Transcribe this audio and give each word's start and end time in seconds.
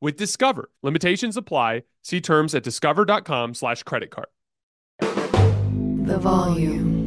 with 0.00 0.16
Discover. 0.16 0.70
Limitations 0.82 1.36
apply. 1.36 1.82
See 2.02 2.20
terms 2.20 2.54
at 2.54 2.62
discover.com 2.62 3.54
slash 3.54 3.82
credit 3.82 4.10
card. 4.10 4.28
The 5.00 6.18
volume. 6.18 7.06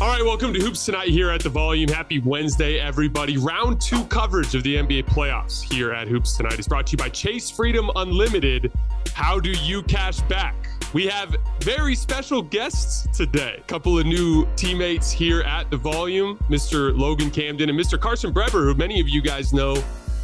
All 0.00 0.08
right, 0.08 0.24
welcome 0.24 0.54
to 0.54 0.60
Hoops 0.60 0.86
Tonight 0.86 1.08
here 1.08 1.30
at 1.30 1.42
the 1.42 1.50
Volume. 1.50 1.90
Happy 1.90 2.20
Wednesday, 2.20 2.80
everybody. 2.80 3.36
Round 3.36 3.78
two 3.78 4.02
coverage 4.06 4.54
of 4.54 4.62
the 4.62 4.76
NBA 4.76 5.04
playoffs 5.04 5.60
here 5.60 5.92
at 5.92 6.08
Hoops 6.08 6.38
Tonight 6.38 6.58
is 6.58 6.66
brought 6.66 6.86
to 6.86 6.92
you 6.92 6.96
by 6.96 7.10
Chase 7.10 7.50
Freedom 7.50 7.90
Unlimited. 7.94 8.72
How 9.14 9.38
do 9.38 9.50
you 9.50 9.82
cash 9.82 10.20
back? 10.22 10.68
We 10.92 11.06
have 11.06 11.36
very 11.60 11.94
special 11.94 12.42
guests 12.42 13.06
today. 13.16 13.56
A 13.58 13.62
couple 13.62 13.98
of 13.98 14.06
new 14.06 14.48
teammates 14.56 15.10
here 15.10 15.42
at 15.42 15.70
the 15.70 15.76
Volume, 15.76 16.36
Mr. 16.48 16.96
Logan 16.96 17.30
Camden 17.30 17.68
and 17.68 17.78
Mr. 17.78 18.00
Carson 18.00 18.32
Breber, 18.32 18.64
who 18.64 18.74
many 18.74 19.00
of 19.00 19.08
you 19.08 19.22
guys 19.22 19.52
know 19.52 19.76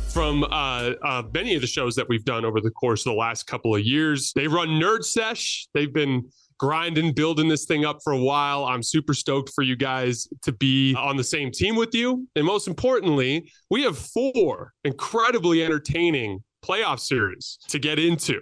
from 0.08 0.44
uh, 0.44 0.92
uh, 1.04 1.22
many 1.32 1.54
of 1.54 1.60
the 1.60 1.66
shows 1.66 1.94
that 1.94 2.08
we've 2.08 2.24
done 2.24 2.44
over 2.44 2.60
the 2.60 2.70
course 2.70 3.06
of 3.06 3.12
the 3.12 3.18
last 3.18 3.46
couple 3.46 3.74
of 3.74 3.82
years. 3.82 4.32
They 4.34 4.48
run 4.48 4.68
Nerd 4.68 5.04
Sesh. 5.04 5.68
They've 5.74 5.92
been 5.92 6.28
grinding, 6.58 7.12
building 7.12 7.48
this 7.48 7.66
thing 7.66 7.84
up 7.84 7.98
for 8.02 8.12
a 8.12 8.18
while. 8.18 8.64
I'm 8.64 8.82
super 8.82 9.14
stoked 9.14 9.52
for 9.54 9.62
you 9.62 9.76
guys 9.76 10.26
to 10.42 10.52
be 10.52 10.94
on 10.94 11.16
the 11.16 11.24
same 11.24 11.50
team 11.50 11.76
with 11.76 11.94
you. 11.94 12.26
And 12.34 12.44
most 12.44 12.66
importantly, 12.66 13.52
we 13.70 13.82
have 13.82 13.98
four 13.98 14.72
incredibly 14.84 15.62
entertaining 15.62 16.42
playoff 16.64 17.00
series 17.00 17.58
to 17.68 17.78
get 17.78 17.98
into. 17.98 18.40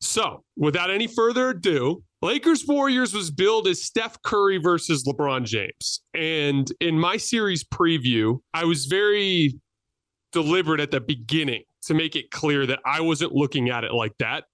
So, 0.00 0.44
without 0.56 0.90
any 0.90 1.06
further 1.06 1.50
ado, 1.50 2.02
Lakers 2.22 2.64
Warriors 2.66 3.14
was 3.14 3.30
billed 3.30 3.66
as 3.66 3.82
Steph 3.82 4.20
Curry 4.22 4.58
versus 4.58 5.04
LeBron 5.04 5.44
James. 5.44 6.00
And 6.14 6.70
in 6.80 6.98
my 6.98 7.16
series 7.16 7.64
preview, 7.64 8.38
I 8.52 8.64
was 8.64 8.86
very 8.86 9.58
deliberate 10.32 10.80
at 10.80 10.90
the 10.90 11.00
beginning 11.00 11.62
to 11.84 11.94
make 11.94 12.16
it 12.16 12.30
clear 12.30 12.66
that 12.66 12.80
I 12.84 13.00
wasn't 13.00 13.32
looking 13.32 13.70
at 13.70 13.84
it 13.84 13.92
like 13.92 14.12
that. 14.18 14.44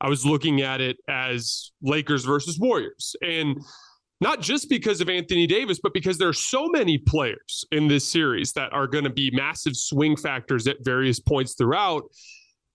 I 0.00 0.08
was 0.08 0.24
looking 0.24 0.60
at 0.60 0.80
it 0.80 0.96
as 1.08 1.72
Lakers 1.82 2.24
versus 2.24 2.58
Warriors. 2.58 3.16
And 3.22 3.58
not 4.20 4.40
just 4.40 4.68
because 4.68 5.00
of 5.00 5.08
Anthony 5.08 5.46
Davis, 5.46 5.78
but 5.82 5.92
because 5.92 6.18
there 6.18 6.28
are 6.28 6.34
so 6.34 6.68
many 6.68 6.98
players 6.98 7.64
in 7.70 7.88
this 7.88 8.06
series 8.10 8.52
that 8.52 8.72
are 8.72 8.86
going 8.86 9.04
to 9.04 9.10
be 9.10 9.30
massive 9.32 9.76
swing 9.76 10.16
factors 10.16 10.66
at 10.66 10.76
various 10.82 11.20
points 11.20 11.54
throughout. 11.54 12.04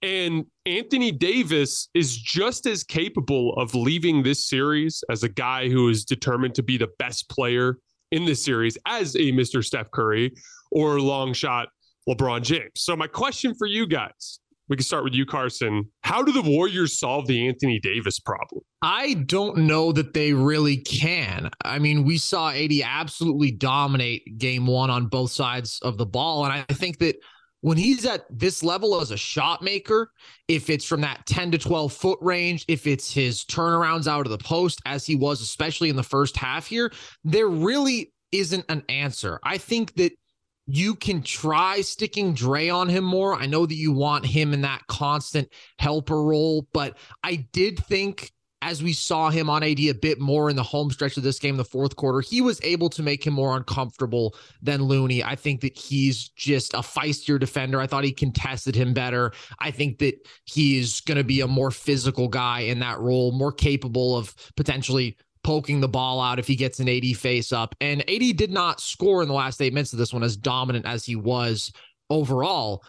And 0.01 0.45
Anthony 0.66 1.12
Davis 1.12 1.89
is 1.94 2.17
just 2.17 2.66
as 2.66 2.84
capable 2.84 3.53
of 3.53 3.75
leaving 3.75 4.23
this 4.23 4.47
series 4.47 5.03
as 5.12 5.23
a 5.23 5.29
guy 5.29 5.69
who 5.69 5.89
is 5.89 6.06
determined 6.06 6.56
to 6.56 6.63
be 6.63 6.78
the 6.78 6.89
best 6.97 7.29
player 7.29 7.78
in 8.12 8.25
this 8.25 8.44
series 8.44 8.78
as 8.88 9.16
a 9.16 9.31
Mr. 9.31 9.63
Steph 9.63 9.91
Curry 9.91 10.34
or 10.72 11.00
long 11.00 11.34
shot 11.34 11.69
LeBron 12.09 12.41
James. 12.41 12.72
So, 12.75 12.95
my 12.95 13.07
question 13.07 13.53
for 13.56 13.67
you 13.67 13.85
guys 13.85 14.39
we 14.72 14.78
can 14.78 14.85
start 14.85 15.03
with 15.03 15.13
you, 15.13 15.25
Carson. 15.25 15.91
How 16.03 16.23
do 16.23 16.31
the 16.31 16.50
Warriors 16.50 16.97
solve 16.97 17.28
the 17.28 17.45
Anthony 17.45 17.78
Davis 17.78 18.22
problem? 18.22 18.62
I 18.81 19.16
don't 19.16 19.57
know 19.57 19.91
that 19.91 20.13
they 20.13 20.31
really 20.31 20.78
can. 20.78 21.50
I 21.66 21.78
mean, 21.78 22.06
we 22.06 22.18
saw 22.18 22.51
AD 22.51 22.72
absolutely 22.81 23.51
dominate 23.51 24.38
game 24.38 24.66
one 24.66 24.89
on 24.89 25.07
both 25.07 25.31
sides 25.31 25.78
of 25.81 25.97
the 25.97 26.06
ball. 26.06 26.45
And 26.45 26.53
I 26.53 26.73
think 26.73 27.00
that 27.00 27.18
when 27.61 27.77
he's 27.77 28.05
at 28.05 28.25
this 28.29 28.63
level 28.63 28.99
as 28.99 29.11
a 29.11 29.17
shot 29.17 29.61
maker, 29.61 30.11
if 30.47 30.69
it's 30.69 30.85
from 30.85 31.01
that 31.01 31.25
10 31.25 31.51
to 31.51 31.57
12 31.57 31.94
foot 31.94 32.19
range, 32.22 32.66
if 32.67 32.88
it's 32.88 33.13
his 33.13 33.45
turnarounds 33.45 34.07
out 34.07 34.25
of 34.25 34.31
the 34.31 34.38
post, 34.38 34.81
as 34.85 35.05
he 35.05 35.16
was, 35.16 35.41
especially 35.41 35.89
in 35.89 35.95
the 35.95 36.03
first 36.03 36.35
half 36.38 36.67
here, 36.67 36.91
there 37.23 37.47
really 37.47 38.11
isn't 38.31 38.66
an 38.69 38.83
answer. 38.89 39.39
I 39.44 39.57
think 39.57 39.94
that 39.95 40.13
you 40.67 40.95
can 40.95 41.21
try 41.21 41.81
sticking 41.81 42.33
Dre 42.33 42.69
on 42.69 42.89
him 42.89 43.03
more. 43.03 43.35
I 43.35 43.45
know 43.45 43.66
that 43.66 43.75
you 43.75 43.91
want 43.91 44.25
him 44.25 44.53
in 44.53 44.61
that 44.61 44.85
constant 44.88 45.50
helper 45.79 46.23
role, 46.23 46.67
but 46.73 46.97
I 47.23 47.47
did 47.51 47.79
think 47.85 48.31
as 48.61 48.83
we 48.83 48.94
saw 48.94 49.29
him 49.29 49.49
on 49.49 49.63
AD 49.63 49.79
a 49.79 49.94
bit 49.94 50.19
more 50.19 50.49
in 50.49 50.55
the 50.55 50.63
home 50.63 50.91
stretch 50.91 51.17
of 51.17 51.23
this 51.23 51.39
game, 51.39 51.57
the 51.57 51.66
fourth 51.66 51.95
quarter, 51.95 52.22
he 52.22 52.41
was 52.41 52.61
able 52.63 52.89
to 52.91 53.01
make 53.01 53.25
him 53.25 53.33
more 53.33 53.57
uncomfortable 53.57 54.35
than 54.61 54.83
Looney. 54.83 55.23
I 55.23 55.35
think 55.35 55.61
that 55.61 55.77
he's 55.77 56.29
just 56.29 56.73
a 56.73 56.79
feistier 56.79 57.39
defender. 57.39 57.81
I 57.81 57.88
thought 57.88 58.03
he 58.03 58.11
contested 58.11 58.75
him 58.75 58.94
better. 58.94 59.31
I 59.59 59.71
think 59.71 60.00
that 60.00 60.27
he's 60.45 61.01
going 61.01 61.17
to 61.17 61.23
be 61.23 61.41
a 61.41 61.47
more 61.47 61.71
physical 61.71 62.27
guy 62.27 62.61
in 62.61 62.79
that 62.79 63.00
role, 63.00 63.31
more 63.31 63.51
capable 63.51 64.16
of 64.16 64.35
potentially 64.55 65.17
poking 65.44 65.81
the 65.81 65.88
ball 65.88 66.21
out 66.21 66.38
if 66.38 66.47
he 66.47 66.55
gets 66.55 66.79
an 66.79 66.88
AD 66.88 67.17
face 67.17 67.51
up. 67.51 67.75
And 67.81 68.01
AD 68.09 68.38
did 68.38 68.51
not 68.51 68.79
score 68.79 69.21
in 69.21 69.27
the 69.27 69.33
last 69.33 69.61
eight 69.61 69.73
minutes 69.73 69.94
of 69.94 70.00
this 70.00 70.13
one 70.13 70.23
as 70.23 70.38
dominant 70.38 70.85
as 70.85 71.03
he 71.03 71.16
was 71.16 71.71
overall. 72.09 72.83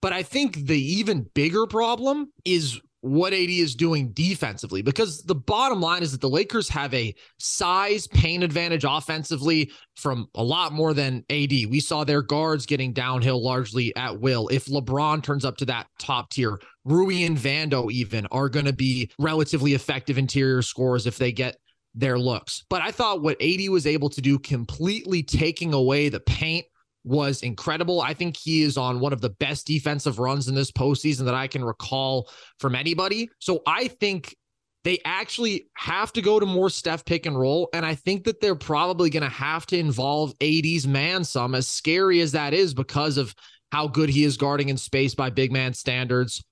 But 0.00 0.12
I 0.12 0.22
think 0.22 0.66
the 0.66 0.80
even 0.80 1.28
bigger 1.34 1.66
problem 1.66 2.32
is 2.44 2.80
what 3.00 3.32
AD 3.32 3.48
is 3.48 3.74
doing 3.74 4.10
defensively 4.12 4.82
because 4.82 5.22
the 5.22 5.34
bottom 5.34 5.80
line 5.80 6.02
is 6.02 6.12
that 6.12 6.20
the 6.20 6.28
Lakers 6.28 6.68
have 6.68 6.92
a 6.94 7.14
size 7.38 8.06
pain 8.08 8.42
advantage 8.42 8.84
offensively 8.86 9.70
from 9.96 10.26
a 10.34 10.42
lot 10.42 10.72
more 10.72 10.94
than 10.94 11.24
AD. 11.30 11.50
We 11.50 11.80
saw 11.80 12.04
their 12.04 12.22
guards 12.22 12.66
getting 12.66 12.92
downhill 12.92 13.42
largely 13.42 13.94
at 13.94 14.20
will. 14.20 14.48
If 14.48 14.66
LeBron 14.66 15.22
turns 15.22 15.44
up 15.44 15.56
to 15.58 15.64
that 15.66 15.86
top 15.98 16.30
tier, 16.30 16.58
Rui 16.84 17.22
and 17.22 17.36
Vando 17.36 17.90
even 17.90 18.26
are 18.32 18.48
going 18.48 18.66
to 18.66 18.72
be 18.72 19.10
relatively 19.18 19.74
effective 19.74 20.18
interior 20.18 20.62
scorers 20.62 21.06
if 21.06 21.18
they 21.18 21.30
get 21.30 21.56
their 21.94 22.18
looks. 22.18 22.64
But 22.68 22.82
I 22.82 22.90
thought 22.90 23.22
what 23.22 23.40
AD 23.40 23.68
was 23.68 23.86
able 23.86 24.10
to 24.10 24.20
do, 24.20 24.38
completely 24.38 25.22
taking 25.22 25.72
away 25.72 26.08
the 26.08 26.20
paint, 26.20 26.66
was 27.08 27.42
incredible. 27.42 28.00
I 28.00 28.14
think 28.14 28.36
he 28.36 28.62
is 28.62 28.76
on 28.76 29.00
one 29.00 29.12
of 29.12 29.20
the 29.20 29.30
best 29.30 29.66
defensive 29.66 30.18
runs 30.18 30.48
in 30.48 30.54
this 30.54 30.70
postseason 30.70 31.24
that 31.24 31.34
I 31.34 31.46
can 31.46 31.64
recall 31.64 32.30
from 32.60 32.74
anybody. 32.74 33.30
So 33.38 33.62
I 33.66 33.88
think 33.88 34.36
they 34.84 34.98
actually 35.04 35.68
have 35.74 36.12
to 36.12 36.22
go 36.22 36.38
to 36.38 36.46
more 36.46 36.70
Steph 36.70 37.04
pick 37.04 37.26
and 37.26 37.38
roll. 37.38 37.68
And 37.72 37.84
I 37.84 37.94
think 37.94 38.24
that 38.24 38.40
they're 38.40 38.54
probably 38.54 39.10
going 39.10 39.22
to 39.22 39.28
have 39.28 39.66
to 39.66 39.78
involve 39.78 40.34
AD's 40.40 40.86
man 40.86 41.24
some, 41.24 41.54
as 41.54 41.66
scary 41.66 42.20
as 42.20 42.32
that 42.32 42.54
is, 42.54 42.74
because 42.74 43.16
of 43.16 43.34
how 43.72 43.88
good 43.88 44.08
he 44.08 44.24
is 44.24 44.36
guarding 44.36 44.68
in 44.68 44.76
space 44.76 45.14
by 45.14 45.30
big 45.30 45.50
man 45.50 45.74
standards 45.74 46.44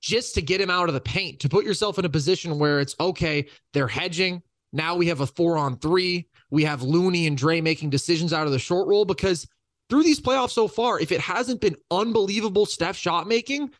just 0.00 0.34
to 0.34 0.42
get 0.42 0.60
him 0.60 0.70
out 0.70 0.88
of 0.88 0.94
the 0.94 1.00
paint, 1.00 1.40
to 1.40 1.48
put 1.48 1.64
yourself 1.64 1.98
in 1.98 2.06
a 2.06 2.08
position 2.08 2.58
where 2.58 2.80
it's 2.80 2.96
okay, 2.98 3.46
they're 3.74 3.88
hedging, 3.88 4.42
now 4.72 4.94
we 4.94 5.06
have 5.08 5.20
a 5.20 5.26
four 5.26 5.58
on 5.58 5.78
three. 5.78 6.28
We 6.50 6.64
have 6.64 6.82
Looney 6.82 7.26
and 7.26 7.36
Dre 7.36 7.60
making 7.60 7.90
decisions 7.90 8.32
out 8.32 8.46
of 8.46 8.52
the 8.52 8.58
short 8.58 8.88
roll 8.88 9.04
because 9.04 9.46
through 9.90 10.04
these 10.04 10.20
playoffs 10.20 10.50
so 10.50 10.68
far, 10.68 11.00
if 11.00 11.12
it 11.12 11.20
hasn't 11.20 11.60
been 11.60 11.76
unbelievable 11.90 12.64
Steph 12.64 12.96
shot 12.96 13.26
making, 13.26 13.70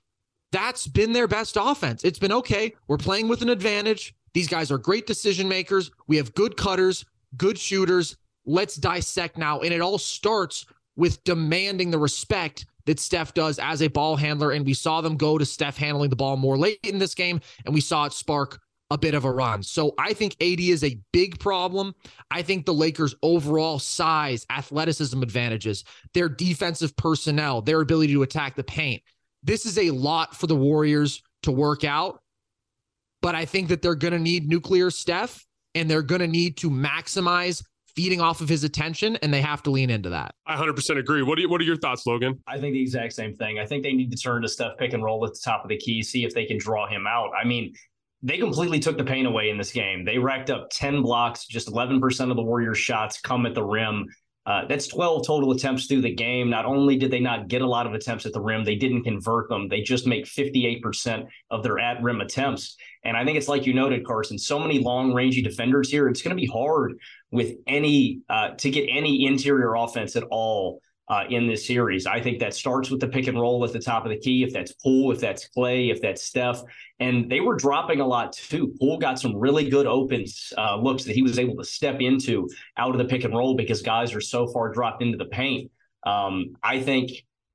that's 0.52 0.86
been 0.86 1.12
their 1.12 1.28
best 1.28 1.56
offense. 1.58 2.04
It's 2.04 2.18
been 2.18 2.32
okay. 2.32 2.74
We're 2.88 2.98
playing 2.98 3.28
with 3.28 3.40
an 3.42 3.48
advantage. 3.48 4.14
These 4.34 4.48
guys 4.48 4.70
are 4.70 4.78
great 4.78 5.06
decision 5.06 5.48
makers. 5.48 5.90
We 6.08 6.16
have 6.16 6.34
good 6.34 6.56
cutters, 6.56 7.04
good 7.36 7.58
shooters. 7.58 8.16
Let's 8.44 8.76
dissect 8.76 9.38
now. 9.38 9.60
And 9.60 9.72
it 9.72 9.80
all 9.80 9.98
starts 9.98 10.66
with 10.96 11.22
demanding 11.24 11.90
the 11.90 11.98
respect 11.98 12.66
that 12.86 12.98
Steph 12.98 13.34
does 13.34 13.58
as 13.58 13.82
a 13.82 13.88
ball 13.88 14.16
handler. 14.16 14.50
And 14.50 14.66
we 14.66 14.74
saw 14.74 15.00
them 15.00 15.16
go 15.16 15.38
to 15.38 15.46
Steph 15.46 15.76
handling 15.76 16.10
the 16.10 16.16
ball 16.16 16.36
more 16.36 16.58
late 16.58 16.80
in 16.82 16.98
this 16.98 17.14
game, 17.14 17.40
and 17.64 17.72
we 17.74 17.80
saw 17.80 18.06
it 18.06 18.12
spark 18.12 18.60
a 18.90 18.98
bit 18.98 19.14
of 19.14 19.24
a 19.24 19.30
run. 19.30 19.62
So 19.62 19.94
I 19.98 20.12
think 20.12 20.34
AD 20.40 20.60
is 20.60 20.82
a 20.82 20.98
big 21.12 21.38
problem. 21.38 21.94
I 22.30 22.42
think 22.42 22.66
the 22.66 22.74
Lakers' 22.74 23.14
overall 23.22 23.78
size, 23.78 24.44
athleticism 24.50 25.22
advantages, 25.22 25.84
their 26.12 26.28
defensive 26.28 26.96
personnel, 26.96 27.62
their 27.62 27.80
ability 27.80 28.12
to 28.14 28.22
attack 28.22 28.56
the 28.56 28.64
paint. 28.64 29.02
This 29.42 29.64
is 29.64 29.78
a 29.78 29.90
lot 29.90 30.36
for 30.36 30.46
the 30.46 30.56
Warriors 30.56 31.22
to 31.44 31.52
work 31.52 31.84
out. 31.84 32.22
But 33.22 33.34
I 33.34 33.44
think 33.44 33.68
that 33.68 33.82
they're 33.82 33.94
going 33.94 34.12
to 34.12 34.18
need 34.18 34.48
nuclear 34.48 34.90
Steph 34.90 35.46
and 35.74 35.90
they're 35.90 36.02
going 36.02 36.22
to 36.22 36.26
need 36.26 36.56
to 36.58 36.70
maximize 36.70 37.62
feeding 37.94 38.20
off 38.20 38.40
of 38.40 38.48
his 38.48 38.64
attention, 38.64 39.16
and 39.16 39.34
they 39.34 39.40
have 39.40 39.62
to 39.64 39.70
lean 39.70 39.90
into 39.90 40.08
that. 40.10 40.34
I 40.46 40.56
100% 40.56 40.98
agree. 40.98 41.22
What 41.22 41.38
are, 41.38 41.42
you, 41.42 41.48
what 41.48 41.60
are 41.60 41.64
your 41.64 41.76
thoughts, 41.76 42.06
Logan? 42.06 42.38
I 42.46 42.58
think 42.58 42.72
the 42.72 42.82
exact 42.82 43.12
same 43.12 43.34
thing. 43.34 43.58
I 43.58 43.66
think 43.66 43.82
they 43.82 43.92
need 43.92 44.10
to 44.12 44.16
turn 44.16 44.42
to 44.42 44.48
Steph 44.48 44.78
pick 44.78 44.92
and 44.92 45.02
roll 45.02 45.24
at 45.26 45.32
the 45.32 45.40
top 45.44 45.64
of 45.64 45.68
the 45.68 45.76
key, 45.76 46.02
see 46.02 46.24
if 46.24 46.32
they 46.32 46.46
can 46.46 46.56
draw 46.58 46.86
him 46.86 47.06
out. 47.06 47.30
I 47.40 47.44
mean, 47.44 47.74
they 48.22 48.38
completely 48.38 48.78
took 48.78 48.98
the 48.98 49.04
pain 49.04 49.26
away 49.26 49.50
in 49.50 49.56
this 49.56 49.72
game. 49.72 50.04
They 50.04 50.18
racked 50.18 50.50
up 50.50 50.68
10 50.70 51.02
blocks, 51.02 51.46
just 51.46 51.68
11% 51.68 52.30
of 52.30 52.36
the 52.36 52.42
Warriors' 52.42 52.78
shots 52.78 53.20
come 53.20 53.46
at 53.46 53.54
the 53.54 53.64
rim. 53.64 54.06
Uh, 54.46 54.66
that's 54.66 54.88
12 54.88 55.26
total 55.26 55.52
attempts 55.52 55.86
through 55.86 56.00
the 56.00 56.14
game. 56.14 56.50
Not 56.50 56.64
only 56.64 56.96
did 56.96 57.10
they 57.10 57.20
not 57.20 57.48
get 57.48 57.62
a 57.62 57.66
lot 57.66 57.86
of 57.86 57.94
attempts 57.94 58.26
at 58.26 58.32
the 58.32 58.40
rim, 58.40 58.64
they 58.64 58.74
didn't 58.74 59.04
convert 59.04 59.48
them. 59.48 59.68
They 59.68 59.80
just 59.82 60.06
make 60.06 60.24
58% 60.24 61.26
of 61.50 61.62
their 61.62 61.78
at 61.78 62.02
rim 62.02 62.20
attempts. 62.20 62.76
And 63.04 63.16
I 63.16 63.24
think 63.24 63.38
it's 63.38 63.48
like 63.48 63.66
you 63.66 63.74
noted, 63.74 64.04
Carson, 64.06 64.38
so 64.38 64.58
many 64.58 64.78
long 64.78 65.12
rangey 65.12 65.44
defenders 65.44 65.90
here. 65.90 66.08
It's 66.08 66.22
going 66.22 66.36
to 66.36 66.40
be 66.40 66.48
hard 66.48 66.94
with 67.30 67.54
any 67.66 68.20
uh, 68.28 68.50
to 68.56 68.70
get 68.70 68.88
any 68.90 69.26
interior 69.26 69.74
offense 69.74 70.16
at 70.16 70.24
all 70.30 70.80
uh, 71.10 71.24
in 71.28 71.48
this 71.48 71.66
series. 71.66 72.06
I 72.06 72.20
think 72.20 72.38
that 72.38 72.54
starts 72.54 72.88
with 72.88 73.00
the 73.00 73.08
pick 73.08 73.26
and 73.26 73.38
roll 73.38 73.64
at 73.64 73.72
the 73.72 73.80
top 73.80 74.04
of 74.04 74.10
the 74.10 74.16
key. 74.16 74.44
If 74.44 74.52
that's 74.52 74.72
Poole, 74.72 75.10
if 75.10 75.18
that's 75.18 75.48
Clay, 75.48 75.90
if 75.90 76.00
that's 76.00 76.22
Steph, 76.22 76.62
and 77.00 77.28
they 77.28 77.40
were 77.40 77.56
dropping 77.56 78.00
a 78.00 78.06
lot 78.06 78.32
too. 78.32 78.72
Poole 78.78 78.96
got 78.96 79.18
some 79.18 79.36
really 79.36 79.68
good 79.68 79.86
opens 79.86 80.52
uh, 80.56 80.76
looks 80.76 81.02
that 81.04 81.14
he 81.14 81.22
was 81.22 81.38
able 81.38 81.56
to 81.56 81.64
step 81.64 82.00
into 82.00 82.48
out 82.76 82.92
of 82.92 82.98
the 82.98 83.04
pick 83.04 83.24
and 83.24 83.34
roll 83.34 83.56
because 83.56 83.82
guys 83.82 84.14
are 84.14 84.20
so 84.20 84.46
far 84.46 84.72
dropped 84.72 85.02
into 85.02 85.18
the 85.18 85.26
paint. 85.26 85.70
Um, 86.06 86.56
I 86.62 86.80
think 86.80 87.10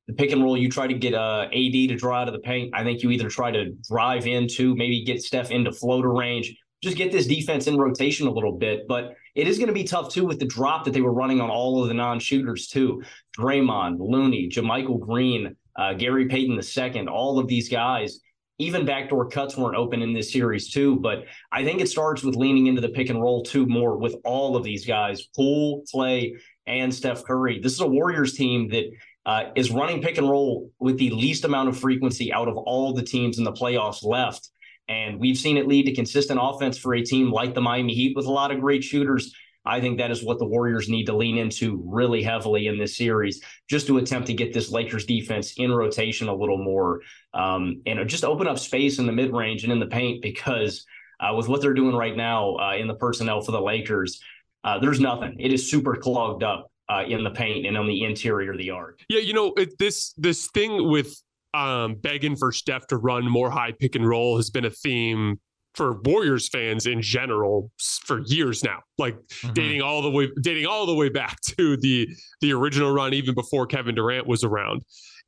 the 0.07 0.13
pick 0.13 0.33
and 0.33 0.43
roll, 0.43 0.57
you 0.57 0.69
try 0.69 0.85
to 0.85 0.93
get 0.93 1.13
uh, 1.13 1.45
AD 1.45 1.71
to 1.71 1.95
draw 1.95 2.21
out 2.21 2.27
of 2.27 2.33
the 2.33 2.41
paint. 2.41 2.75
I 2.75 2.83
think 2.83 3.03
you 3.03 3.09
either 3.09 3.29
try 3.29 3.51
to 3.51 3.71
drive 3.89 4.27
into, 4.27 4.75
maybe 4.75 5.03
get 5.05 5.21
Steph 5.21 5.49
into 5.49 5.71
floater 5.71 6.11
range, 6.11 6.55
just 6.83 6.97
get 6.97 7.11
this 7.11 7.25
defense 7.25 7.67
in 7.67 7.77
rotation 7.77 8.27
a 8.27 8.31
little 8.31 8.51
bit. 8.51 8.85
But 8.87 9.15
it 9.35 9.47
is 9.47 9.57
going 9.57 9.67
to 9.67 9.73
be 9.73 9.83
tough 9.83 10.11
too 10.11 10.25
with 10.25 10.39
the 10.39 10.45
drop 10.45 10.85
that 10.85 10.93
they 10.93 11.01
were 11.01 11.13
running 11.13 11.41
on 11.41 11.49
all 11.49 11.81
of 11.81 11.89
the 11.89 11.93
non-shooters 11.93 12.67
too. 12.67 13.03
Draymond, 13.37 13.97
Looney, 13.99 14.49
JaMychal 14.49 14.99
Green, 14.99 15.55
uh, 15.75 15.93
Gary 15.93 16.25
Payton 16.27 16.59
II, 16.59 17.07
all 17.07 17.37
of 17.37 17.47
these 17.47 17.69
guys. 17.69 18.19
Even 18.57 18.85
backdoor 18.85 19.27
cuts 19.27 19.57
weren't 19.57 19.75
open 19.75 20.01
in 20.01 20.13
this 20.13 20.31
series 20.31 20.71
too, 20.71 20.95
but 21.01 21.25
I 21.51 21.65
think 21.65 21.81
it 21.81 21.89
starts 21.89 22.23
with 22.23 22.37
leaning 22.37 22.67
into 22.67 22.79
the 22.79 22.87
pick 22.87 23.09
and 23.09 23.21
roll 23.21 23.43
too 23.43 23.65
more 23.65 23.97
with 23.97 24.15
all 24.23 24.55
of 24.55 24.63
these 24.63 24.85
guys, 24.85 25.27
Poole, 25.35 25.83
Clay, 25.91 26.35
and 26.65 26.93
Steph 26.93 27.25
Curry. 27.25 27.59
This 27.59 27.73
is 27.73 27.81
a 27.81 27.87
Warriors 27.87 28.33
team 28.33 28.69
that 28.69 28.85
uh, 29.25 29.49
is 29.55 29.71
running 29.71 30.01
pick 30.01 30.17
and 30.17 30.29
roll 30.29 30.71
with 30.79 30.97
the 30.97 31.09
least 31.09 31.43
amount 31.43 31.67
of 31.67 31.77
frequency 31.77 32.31
out 32.31 32.47
of 32.47 32.55
all 32.55 32.93
the 32.93 33.03
teams 33.03 33.37
in 33.37 33.43
the 33.43 33.51
playoffs 33.51 34.05
left. 34.05 34.49
And 34.87 35.19
we've 35.19 35.37
seen 35.37 35.57
it 35.57 35.67
lead 35.67 35.85
to 35.87 35.93
consistent 35.93 36.39
offense 36.41 36.77
for 36.77 36.93
a 36.93 37.01
team 37.01 37.31
like 37.31 37.53
the 37.53 37.61
Miami 37.61 37.93
Heat 37.93 38.15
with 38.15 38.25
a 38.25 38.31
lot 38.31 38.51
of 38.51 38.59
great 38.59 38.83
shooters. 38.83 39.33
I 39.65 39.81
think 39.81 39.97
that 39.97 40.11
is 40.11 40.23
what 40.23 40.37
the 40.37 40.45
Warriors 40.45 40.89
need 40.89 41.05
to 41.05 41.15
lean 41.15 41.37
into 41.37 41.81
really 41.85 42.21
heavily 42.21 42.67
in 42.67 42.77
this 42.77 42.95
series, 42.95 43.41
just 43.67 43.87
to 43.87 43.97
attempt 43.97 44.27
to 44.27 44.33
get 44.33 44.53
this 44.53 44.69
Lakers 44.69 45.05
defense 45.05 45.53
in 45.57 45.71
rotation 45.71 46.27
a 46.27 46.35
little 46.35 46.63
more 46.63 47.01
um, 47.33 47.81
and 47.85 48.07
just 48.07 48.23
open 48.23 48.47
up 48.47 48.59
space 48.59 48.99
in 48.99 49.07
the 49.07 49.11
mid 49.11 49.33
range 49.33 49.63
and 49.63 49.73
in 49.73 49.79
the 49.79 49.87
paint 49.87 50.21
because 50.21 50.85
uh, 51.19 51.33
with 51.35 51.47
what 51.47 51.61
they're 51.61 51.73
doing 51.73 51.95
right 51.95 52.15
now 52.15 52.55
uh, 52.57 52.75
in 52.75 52.87
the 52.87 52.95
personnel 52.95 53.41
for 53.41 53.51
the 53.51 53.61
Lakers, 53.61 54.21
uh, 54.63 54.77
there's 54.77 54.99
nothing. 54.99 55.35
It 55.39 55.51
is 55.51 55.69
super 55.69 55.95
clogged 55.95 56.43
up. 56.43 56.71
Uh, 56.87 57.03
in 57.07 57.23
the 57.23 57.31
paint 57.31 57.65
and 57.65 57.75
on 57.75 57.87
the 57.87 58.03
interior 58.03 58.51
of 58.51 58.59
the 58.59 58.69
arc. 58.69 58.99
Yeah, 59.09 59.19
you 59.19 59.33
know 59.33 59.53
it, 59.57 59.75
this 59.79 60.13
this 60.17 60.45
thing 60.51 60.87
with 60.87 61.19
um, 61.55 61.95
begging 61.95 62.35
for 62.35 62.51
Steph 62.51 62.85
to 62.87 62.97
run 62.97 63.25
more 63.29 63.49
high 63.49 63.71
pick 63.71 63.95
and 63.95 64.07
roll 64.07 64.35
has 64.35 64.49
been 64.49 64.65
a 64.65 64.69
theme 64.69 65.39
for 65.73 66.01
Warriors 66.03 66.49
fans 66.49 66.85
in 66.85 67.01
general 67.01 67.71
for 68.05 68.21
years 68.25 68.63
now, 68.63 68.79
like 68.97 69.15
mm-hmm. 69.15 69.53
dating 69.53 69.81
all 69.81 70.01
the 70.01 70.09
way 70.09 70.29
dating 70.41 70.65
all 70.65 70.85
the 70.85 70.93
way 70.93 71.09
back 71.09 71.39
to 71.57 71.77
the 71.77 72.07
the 72.41 72.53
original 72.53 72.91
run, 72.91 73.13
even 73.13 73.33
before 73.33 73.65
Kevin 73.65 73.95
Durant 73.95 74.27
was 74.27 74.43
around. 74.43 74.83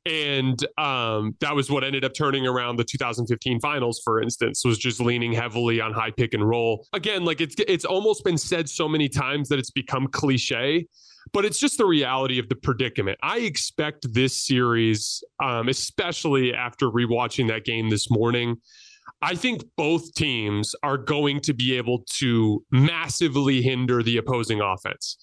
And 0.06 0.64
um, 0.78 1.36
that 1.40 1.54
was 1.54 1.70
what 1.70 1.84
ended 1.84 2.04
up 2.04 2.14
turning 2.14 2.46
around 2.46 2.76
the 2.76 2.84
2015 2.84 3.60
finals, 3.60 4.00
for 4.02 4.22
instance, 4.22 4.64
was 4.64 4.78
just 4.78 5.00
leaning 5.00 5.32
heavily 5.32 5.80
on 5.80 5.92
high 5.92 6.12
pick 6.12 6.32
and 6.32 6.48
roll. 6.48 6.86
Again, 6.92 7.24
like 7.24 7.40
it's 7.40 7.56
it's 7.66 7.84
almost 7.84 8.24
been 8.24 8.38
said 8.38 8.68
so 8.68 8.88
many 8.88 9.08
times 9.08 9.48
that 9.48 9.58
it's 9.58 9.70
become 9.70 10.06
cliche 10.08 10.86
but 11.32 11.44
it's 11.44 11.58
just 11.58 11.78
the 11.78 11.86
reality 11.86 12.38
of 12.38 12.48
the 12.48 12.54
predicament. 12.56 13.18
I 13.22 13.38
expect 13.38 14.12
this 14.12 14.46
series, 14.46 15.22
um, 15.42 15.68
especially 15.68 16.54
after 16.54 16.86
rewatching 16.86 17.48
that 17.48 17.64
game 17.64 17.90
this 17.90 18.10
morning. 18.10 18.56
I 19.20 19.34
think 19.34 19.64
both 19.76 20.14
teams 20.14 20.74
are 20.82 20.98
going 20.98 21.40
to 21.40 21.54
be 21.54 21.76
able 21.76 22.04
to 22.18 22.64
massively 22.70 23.62
hinder 23.62 24.02
the 24.02 24.16
opposing 24.18 24.60
offense. 24.60 25.16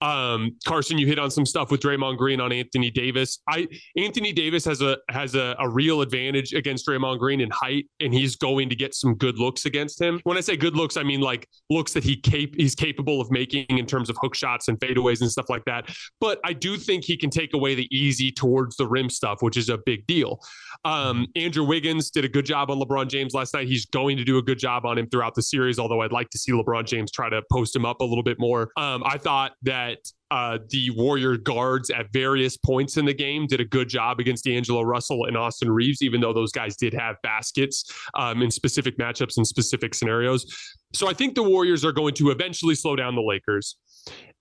Um, 0.00 0.56
Carson, 0.66 0.96
you 0.96 1.06
hit 1.06 1.18
on 1.18 1.30
some 1.30 1.44
stuff 1.44 1.70
with 1.70 1.80
Draymond 1.80 2.16
Green 2.16 2.40
on 2.40 2.52
Anthony 2.52 2.90
Davis. 2.90 3.42
I 3.48 3.68
Anthony 3.96 4.32
Davis 4.32 4.64
has 4.64 4.80
a 4.80 4.96
has 5.10 5.34
a, 5.34 5.54
a, 5.58 5.68
real 5.68 6.00
advantage 6.00 6.54
against 6.54 6.86
Draymond 6.86 7.18
Green 7.18 7.40
in 7.40 7.50
height, 7.50 7.86
and 8.00 8.12
he's 8.12 8.36
going 8.36 8.70
to 8.70 8.76
get 8.76 8.94
some 8.94 9.14
good 9.14 9.38
looks 9.38 9.66
against 9.66 10.00
him. 10.00 10.20
When 10.24 10.38
I 10.38 10.40
say 10.40 10.56
good 10.56 10.74
looks, 10.74 10.96
I 10.96 11.02
mean 11.02 11.20
like 11.20 11.46
looks 11.68 11.92
that 11.92 12.02
he 12.02 12.16
cap- 12.16 12.54
he's 12.56 12.74
capable 12.74 13.20
of 13.20 13.30
making 13.30 13.66
in 13.68 13.84
terms 13.84 14.08
of 14.08 14.16
hook 14.20 14.34
shots 14.34 14.68
and 14.68 14.78
fadeaways 14.80 15.20
and 15.20 15.30
stuff 15.30 15.50
like 15.50 15.64
that. 15.66 15.90
But 16.18 16.40
I 16.44 16.54
do 16.54 16.76
think 16.76 17.04
he 17.04 17.16
can 17.16 17.30
take 17.30 17.52
away 17.52 17.74
the 17.74 17.88
easy 17.94 18.32
towards 18.32 18.76
the 18.76 18.86
rim 18.86 19.10
stuff, 19.10 19.42
which 19.42 19.56
is 19.56 19.68
a 19.68 19.78
big 19.84 20.06
deal. 20.06 20.40
Um, 20.84 21.26
Andrew 21.36 21.64
Wiggins 21.64 22.10
did 22.10 22.24
a 22.24 22.28
good 22.28 22.46
job 22.46 22.70
on 22.70 22.78
LeBron 22.78 23.08
James 23.08 23.34
last 23.34 23.52
night. 23.52 23.68
He's 23.68 23.84
going 23.86 24.16
to 24.16 24.24
do 24.24 24.38
a 24.38 24.42
good 24.42 24.58
job 24.58 24.86
on 24.86 24.96
him 24.96 25.08
throughout 25.08 25.34
the 25.34 25.42
series, 25.42 25.78
although 25.78 26.00
I'd 26.00 26.12
like 26.12 26.30
to 26.30 26.38
see 26.38 26.52
LeBron 26.52 26.86
James 26.86 27.12
try 27.12 27.28
to 27.28 27.42
post 27.52 27.76
him 27.76 27.84
up 27.84 28.00
a 28.00 28.04
little 28.04 28.22
bit 28.22 28.38
more. 28.38 28.70
Um, 28.76 29.02
I 29.04 29.18
thought 29.18 29.52
that 29.62 29.89
that 29.90 30.12
uh, 30.30 30.58
the 30.70 30.90
Warrior 30.90 31.36
guards 31.36 31.90
at 31.90 32.12
various 32.12 32.56
points 32.56 32.96
in 32.96 33.04
the 33.04 33.14
game 33.14 33.46
did 33.46 33.60
a 33.60 33.64
good 33.64 33.88
job 33.88 34.20
against 34.20 34.44
D'Angelo 34.44 34.82
Russell 34.82 35.24
and 35.26 35.36
Austin 35.36 35.70
Reaves, 35.70 36.02
even 36.02 36.20
though 36.20 36.32
those 36.32 36.52
guys 36.52 36.76
did 36.76 36.94
have 36.94 37.16
baskets 37.22 37.92
um, 38.14 38.42
in 38.42 38.50
specific 38.50 38.96
matchups 38.98 39.36
and 39.36 39.46
specific 39.46 39.94
scenarios. 39.94 40.46
So 40.92 41.08
I 41.08 41.14
think 41.14 41.34
the 41.34 41.42
Warriors 41.42 41.84
are 41.84 41.92
going 41.92 42.14
to 42.14 42.30
eventually 42.30 42.74
slow 42.74 42.96
down 42.96 43.14
the 43.14 43.22
Lakers. 43.22 43.76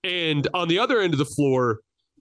And 0.04 0.48
on 0.54 0.68
the 0.68 0.80
other 0.80 1.02
end 1.02 1.14
of 1.14 1.20
the 1.20 1.26
floor, 1.26 1.80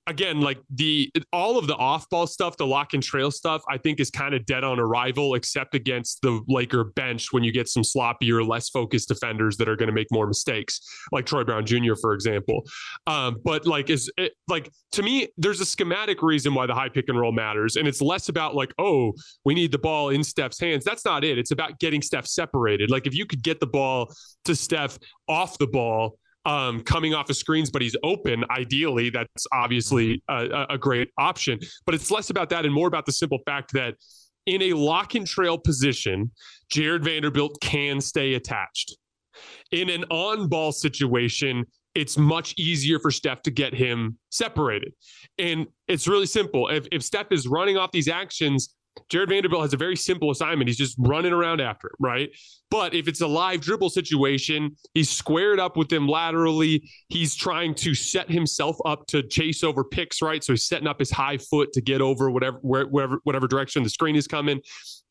again, 0.09 0.41
like 0.41 0.59
the 0.75 1.13
all 1.33 1.59
of 1.59 1.67
the 1.67 1.77
off-ball 1.77 2.27
stuff, 2.27 2.57
the 2.57 2.67
lock 2.67 2.95
and 2.95 3.03
trail 3.03 3.31
stuff, 3.31 3.63
I 3.69 3.79
think 3.79 4.01
is 4.01 4.11
kind 4.11 4.35
of 4.35 4.45
dead 4.47 4.65
on 4.65 4.81
arrival, 4.81 5.35
except 5.35 5.75
against 5.75 6.23
the 6.23 6.41
Laker 6.49 6.85
bench 6.85 7.33
when 7.33 7.45
you 7.45 7.53
get 7.53 7.69
some 7.69 7.83
sloppier, 7.83 8.47
less 8.47 8.71
focused 8.71 9.09
defenders 9.09 9.57
that 9.59 9.69
are 9.69 9.77
going 9.77 9.89
to 9.89 9.93
make 9.93 10.09
more 10.11 10.27
mistakes, 10.27 10.81
like 11.13 11.27
Troy 11.27 11.45
Brown 11.45 11.67
Jr., 11.67 11.95
for 12.01 12.15
example. 12.15 12.63
Um, 13.07 13.37
but 13.45 13.67
like, 13.67 13.91
is 13.91 14.11
it, 14.17 14.33
like 14.49 14.71
to 14.93 15.03
me, 15.03 15.29
there's 15.37 15.61
a 15.61 15.67
schematic 15.67 16.23
reason 16.23 16.55
why 16.55 16.67
the 16.67 16.75
high 16.75 16.89
pick 16.89 17.09
and 17.09 17.19
roll 17.19 17.33
matters, 17.33 17.77
and 17.77 17.87
it's 17.87 18.01
less 18.01 18.29
about 18.29 18.55
like, 18.55 18.73
oh, 18.79 19.13
we 19.45 19.55
need 19.55 19.71
the 19.71 19.79
ball 19.79 20.09
in 20.09 20.25
Steph's 20.25 20.59
hands. 20.59 20.85
That's 20.85 21.05
not 21.05 21.23
it. 21.23 21.39
It's 21.39 21.51
about 21.51 21.79
getting 21.79 22.03
Steph 22.03 22.27
separated. 22.27 22.91
Like 22.91 23.07
if 23.07 23.15
you 23.15 23.27
could 23.27 23.43
get 23.43 23.61
the 23.61 23.67
ball 23.67 24.13
to 24.47 24.57
Steph 24.57 24.99
off 25.29 25.59
the 25.59 25.67
ball 25.67 26.19
um, 26.49 26.81
coming 26.81 27.13
off 27.13 27.29
of 27.29 27.37
screens, 27.37 27.71
but 27.71 27.83
he's 27.83 27.95
open. 28.03 28.43
Ideally, 28.51 29.11
that's 29.11 29.47
obviously 29.53 30.23
a, 30.29 30.67
a 30.71 30.79
great 30.79 31.11
option. 31.19 31.59
But 31.85 31.95
it's 31.95 32.11
less 32.11 32.31
about 32.31 32.49
that 32.49 32.65
and 32.65 32.73
more 32.73 32.89
about 32.89 33.05
the 33.05 33.13
simple 33.13 33.39
fact 33.45 33.73
that 33.75 33.95
in 34.47 34.63
a 34.63 34.73
lock 34.73 35.15
and 35.15 35.27
trail 35.27 35.59
position, 35.59 36.31
Jarred 36.71 37.05
Vanderbilt 37.05 37.61
can 37.61 38.01
stay 38.01 38.33
attached. 38.33 38.97
In 39.73 39.91
an 39.91 40.05
on 40.05 40.49
ball 40.49 40.73
situation, 40.73 41.67
it's 41.95 42.17
much 42.17 42.55
easier 42.57 42.99
for 42.99 43.11
Steph 43.11 43.43
to 43.43 43.51
get 43.51 43.75
him 43.75 44.17
separated. 44.31 44.95
And 45.39 45.67
it's 45.87 46.09
really 46.09 46.27
simple. 46.27 46.69
If, 46.69 46.87
if 46.91 47.03
Steph 47.03 47.31
is 47.31 47.47
running 47.47 47.77
off 47.77 47.93
these 47.93 48.09
actions, 48.09 48.75
Jarred 49.09 49.29
Vanderbilt 49.29 49.63
has 49.63 49.73
a 49.73 49.77
very 49.77 49.97
simple 49.97 50.31
assignment. 50.31 50.69
He's 50.69 50.77
just 50.77 50.97
running 50.99 51.33
around 51.33 51.61
after 51.61 51.89
him, 51.89 51.97
right? 51.99 52.31
But 52.71 52.95
if 52.95 53.09
it's 53.09 53.21
a 53.21 53.27
live 53.27 53.61
dribble 53.61 53.91
situation, 53.91 54.77
he's 54.95 55.11
squared 55.11 55.61
up 55.61 55.77
with 55.77 55.89
them 55.89 56.07
laterally. 56.07 56.89
He's 57.09 57.35
trying 57.35 57.75
to 57.77 57.95
set 57.95 58.31
himself 58.31 58.77
up 58.85 59.07
to 59.09 59.23
chase 59.23 59.65
over 59.65 59.85
picks, 59.85 60.21
right? 60.23 60.43
So 60.43 60.53
he's 60.53 60.67
setting 60.67 60.89
up 60.89 60.99
his 60.99 61.11
high 61.11 61.39
foot 61.39 61.73
to 61.73 61.81
get 61.81 62.01
over 62.01 62.31
whatever 62.31 62.59
wherever 62.63 63.21
whatever 63.25 63.47
direction 63.47 63.83
the 63.83 63.91
screen 63.91 64.17
is 64.17 64.27
coming. 64.27 64.61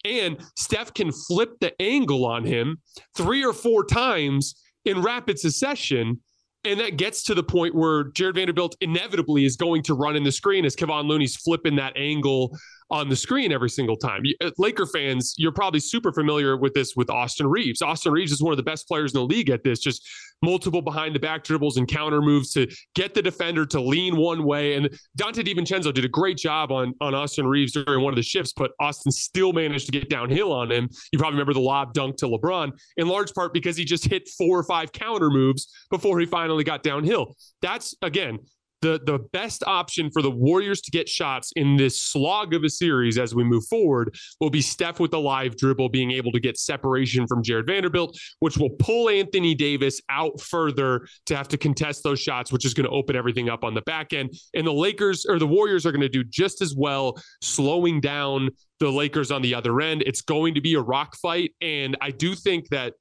And 0.06 0.38
Steph 0.56 0.94
can 0.94 1.12
flip 1.12 1.60
the 1.60 1.80
angle 1.82 2.26
on 2.26 2.46
him 2.46 2.78
three 3.16 3.44
or 3.44 3.54
four 3.54 3.84
times 3.84 4.56
in 4.86 5.02
rapid 5.02 5.40
succession 5.40 6.20
and 6.68 6.80
that 6.82 6.98
gets 6.98 7.24
to 7.24 7.34
the 7.36 7.44
point 7.44 7.76
where 7.76 8.06
Jarred 8.12 8.36
Vanderbilt 8.36 8.76
inevitably 8.82 9.46
is 9.46 9.56
going 9.56 9.84
to 9.84 9.94
run 9.94 10.16
in 10.16 10.24
the 10.24 10.32
screen 10.32 10.66
as 10.66 10.76
Kevon 10.76 11.08
Looney's 11.08 11.36
flipping 11.36 11.78
that 11.78 11.96
angle 11.96 12.58
on 12.90 13.10
the 13.10 13.16
screen 13.16 13.52
every 13.52 13.70
single 13.70 13.98
time. 13.98 14.24
Uh, 14.42 14.52
Laker 14.58 14.86
fans, 14.86 15.34
you're 15.38 15.52
probably 15.52 15.80
super 15.80 16.12
familiar 16.12 16.58
with 16.58 16.74
this 16.74 16.96
with 16.96 17.10
Austin 17.10 17.48
Reaves. 17.48 17.82
Austin 17.82 18.12
Reaves 18.12 18.32
is 18.32 18.42
one 18.42 18.54
of 18.54 18.58
the 18.58 18.64
best 18.64 18.88
players 18.88 19.14
in 19.14 19.20
the 19.20 19.26
league 19.26 19.50
at 19.50 19.64
this, 19.64 19.80
just 19.80 20.08
multiple 20.42 20.82
behind 20.82 21.16
the 21.16 21.20
back 21.20 21.44
dribbles 21.44 21.78
and 21.78 21.88
counter 21.88 22.22
moves 22.22 22.52
to 22.54 22.68
get 22.96 23.14
the 23.14 23.22
defender 23.22 23.66
to 23.66 23.82
lean 23.82 24.16
one 24.16 24.44
way. 24.44 24.76
And 24.76 24.88
Donte 25.20 25.44
DiVincenzo 25.44 25.94
did 25.94 26.06
a 26.06 26.10
great 26.10 26.38
job 26.38 26.72
on, 26.72 26.94
on 27.02 27.16
Austin 27.16 27.48
Reaves 27.48 27.74
during 27.74 28.04
one 28.04 28.14
of 28.14 28.18
the 28.18 28.24
shifts, 28.24 28.54
but 28.56 28.72
Austin 28.80 29.12
still 29.12 29.52
managed 29.52 29.88
to 29.88 29.92
get 29.92 30.10
downhill 30.10 30.52
on 30.52 30.72
him. 30.72 30.90
You 31.12 31.20
probably 31.20 31.36
remember 31.36 31.54
the 31.54 31.60
lob 31.60 31.94
dunk 31.94 32.18
to 32.18 32.28
LeBron, 32.28 32.72
in 32.98 33.08
large 33.08 33.34
part 33.34 33.54
because 33.54 33.76
he 33.76 33.84
just 33.84 34.06
hit 34.06 34.30
four 34.38 34.60
or 34.60 34.64
five 34.64 34.92
counter 34.92 35.30
moves 35.30 35.68
before 35.90 36.20
he 36.20 36.26
finally 36.26 36.64
got 36.64 36.84
downhill. 36.84 37.36
That's, 37.62 37.96
again, 38.02 38.40
the 38.82 39.00
the 39.06 39.20
best 39.34 39.64
option 39.66 40.10
for 40.12 40.22
the 40.22 40.32
Warriors 40.32 40.82
to 40.82 40.92
get 40.92 41.10
shots 41.10 41.52
in 41.56 41.78
this 41.78 42.00
slog 42.00 42.54
of 42.54 42.64
a 42.64 42.70
series 42.70 43.18
as 43.18 43.34
we 43.34 43.44
move 43.44 43.66
forward 43.68 44.16
will 44.40 44.50
be 44.50 44.62
Steph 44.62 45.00
with 45.00 45.12
the 45.12 45.20
live 45.20 45.56
dribble, 45.58 45.90
being 45.90 46.12
able 46.12 46.32
to 46.32 46.40
get 46.40 46.58
separation 46.58 47.26
from 47.28 47.44
Jarred 47.44 47.68
Vanderbilt, 47.68 48.18
which 48.40 48.58
will 48.58 48.70
pull 48.80 49.10
Anthony 49.10 49.56
Davis 49.56 50.02
out 50.10 50.40
further 50.40 51.08
to 51.26 51.36
have 51.36 51.48
to 51.50 51.58
contest 51.58 52.04
those 52.04 52.20
shots, 52.20 52.52
which 52.52 52.66
is 52.66 52.74
going 52.74 52.86
to 52.86 52.92
open 52.92 53.16
everything 53.16 53.50
up 53.50 53.64
on 53.64 53.74
the 53.74 53.82
back 53.82 54.14
end. 54.14 54.32
And 54.54 54.68
the 54.68 54.74
Lakers 54.74 55.26
or 55.26 55.40
the 55.40 55.48
Warriors 55.48 55.86
are 55.86 55.92
going 55.92 56.02
to 56.02 56.10
do 56.10 56.24
just 56.24 56.62
as 56.62 56.76
well, 56.76 57.18
slowing 57.42 58.00
down 58.00 58.50
the 58.80 58.92
Lakers 58.92 59.32
on 59.32 59.42
the 59.42 59.56
other 59.56 59.82
end. 59.82 60.04
It's 60.06 60.22
going 60.22 60.54
to 60.56 60.62
be 60.62 60.76
a 60.76 60.82
rock 60.82 61.16
fight, 61.18 61.52
and 61.62 61.98
I 62.02 62.12
do 62.12 62.36
think 62.36 62.70
that 62.70 62.94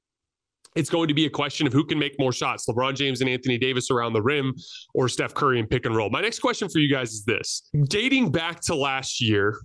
it's 0.77 0.91
going 0.91 1.07
to 1.07 1.13
be 1.13 1.25
a 1.25 1.29
question 1.29 1.65
of 1.65 1.73
who 1.73 1.83
can 1.83 1.97
make 1.97 2.15
more 2.19 2.31
shots 2.31 2.67
LeBron 2.67 2.95
James 2.95 3.19
and 3.19 3.29
Anthony 3.29 3.57
Davis 3.57 3.89
around 3.89 4.13
the 4.13 4.21
rim 4.21 4.53
or 4.93 5.09
Steph 5.09 5.33
Curry 5.33 5.59
and 5.59 5.67
pick 5.67 5.85
and 5.85 5.95
roll. 5.95 6.09
My 6.11 6.21
next 6.21 6.39
question 6.39 6.69
for 6.69 6.77
you 6.77 6.89
guys 6.89 7.13
is 7.13 7.25
this 7.25 7.67
dating 7.85 8.31
back 8.31 8.61
to 8.61 8.75
last 8.75 9.19
year, 9.19 9.59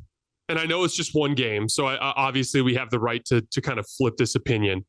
and 0.49 0.59
I 0.59 0.64
know 0.64 0.85
it's 0.85 0.97
just 0.97 1.14
one 1.14 1.35
game, 1.35 1.69
so 1.69 1.87
I, 1.87 1.97
obviously 1.99 2.62
we 2.62 2.75
have 2.75 2.88
the 2.90 2.99
right 2.99 3.23
to, 3.26 3.42
to 3.42 3.61
kind 3.61 3.78
of 3.78 3.87
flip 3.87 4.16
this 4.16 4.35
opinion. 4.35 4.87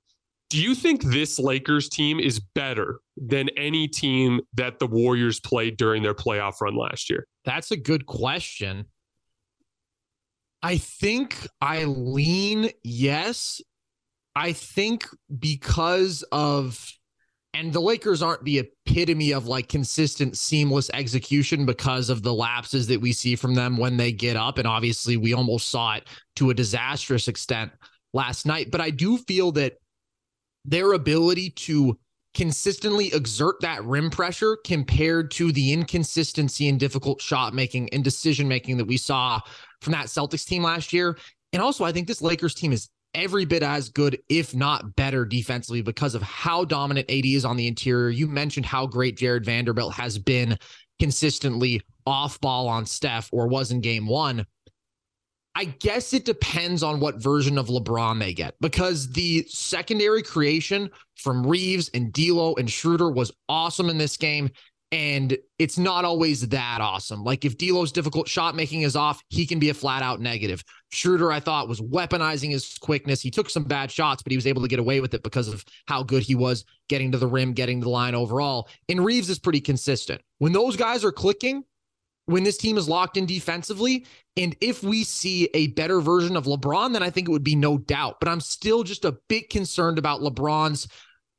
Do 0.50 0.62
you 0.62 0.76
think 0.76 1.04
this 1.04 1.40
Lakers 1.40 1.90
team 1.90 2.20
is 2.20 2.40
better 2.40 3.00
than 3.18 3.50
any 3.58 3.88
team 3.88 4.40
that 4.54 4.80
the 4.80 4.88
Warriors 4.88 5.40
played 5.40 5.78
during 5.78 6.04
their 6.04 6.14
playoff 6.14 6.62
run 6.62 6.78
last 6.78 7.10
year? 7.10 7.28
That's 7.44 7.72
a 7.72 7.78
good 7.78 8.06
question. 8.06 8.86
I 10.62 10.78
think 10.78 11.36
I 11.60 11.84
lean 11.84 12.70
yes 12.84 13.62
I 14.36 14.54
think 14.54 15.08
because 15.40 16.24
of 16.32 16.92
and 17.56 17.72
the 17.72 17.80
Lakers 17.80 18.24
aren't 18.24 18.44
the 18.44 18.60
epitome 18.60 19.32
of 19.32 19.46
like 19.46 19.70
consistent 19.70 20.36
seamless 20.36 20.90
execution 20.92 21.68
because 21.68 22.10
of 22.10 22.24
the 22.24 22.34
lapses 22.34 22.88
that 22.88 23.00
we 23.00 23.14
see 23.14 23.36
from 23.36 23.54
them 23.54 23.78
when 23.78 23.96
they 23.96 24.12
get 24.12 24.36
up 24.36 24.58
and 24.58 24.68
obviously 24.68 25.18
we 25.18 25.34
almost 25.34 25.70
saw 25.70 25.94
it 25.94 26.08
to 26.36 26.50
a 26.50 26.54
disastrous 26.54 27.28
extent 27.28 27.72
last 28.14 28.46
night 28.46 28.72
but 28.72 28.82
I 28.82 28.90
do 28.90 29.18
feel 29.18 29.52
that 29.54 29.74
their 30.66 30.94
ability 30.94 31.52
to 31.52 31.98
consistently 32.34 33.14
exert 33.14 33.56
that 33.62 33.84
rim 33.86 34.10
pressure 34.10 34.58
compared 34.66 35.30
to 35.32 35.52
the 35.52 35.72
inconsistency 35.72 36.68
and 36.68 36.80
difficult 36.80 37.22
shot 37.22 37.54
making 37.54 37.90
and 37.94 38.04
decision 38.04 38.48
making 38.48 38.78
that 38.78 38.86
we 38.86 38.98
saw 38.98 39.40
from 39.82 39.94
that 39.94 40.08
Celtics 40.08 40.46
team 40.46 40.64
last 40.64 40.94
year. 40.94 41.18
And 41.52 41.62
also 41.62 41.84
I 41.84 41.92
think 41.92 42.08
this 42.08 42.22
Lakers 42.22 42.56
team 42.56 42.72
is 42.72 42.90
every 43.14 43.46
bit 43.46 43.64
as 43.64 43.90
good, 43.90 44.20
if 44.30 44.56
not 44.56 44.96
better, 44.96 45.26
defensively 45.26 45.82
because 45.82 46.16
of 46.16 46.22
how 46.22 46.66
dominant 46.66 47.10
AD 47.10 47.26
is 47.26 47.46
on 47.46 47.58
the 47.58 47.68
interior. 47.68 48.10
You 48.10 48.28
mentioned 48.28 48.66
how 48.66 48.88
great 48.88 49.18
Jarred 49.18 49.46
Vanderbilt 49.46 49.94
has 49.94 50.18
been 50.18 50.58
consistently 51.00 51.82
off 52.06 52.40
ball 52.42 52.68
on 52.68 52.86
Steph 52.86 53.30
or 53.32 53.48
was 53.48 53.72
in 53.72 53.82
game 53.82 54.08
one. 54.08 54.46
I 55.56 55.66
guess 55.66 56.14
it 56.14 56.26
depends 56.26 56.82
on 56.82 57.00
what 57.00 57.22
version 57.22 57.60
of 57.60 57.68
LeBron 57.68 58.20
they 58.20 58.34
get 58.34 58.56
because 58.60 59.12
the 59.12 59.46
secondary 59.48 60.24
creation 60.24 60.90
from 61.16 61.46
Reaves 61.46 61.92
and 61.94 62.12
D'Lo 62.12 62.56
and 62.56 62.70
Schroeder 62.70 63.12
was 63.12 63.32
awesome 63.48 63.90
in 63.90 64.00
this 64.00 64.18
game. 64.18 64.50
And 64.94 65.36
it's 65.58 65.80
not 65.80 66.06
always 66.06 66.48
that 66.50 66.78
awesome. 66.80 67.24
Like 67.24 67.46
if 67.46 67.58
D'Lo's 67.58 67.92
difficult 67.92 68.28
shot 68.28 68.56
making 68.56 68.84
is 68.84 68.96
off, 68.96 69.24
he 69.30 69.48
can 69.48 69.58
be 69.58 69.72
a 69.72 69.74
flat 69.74 70.04
out 70.04 70.22
negative. 70.22 70.64
Schroeder, 70.92 71.32
I 71.32 71.40
thought, 71.40 71.68
was 71.68 71.82
weaponizing 71.82 72.52
his 72.52 72.78
quickness. 72.78 73.20
He 73.20 73.32
took 73.32 73.50
some 73.50 73.64
bad 73.64 73.90
shots, 73.90 74.22
but 74.22 74.30
he 74.30 74.38
was 74.38 74.46
able 74.46 74.62
to 74.62 74.68
get 74.68 74.78
away 74.78 75.02
with 75.02 75.16
it 75.16 75.24
because 75.24 75.48
of 75.48 75.66
how 75.88 76.04
good 76.04 76.22
he 76.22 76.36
was 76.36 76.64
getting 76.90 77.12
to 77.12 77.18
the 77.18 77.26
rim, 77.26 77.54
getting 77.54 77.82
to 77.82 77.86
the 77.86 77.90
line 77.90 78.14
overall. 78.14 78.70
And 78.88 79.04
Reaves 79.04 79.32
is 79.32 79.40
pretty 79.40 79.62
consistent. 79.62 80.22
When 80.38 80.54
those 80.54 80.76
guys 80.76 81.04
are 81.04 81.12
clicking, 81.12 81.64
when 82.28 82.44
this 82.44 82.58
team 82.58 82.78
is 82.78 82.88
locked 82.88 83.18
in 83.18 83.26
defensively, 83.26 84.06
and 84.38 84.56
if 84.62 84.84
we 84.84 85.04
see 85.04 85.50
a 85.56 85.68
better 85.70 86.02
version 86.02 86.38
of 86.38 86.46
LeBron, 86.46 86.94
then 86.94 87.02
I 87.02 87.10
think 87.10 87.28
it 87.28 87.32
would 87.32 87.44
be 87.44 87.56
no 87.56 87.80
doubt. 87.80 88.18
But 88.20 88.30
I'm 88.30 88.42
still 88.42 88.84
just 88.84 89.06
a 89.06 89.18
bit 89.28 89.50
concerned 89.50 89.98
about 89.98 90.22
LeBron's 90.22 90.88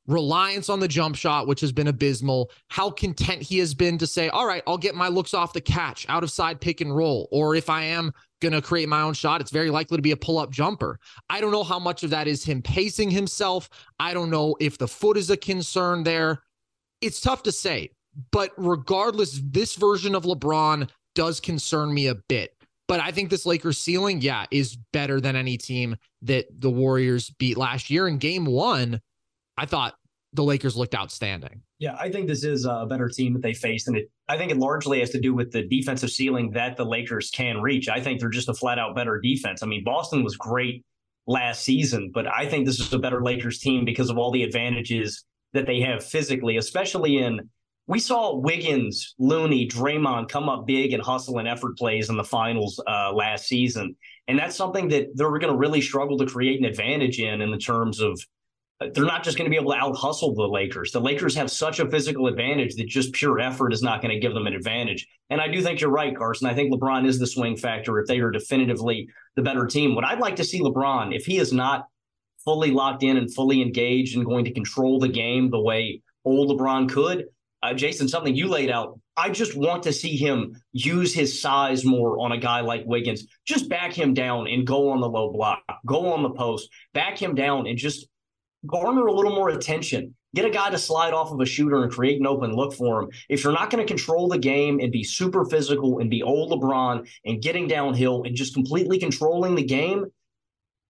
reliance 0.07 0.69
on 0.69 0.79
the 0.79 0.87
jump 0.87 1.15
shot, 1.15 1.47
which 1.47 1.61
has 1.61 1.71
been 1.71 1.87
abysmal, 1.87 2.51
how 2.69 2.89
content 2.89 3.41
he 3.41 3.57
has 3.59 3.73
been 3.73 3.97
to 3.97 4.07
say, 4.07 4.29
all 4.29 4.45
right, 4.45 4.63
I'll 4.67 4.77
get 4.77 4.95
my 4.95 5.07
looks 5.07 5.33
off 5.33 5.53
the 5.53 5.61
catch, 5.61 6.05
out 6.09 6.23
of 6.23 6.31
side 6.31 6.61
pick 6.61 6.81
and 6.81 6.95
roll. 6.95 7.27
Or 7.31 7.55
if 7.55 7.69
I 7.69 7.83
am 7.83 8.11
going 8.41 8.53
to 8.53 8.61
create 8.61 8.89
my 8.89 9.01
own 9.01 9.13
shot, 9.13 9.41
it's 9.41 9.51
very 9.51 9.69
likely 9.69 9.97
to 9.97 10.03
be 10.03 10.11
a 10.11 10.17
pull 10.17 10.37
up 10.37 10.51
jumper. 10.51 10.99
I 11.29 11.41
don't 11.41 11.51
know 11.51 11.63
how 11.63 11.79
much 11.79 12.03
of 12.03 12.11
that 12.11 12.27
is 12.27 12.43
him 12.43 12.61
pacing 12.61 13.09
himself. 13.09 13.69
I 13.99 14.13
don't 14.13 14.29
know 14.29 14.55
if 14.59 14.77
the 14.77 14.87
foot 14.87 15.17
is 15.17 15.29
a 15.29 15.37
concern 15.37 16.03
there. 16.03 16.43
It's 17.01 17.21
tough 17.21 17.43
to 17.43 17.51
say. 17.51 17.91
But 18.31 18.51
regardless, 18.57 19.41
this 19.43 19.75
version 19.75 20.15
of 20.15 20.23
LeBron 20.23 20.89
does 21.15 21.39
concern 21.39 21.93
me 21.93 22.07
a 22.07 22.15
bit. 22.15 22.51
But 22.87 22.99
I 22.99 23.11
think 23.11 23.29
this 23.29 23.45
Lakers 23.45 23.79
ceiling, 23.79 24.21
yeah, 24.21 24.45
is 24.51 24.77
better 24.93 25.19
than 25.19 25.35
any 25.35 25.57
team 25.57 25.95
that 26.21 26.45
the 26.59 26.69
Warriors 26.69 27.31
beat 27.31 27.57
last 27.57 27.89
year. 27.89 28.07
In 28.07 28.19
game 28.19 28.45
one, 28.45 29.01
I 29.57 29.65
thought 29.65 29.95
the 30.35 30.43
Lakers 30.43 30.75
looked 30.75 30.95
outstanding. 30.95 31.61
Yeah, 31.79 31.95
I 31.99 32.09
think 32.09 32.27
this 32.27 32.43
is 32.43 32.65
a 32.65 32.85
better 32.85 33.09
team 33.09 33.33
that 33.33 33.41
they 33.41 33.53
faced, 33.53 33.87
and 33.87 33.97
it, 33.97 34.09
I 34.27 34.37
think 34.37 34.51
it 34.51 34.57
largely 34.57 34.99
has 34.99 35.09
to 35.11 35.19
do 35.19 35.33
with 35.33 35.51
the 35.51 35.63
defensive 35.67 36.09
ceiling 36.09 36.51
that 36.51 36.77
the 36.77 36.85
Lakers 36.85 37.31
can 37.31 37.61
reach. 37.61 37.89
I 37.89 38.01
think 38.01 38.19
they're 38.19 38.29
just 38.29 38.49
a 38.49 38.53
flat 38.53 38.79
out 38.79 38.95
better 38.95 39.19
defense. 39.19 39.63
I 39.63 39.65
mean, 39.65 39.83
Boston 39.83 40.23
was 40.23 40.35
great 40.35 40.85
last 41.27 41.63
season, 41.63 42.11
but 42.13 42.27
I 42.27 42.47
think 42.47 42.65
this 42.65 42.79
is 42.79 42.93
a 42.93 42.99
better 42.99 43.21
Lakers 43.23 43.59
team 43.59 43.85
because 43.85 44.09
of 44.09 44.17
all 44.17 44.31
the 44.31 44.43
advantages 44.43 45.25
that 45.53 45.65
they 45.65 45.79
have 45.81 46.03
physically, 46.03 46.57
especially 46.57 47.17
in. 47.17 47.49
We 47.87 47.99
saw 47.99 48.35
Wiggins, 48.35 49.13
Looney, 49.19 49.67
Draymond 49.67 50.27
come 50.27 50.49
up 50.49 50.65
big 50.65 50.93
and 50.93 51.03
hustle 51.03 51.37
and 51.37 51.47
effort 51.47 51.77
plays 51.77 52.09
in 52.09 52.17
the 52.17 52.23
finals 52.23 52.81
uh, 52.87 53.13
last 53.13 53.45
season, 53.47 53.95
and 54.27 54.39
that's 54.39 54.55
something 54.55 54.87
that 54.87 55.09
they're 55.13 55.29
going 55.29 55.53
to 55.53 55.57
really 55.57 55.81
struggle 55.81 56.17
to 56.17 56.25
create 56.25 56.59
an 56.59 56.65
advantage 56.65 57.19
in 57.19 57.41
in 57.41 57.51
the 57.51 57.59
terms 57.59 58.01
of 58.01 58.19
they're 58.79 59.05
not 59.05 59.23
just 59.23 59.37
going 59.37 59.49
to 59.49 59.49
be 59.49 59.55
able 59.55 59.71
to 59.71 59.77
out 59.77 59.95
hustle 59.95 60.35
the 60.35 60.43
Lakers. 60.43 60.91
The 60.91 60.99
Lakers 60.99 61.35
have 61.35 61.49
such 61.49 61.79
a 61.79 61.89
physical 61.89 62.27
advantage 62.27 62.75
that 62.75 62.87
just 62.87 63.13
pure 63.13 63.39
effort 63.39 63.71
is 63.71 63.81
not 63.81 64.01
going 64.01 64.13
to 64.13 64.19
give 64.19 64.33
them 64.33 64.47
an 64.47 64.53
advantage. 64.53 65.07
And 65.29 65.39
I 65.39 65.47
do 65.47 65.61
think 65.61 65.79
you're 65.79 65.89
right, 65.89 66.15
Carson. 66.15 66.47
I 66.47 66.53
think 66.53 66.73
LeBron 66.73 67.07
is 67.07 67.17
the 67.17 67.27
swing 67.27 67.55
factor 67.55 67.99
if 67.99 68.07
they 68.07 68.19
are 68.19 68.31
definitively 68.31 69.07
the 69.35 69.41
better 69.41 69.65
team. 69.65 69.95
What 69.95 70.03
I'd 70.03 70.19
like 70.19 70.35
to 70.37 70.43
see 70.43 70.59
LeBron, 70.59 71.15
if 71.15 71.25
he 71.25 71.37
is 71.37 71.53
not 71.53 71.87
fully 72.43 72.71
locked 72.71 73.01
in 73.01 73.17
and 73.17 73.33
fully 73.33 73.61
engaged 73.61 74.17
and 74.17 74.25
going 74.25 74.45
to 74.45 74.53
control 74.53 74.99
the 74.99 75.07
game 75.07 75.49
the 75.49 75.59
way 75.59 76.01
old 76.25 76.49
LeBron 76.49 76.89
could, 76.89 77.25
uh, 77.63 77.73
Jason, 77.73 78.07
something 78.07 78.35
you 78.35 78.47
laid 78.47 78.69
out. 78.69 78.99
I 79.17 79.29
just 79.29 79.55
want 79.55 79.83
to 79.83 79.93
see 79.93 80.17
him 80.17 80.61
use 80.73 81.13
his 81.13 81.41
size 81.41 81.85
more 81.85 82.19
on 82.19 82.33
a 82.33 82.37
guy 82.37 82.59
like 82.59 82.83
Wiggins. 82.85 83.25
Just 83.45 83.69
back 83.69 83.93
him 83.93 84.13
down 84.13 84.47
and 84.47 84.67
go 84.67 84.89
on 84.89 84.99
the 84.99 85.09
low 85.09 85.31
block, 85.31 85.61
go 85.85 86.11
on 86.11 86.21
the 86.21 86.31
post, 86.31 86.69
back 86.93 87.17
him 87.17 87.33
down 87.33 87.65
and 87.65 87.77
just 87.77 88.07
garner 88.67 89.07
a 89.07 89.13
little 89.13 89.35
more 89.35 89.49
attention. 89.49 90.15
Get 90.33 90.45
a 90.45 90.49
guy 90.49 90.69
to 90.69 90.77
slide 90.77 91.13
off 91.13 91.31
of 91.31 91.39
a 91.39 91.45
shooter 91.45 91.81
and 91.83 91.91
create 91.91 92.19
an 92.19 92.27
open 92.27 92.53
look 92.53 92.73
for 92.73 93.01
him. 93.01 93.09
If 93.29 93.43
you're 93.43 93.53
not 93.53 93.69
going 93.69 93.85
to 93.85 93.87
control 93.87 94.27
the 94.27 94.37
game 94.37 94.79
and 94.79 94.91
be 94.91 95.03
super 95.03 95.45
physical 95.45 95.99
and 95.99 96.09
be 96.09 96.21
old 96.23 96.51
LeBron 96.51 97.07
and 97.25 97.41
getting 97.41 97.67
downhill 97.67 98.23
and 98.23 98.35
just 98.35 98.53
completely 98.53 98.99
controlling 98.99 99.55
the 99.55 99.63
game, 99.63 100.05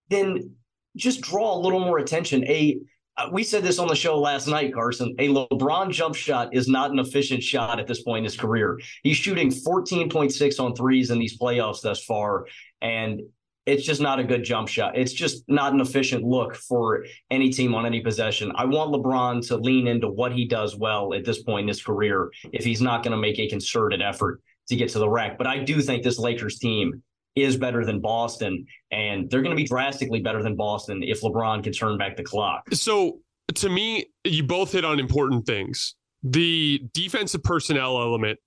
then 0.09 0.55
just 0.95 1.21
draw 1.21 1.55
a 1.55 1.59
little 1.59 1.79
more 1.79 1.99
attention. 1.99 2.43
A 2.45 2.79
uh, 3.17 3.29
we 3.31 3.43
said 3.43 3.63
this 3.63 3.79
on 3.79 3.87
the 3.87 3.95
show 3.95 4.19
last 4.19 4.47
night, 4.47 4.73
Carson. 4.73 5.15
A 5.19 5.29
LeBron 5.29 5.91
jump 5.91 6.15
shot 6.15 6.53
is 6.53 6.67
not 6.67 6.91
an 6.91 6.99
efficient 6.99 7.41
shot 7.41 7.79
at 7.79 7.87
this 7.87 8.01
point 8.01 8.19
in 8.19 8.23
his 8.25 8.35
career. 8.35 8.79
He's 9.03 9.15
shooting 9.15 9.49
14.6 9.49 10.59
on 10.59 10.75
threes 10.75 11.11
in 11.11 11.19
these 11.19 11.37
playoffs 11.37 11.81
thus 11.81 12.03
far. 12.03 12.45
And 12.81 13.21
it's 13.65 13.83
just 13.83 14.01
not 14.01 14.19
a 14.19 14.23
good 14.23 14.43
jump 14.43 14.67
shot. 14.67 14.97
It's 14.97 15.13
just 15.13 15.43
not 15.47 15.73
an 15.73 15.81
efficient 15.81 16.23
look 16.23 16.55
for 16.55 17.05
any 17.31 17.49
team 17.49 17.73
on 17.73 17.85
any 17.85 17.99
possession. 17.99 18.51
I 18.55 18.65
want 18.65 18.93
LeBron 18.93 19.47
to 19.47 19.57
lean 19.57 19.87
into 19.87 20.07
what 20.07 20.33
he 20.33 20.45
does 20.45 20.75
well 20.75 21.13
at 21.13 21.25
this 21.25 21.41
point 21.41 21.63
in 21.63 21.67
his 21.67 21.81
career 21.81 22.31
if 22.53 22.63
he's 22.63 22.81
not 22.81 23.03
going 23.03 23.11
to 23.11 23.17
make 23.17 23.39
a 23.39 23.47
concerted 23.49 24.01
effort 24.01 24.41
to 24.67 24.75
get 24.75 24.89
to 24.89 24.99
the 24.99 25.09
rack. 25.09 25.37
But 25.37 25.47
I 25.47 25.63
do 25.63 25.81
think 25.81 26.03
this 26.03 26.19
Lakers 26.19 26.59
team 26.59 27.01
is 27.35 27.57
better 27.57 27.83
than 27.83 27.99
Boston, 27.99 28.65
and 28.91 29.29
they're 29.29 29.41
going 29.41 29.55
to 29.55 29.61
be 29.61 29.67
drastically 29.67 30.21
better 30.21 30.41
than 30.41 30.55
Boston 30.55 31.03
if 31.03 31.21
LeBron 31.21 31.63
can 31.63 31.73
turn 31.73 31.97
back 31.97 32.15
the 32.15 32.23
clock. 32.23 32.63
So 32.73 33.19
to 33.55 33.69
me, 33.69 34.05
you 34.23 34.43
both 34.43 34.71
hit 34.71 34.85
on 34.85 34.99
important 34.99 35.45
things. 35.45 35.95
The 36.23 36.81
defensive 36.93 37.43
personnel 37.43 37.99
element, 37.99 38.39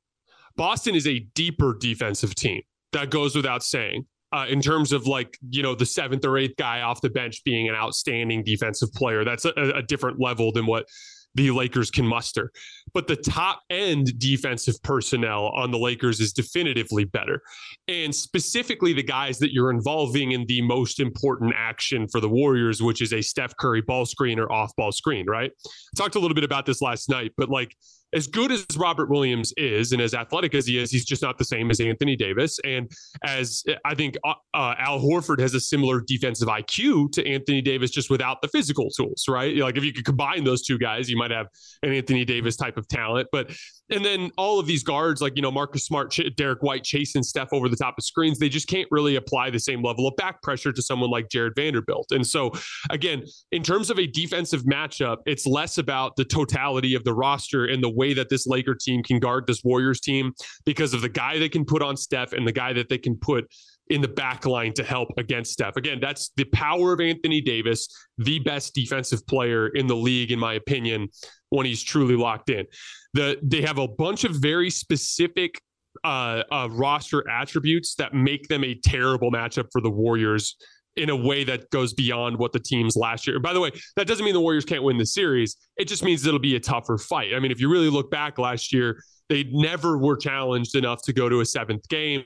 Boston 0.56 0.94
is 0.94 1.06
a 1.06 1.20
deeper 1.34 1.76
defensive 1.78 2.34
team. 2.34 2.62
That 2.92 3.10
goes 3.10 3.36
without 3.36 3.62
saying 3.62 4.06
uh, 4.32 4.46
in 4.48 4.60
terms 4.60 4.92
of 4.92 5.06
like 5.06 5.38
you 5.50 5.62
know 5.62 5.74
the 5.74 5.86
seventh 5.86 6.24
or 6.24 6.38
eighth 6.38 6.56
guy 6.56 6.82
off 6.82 7.00
the 7.00 7.10
bench 7.10 7.42
being 7.44 7.68
an 7.68 7.74
outstanding 7.74 8.44
defensive 8.44 8.92
player. 8.94 9.24
That's 9.24 9.44
a, 9.44 9.52
a 9.74 9.82
different 9.82 10.20
level 10.20 10.52
than 10.52 10.66
what 10.66 10.86
the 11.34 11.50
Lakers 11.50 11.90
can 11.90 12.06
muster. 12.06 12.50
But 12.92 13.06
the 13.06 13.16
top 13.16 13.60
end 13.70 14.18
defensive 14.18 14.82
personnel 14.82 15.48
on 15.48 15.70
the 15.70 15.78
Lakers 15.78 16.20
is 16.20 16.32
definitively 16.32 17.04
better. 17.04 17.42
And 17.86 18.14
specifically 18.14 18.92
the 18.92 19.02
guys 19.02 19.38
that 19.38 19.52
you're 19.52 19.70
involving 19.70 20.32
in 20.32 20.46
the 20.46 20.62
most 20.62 21.00
important 21.00 21.54
action 21.56 22.08
for 22.08 22.20
the 22.20 22.28
Warriors, 22.28 22.82
which 22.82 23.02
is 23.02 23.12
a 23.12 23.22
Steph 23.22 23.56
Curry 23.56 23.82
ball 23.82 24.06
screen 24.06 24.38
or 24.38 24.50
off 24.50 24.74
ball 24.76 24.90
screen, 24.90 25.26
right? 25.28 25.52
I 25.64 25.70
talked 25.96 26.16
a 26.16 26.18
little 26.18 26.34
bit 26.34 26.44
about 26.44 26.66
this 26.66 26.82
last 26.82 27.08
night, 27.08 27.32
but 27.36 27.48
like 27.48 27.76
as 28.12 28.26
good 28.26 28.50
as 28.50 28.64
Robert 28.76 29.10
Williams 29.10 29.52
is 29.56 29.92
and 29.92 30.00
as 30.00 30.14
athletic 30.14 30.54
as 30.54 30.66
he 30.66 30.78
is, 30.78 30.90
he's 30.90 31.04
just 31.04 31.22
not 31.22 31.38
the 31.38 31.44
same 31.44 31.70
as 31.70 31.80
Anthony 31.80 32.16
Davis. 32.16 32.58
And 32.64 32.90
as 33.24 33.62
I 33.84 33.94
think 33.94 34.16
uh, 34.24 34.34
uh, 34.54 34.74
Al 34.78 35.00
Horford 35.00 35.40
has 35.40 35.54
a 35.54 35.60
similar 35.60 36.00
defensive 36.00 36.48
IQ 36.48 37.12
to 37.12 37.26
Anthony 37.26 37.60
Davis, 37.60 37.90
just 37.90 38.10
without 38.10 38.40
the 38.40 38.48
physical 38.48 38.90
tools, 38.90 39.24
right? 39.28 39.56
Like 39.56 39.76
if 39.76 39.84
you 39.84 39.92
could 39.92 40.04
combine 40.04 40.44
those 40.44 40.62
two 40.62 40.78
guys, 40.78 41.10
you 41.10 41.16
might 41.16 41.30
have 41.30 41.48
an 41.82 41.92
Anthony 41.92 42.24
Davis 42.24 42.56
type 42.56 42.76
of 42.76 42.88
talent. 42.88 43.28
But 43.30 43.50
and 43.90 44.04
then 44.04 44.30
all 44.36 44.58
of 44.58 44.66
these 44.66 44.82
guards, 44.82 45.20
like 45.20 45.34
you 45.36 45.42
know 45.42 45.50
Marcus 45.50 45.84
Smart, 45.84 46.10
Ch- 46.10 46.34
Derrick 46.36 46.62
White, 46.62 46.84
chasing 46.84 47.22
Steph 47.22 47.52
over 47.52 47.68
the 47.68 47.76
top 47.76 47.94
of 47.98 48.04
screens, 48.04 48.38
they 48.38 48.48
just 48.48 48.68
can't 48.68 48.88
really 48.90 49.16
apply 49.16 49.50
the 49.50 49.58
same 49.58 49.82
level 49.82 50.06
of 50.06 50.16
back 50.16 50.42
pressure 50.42 50.72
to 50.72 50.82
someone 50.82 51.10
like 51.10 51.28
Jarred 51.28 51.54
Vanderbilt. 51.56 52.08
And 52.10 52.26
so 52.26 52.52
again, 52.90 53.24
in 53.52 53.62
terms 53.62 53.90
of 53.90 53.98
a 53.98 54.06
defensive 54.06 54.62
matchup, 54.64 55.18
it's 55.26 55.46
less 55.46 55.78
about 55.78 56.16
the 56.16 56.24
totality 56.24 56.94
of 56.94 57.04
the 57.04 57.14
roster 57.14 57.64
and 57.64 57.82
the 57.82 57.90
way 57.90 58.14
that 58.14 58.28
this 58.28 58.46
Laker 58.46 58.74
team 58.74 59.02
can 59.02 59.18
guard 59.18 59.46
this 59.46 59.62
Warriors 59.64 60.00
team 60.00 60.32
because 60.64 60.94
of 60.94 61.00
the 61.00 61.08
guy 61.08 61.38
they 61.38 61.48
can 61.48 61.64
put 61.64 61.82
on 61.82 61.96
Steph 61.96 62.32
and 62.32 62.46
the 62.46 62.52
guy 62.52 62.72
that 62.72 62.88
they 62.88 62.98
can 62.98 63.16
put 63.16 63.46
in 63.90 64.00
the 64.00 64.08
back 64.08 64.46
line 64.46 64.72
to 64.74 64.84
help 64.84 65.08
against 65.16 65.52
Steph. 65.52 65.76
Again, 65.76 65.98
that's 66.00 66.30
the 66.36 66.44
power 66.44 66.92
of 66.92 67.00
Anthony 67.00 67.40
Davis, 67.40 67.88
the 68.18 68.38
best 68.40 68.74
defensive 68.74 69.26
player 69.26 69.68
in 69.68 69.86
the 69.86 69.96
league, 69.96 70.30
in 70.30 70.38
my 70.38 70.54
opinion, 70.54 71.08
when 71.50 71.66
he's 71.66 71.82
truly 71.82 72.16
locked 72.16 72.50
in. 72.50 72.66
The 73.14 73.38
they 73.42 73.62
have 73.62 73.78
a 73.78 73.88
bunch 73.88 74.24
of 74.24 74.32
very 74.32 74.70
specific 74.70 75.60
uh, 76.04 76.42
uh, 76.52 76.68
roster 76.70 77.28
attributes 77.28 77.94
that 77.96 78.14
make 78.14 78.48
them 78.48 78.64
a 78.64 78.74
terrible 78.74 79.30
matchup 79.30 79.68
for 79.72 79.80
the 79.80 79.90
Warriors 79.90 80.56
in 80.98 81.10
a 81.10 81.16
way 81.16 81.44
that 81.44 81.70
goes 81.70 81.94
beyond 81.94 82.36
what 82.36 82.52
the 82.52 82.58
teams 82.58 82.96
last 82.96 83.26
year. 83.26 83.38
By 83.38 83.52
the 83.52 83.60
way, 83.60 83.70
that 83.96 84.06
doesn't 84.06 84.24
mean 84.24 84.34
the 84.34 84.40
Warriors 84.40 84.64
can't 84.64 84.82
win 84.82 84.98
the 84.98 85.06
series. 85.06 85.56
It 85.76 85.86
just 85.86 86.02
means 86.02 86.26
it'll 86.26 86.40
be 86.40 86.56
a 86.56 86.60
tougher 86.60 86.98
fight. 86.98 87.32
I 87.34 87.38
mean, 87.38 87.52
if 87.52 87.60
you 87.60 87.70
really 87.70 87.88
look 87.88 88.10
back 88.10 88.38
last 88.38 88.72
year, 88.72 89.00
they 89.28 89.44
never 89.44 89.96
were 89.96 90.16
challenged 90.16 90.74
enough 90.74 91.02
to 91.02 91.12
go 91.12 91.28
to 91.28 91.40
a 91.40 91.46
seventh 91.46 91.88
game. 91.88 92.24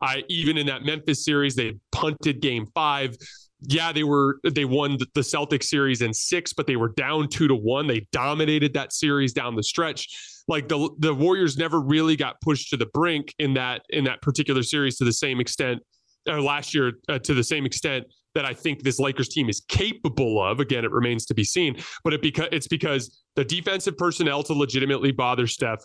I 0.00 0.22
even 0.28 0.56
in 0.56 0.66
that 0.66 0.84
Memphis 0.84 1.24
series, 1.24 1.56
they 1.56 1.78
punted 1.90 2.40
game 2.40 2.66
five. 2.74 3.16
Yeah, 3.62 3.92
they 3.92 4.04
were 4.04 4.38
they 4.48 4.64
won 4.64 4.98
the 5.14 5.20
Celtics 5.20 5.64
series 5.64 6.02
in 6.02 6.14
six, 6.14 6.52
but 6.52 6.66
they 6.66 6.76
were 6.76 6.90
down 6.90 7.28
two 7.28 7.48
to 7.48 7.54
one. 7.54 7.86
They 7.86 8.06
dominated 8.12 8.74
that 8.74 8.92
series 8.92 9.32
down 9.32 9.56
the 9.56 9.62
stretch. 9.62 10.08
Like 10.46 10.68
the 10.68 10.90
the 10.98 11.14
Warriors 11.14 11.56
never 11.56 11.80
really 11.80 12.16
got 12.16 12.40
pushed 12.40 12.70
to 12.70 12.76
the 12.76 12.86
brink 12.86 13.34
in 13.38 13.54
that 13.54 13.82
in 13.90 14.04
that 14.04 14.20
particular 14.22 14.62
series 14.62 14.98
to 14.98 15.04
the 15.04 15.12
same 15.12 15.40
extent 15.40 15.80
or 16.28 16.40
last 16.40 16.74
year 16.74 16.92
uh, 17.08 17.18
to 17.20 17.34
the 17.34 17.44
same 17.44 17.66
extent 17.66 18.06
that 18.34 18.44
I 18.44 18.54
think 18.54 18.82
this 18.82 18.98
Lakers 18.98 19.28
team 19.28 19.48
is 19.48 19.60
capable 19.68 20.42
of. 20.42 20.60
Again, 20.60 20.84
it 20.84 20.90
remains 20.90 21.26
to 21.26 21.34
be 21.34 21.44
seen, 21.44 21.76
but 22.04 22.12
it 22.12 22.22
because 22.22 22.48
it's 22.52 22.68
because 22.68 23.22
the 23.36 23.44
defensive 23.44 23.96
personnel 23.96 24.42
to 24.44 24.52
legitimately 24.52 25.12
bother 25.12 25.46
Steph. 25.46 25.84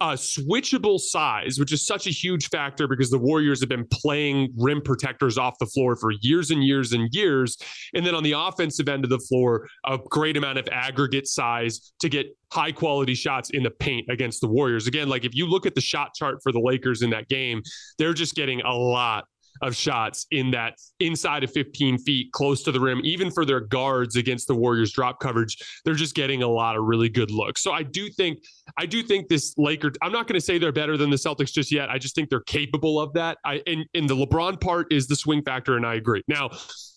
Uh, 0.00 0.12
switchable 0.12 0.98
size, 0.98 1.58
which 1.58 1.70
is 1.70 1.84
such 1.84 2.06
a 2.06 2.10
huge 2.10 2.48
factor 2.48 2.88
because 2.88 3.10
the 3.10 3.18
Warriors 3.18 3.60
have 3.60 3.68
been 3.68 3.86
playing 3.92 4.48
rim 4.56 4.80
protectors 4.80 5.36
off 5.36 5.58
the 5.58 5.66
floor 5.66 5.96
for 5.96 6.12
years 6.22 6.50
and 6.50 6.64
years 6.64 6.94
and 6.94 7.10
years. 7.12 7.58
And 7.92 8.06
then 8.06 8.14
on 8.14 8.22
the 8.22 8.32
offensive 8.32 8.88
end 8.88 9.04
of 9.04 9.10
the 9.10 9.18
floor, 9.18 9.68
a 9.84 9.98
great 9.98 10.38
amount 10.38 10.56
of 10.56 10.66
aggregate 10.72 11.26
size 11.26 11.92
to 11.98 12.08
get 12.08 12.34
high 12.50 12.72
quality 12.72 13.14
shots 13.14 13.50
in 13.50 13.62
the 13.62 13.70
paint 13.70 14.06
against 14.08 14.40
the 14.40 14.48
Warriors. 14.48 14.86
Again, 14.86 15.10
like 15.10 15.26
if 15.26 15.34
you 15.34 15.46
look 15.46 15.66
at 15.66 15.74
the 15.74 15.80
shot 15.82 16.14
chart 16.14 16.38
for 16.42 16.52
the 16.52 16.60
Lakers 16.60 17.02
in 17.02 17.10
that 17.10 17.28
game, 17.28 17.60
they're 17.98 18.14
just 18.14 18.34
getting 18.34 18.62
a 18.62 18.72
lot 18.72 19.24
of 19.60 19.76
shots 19.76 20.26
in 20.30 20.50
that 20.52 20.74
inside 21.00 21.44
of 21.44 21.52
15 21.52 21.98
feet, 21.98 22.32
close 22.32 22.62
to 22.62 22.72
the 22.72 22.80
rim, 22.80 23.00
even 23.04 23.30
for 23.30 23.44
their 23.44 23.60
guards 23.60 24.16
against 24.16 24.48
the 24.48 24.54
Warriors 24.54 24.92
drop 24.92 25.20
coverage. 25.20 25.56
They're 25.84 25.94
just 25.94 26.14
getting 26.14 26.42
a 26.42 26.48
lot 26.48 26.76
of 26.76 26.84
really 26.84 27.08
good 27.08 27.30
looks. 27.30 27.62
So 27.62 27.72
I 27.72 27.82
do 27.82 28.08
think, 28.08 28.38
I 28.78 28.86
do 28.86 29.02
think 29.02 29.28
this 29.28 29.54
Laker, 29.58 29.92
I'm 30.02 30.12
not 30.12 30.26
going 30.26 30.38
to 30.38 30.44
say 30.44 30.58
they're 30.58 30.72
better 30.72 30.96
than 30.96 31.10
the 31.10 31.16
Celtics 31.16 31.52
just 31.52 31.70
yet. 31.70 31.90
I 31.90 31.98
just 31.98 32.14
think 32.14 32.30
they're 32.30 32.40
capable 32.40 33.00
of 33.00 33.12
that. 33.14 33.38
I, 33.44 33.62
and, 33.66 33.84
and 33.94 34.08
the 34.08 34.16
LeBron 34.16 34.60
part 34.60 34.92
is 34.92 35.06
the 35.06 35.16
swing 35.16 35.42
factor, 35.42 35.76
and 35.76 35.86
I 35.86 35.94
agree. 35.94 36.22
Now, 36.28 36.50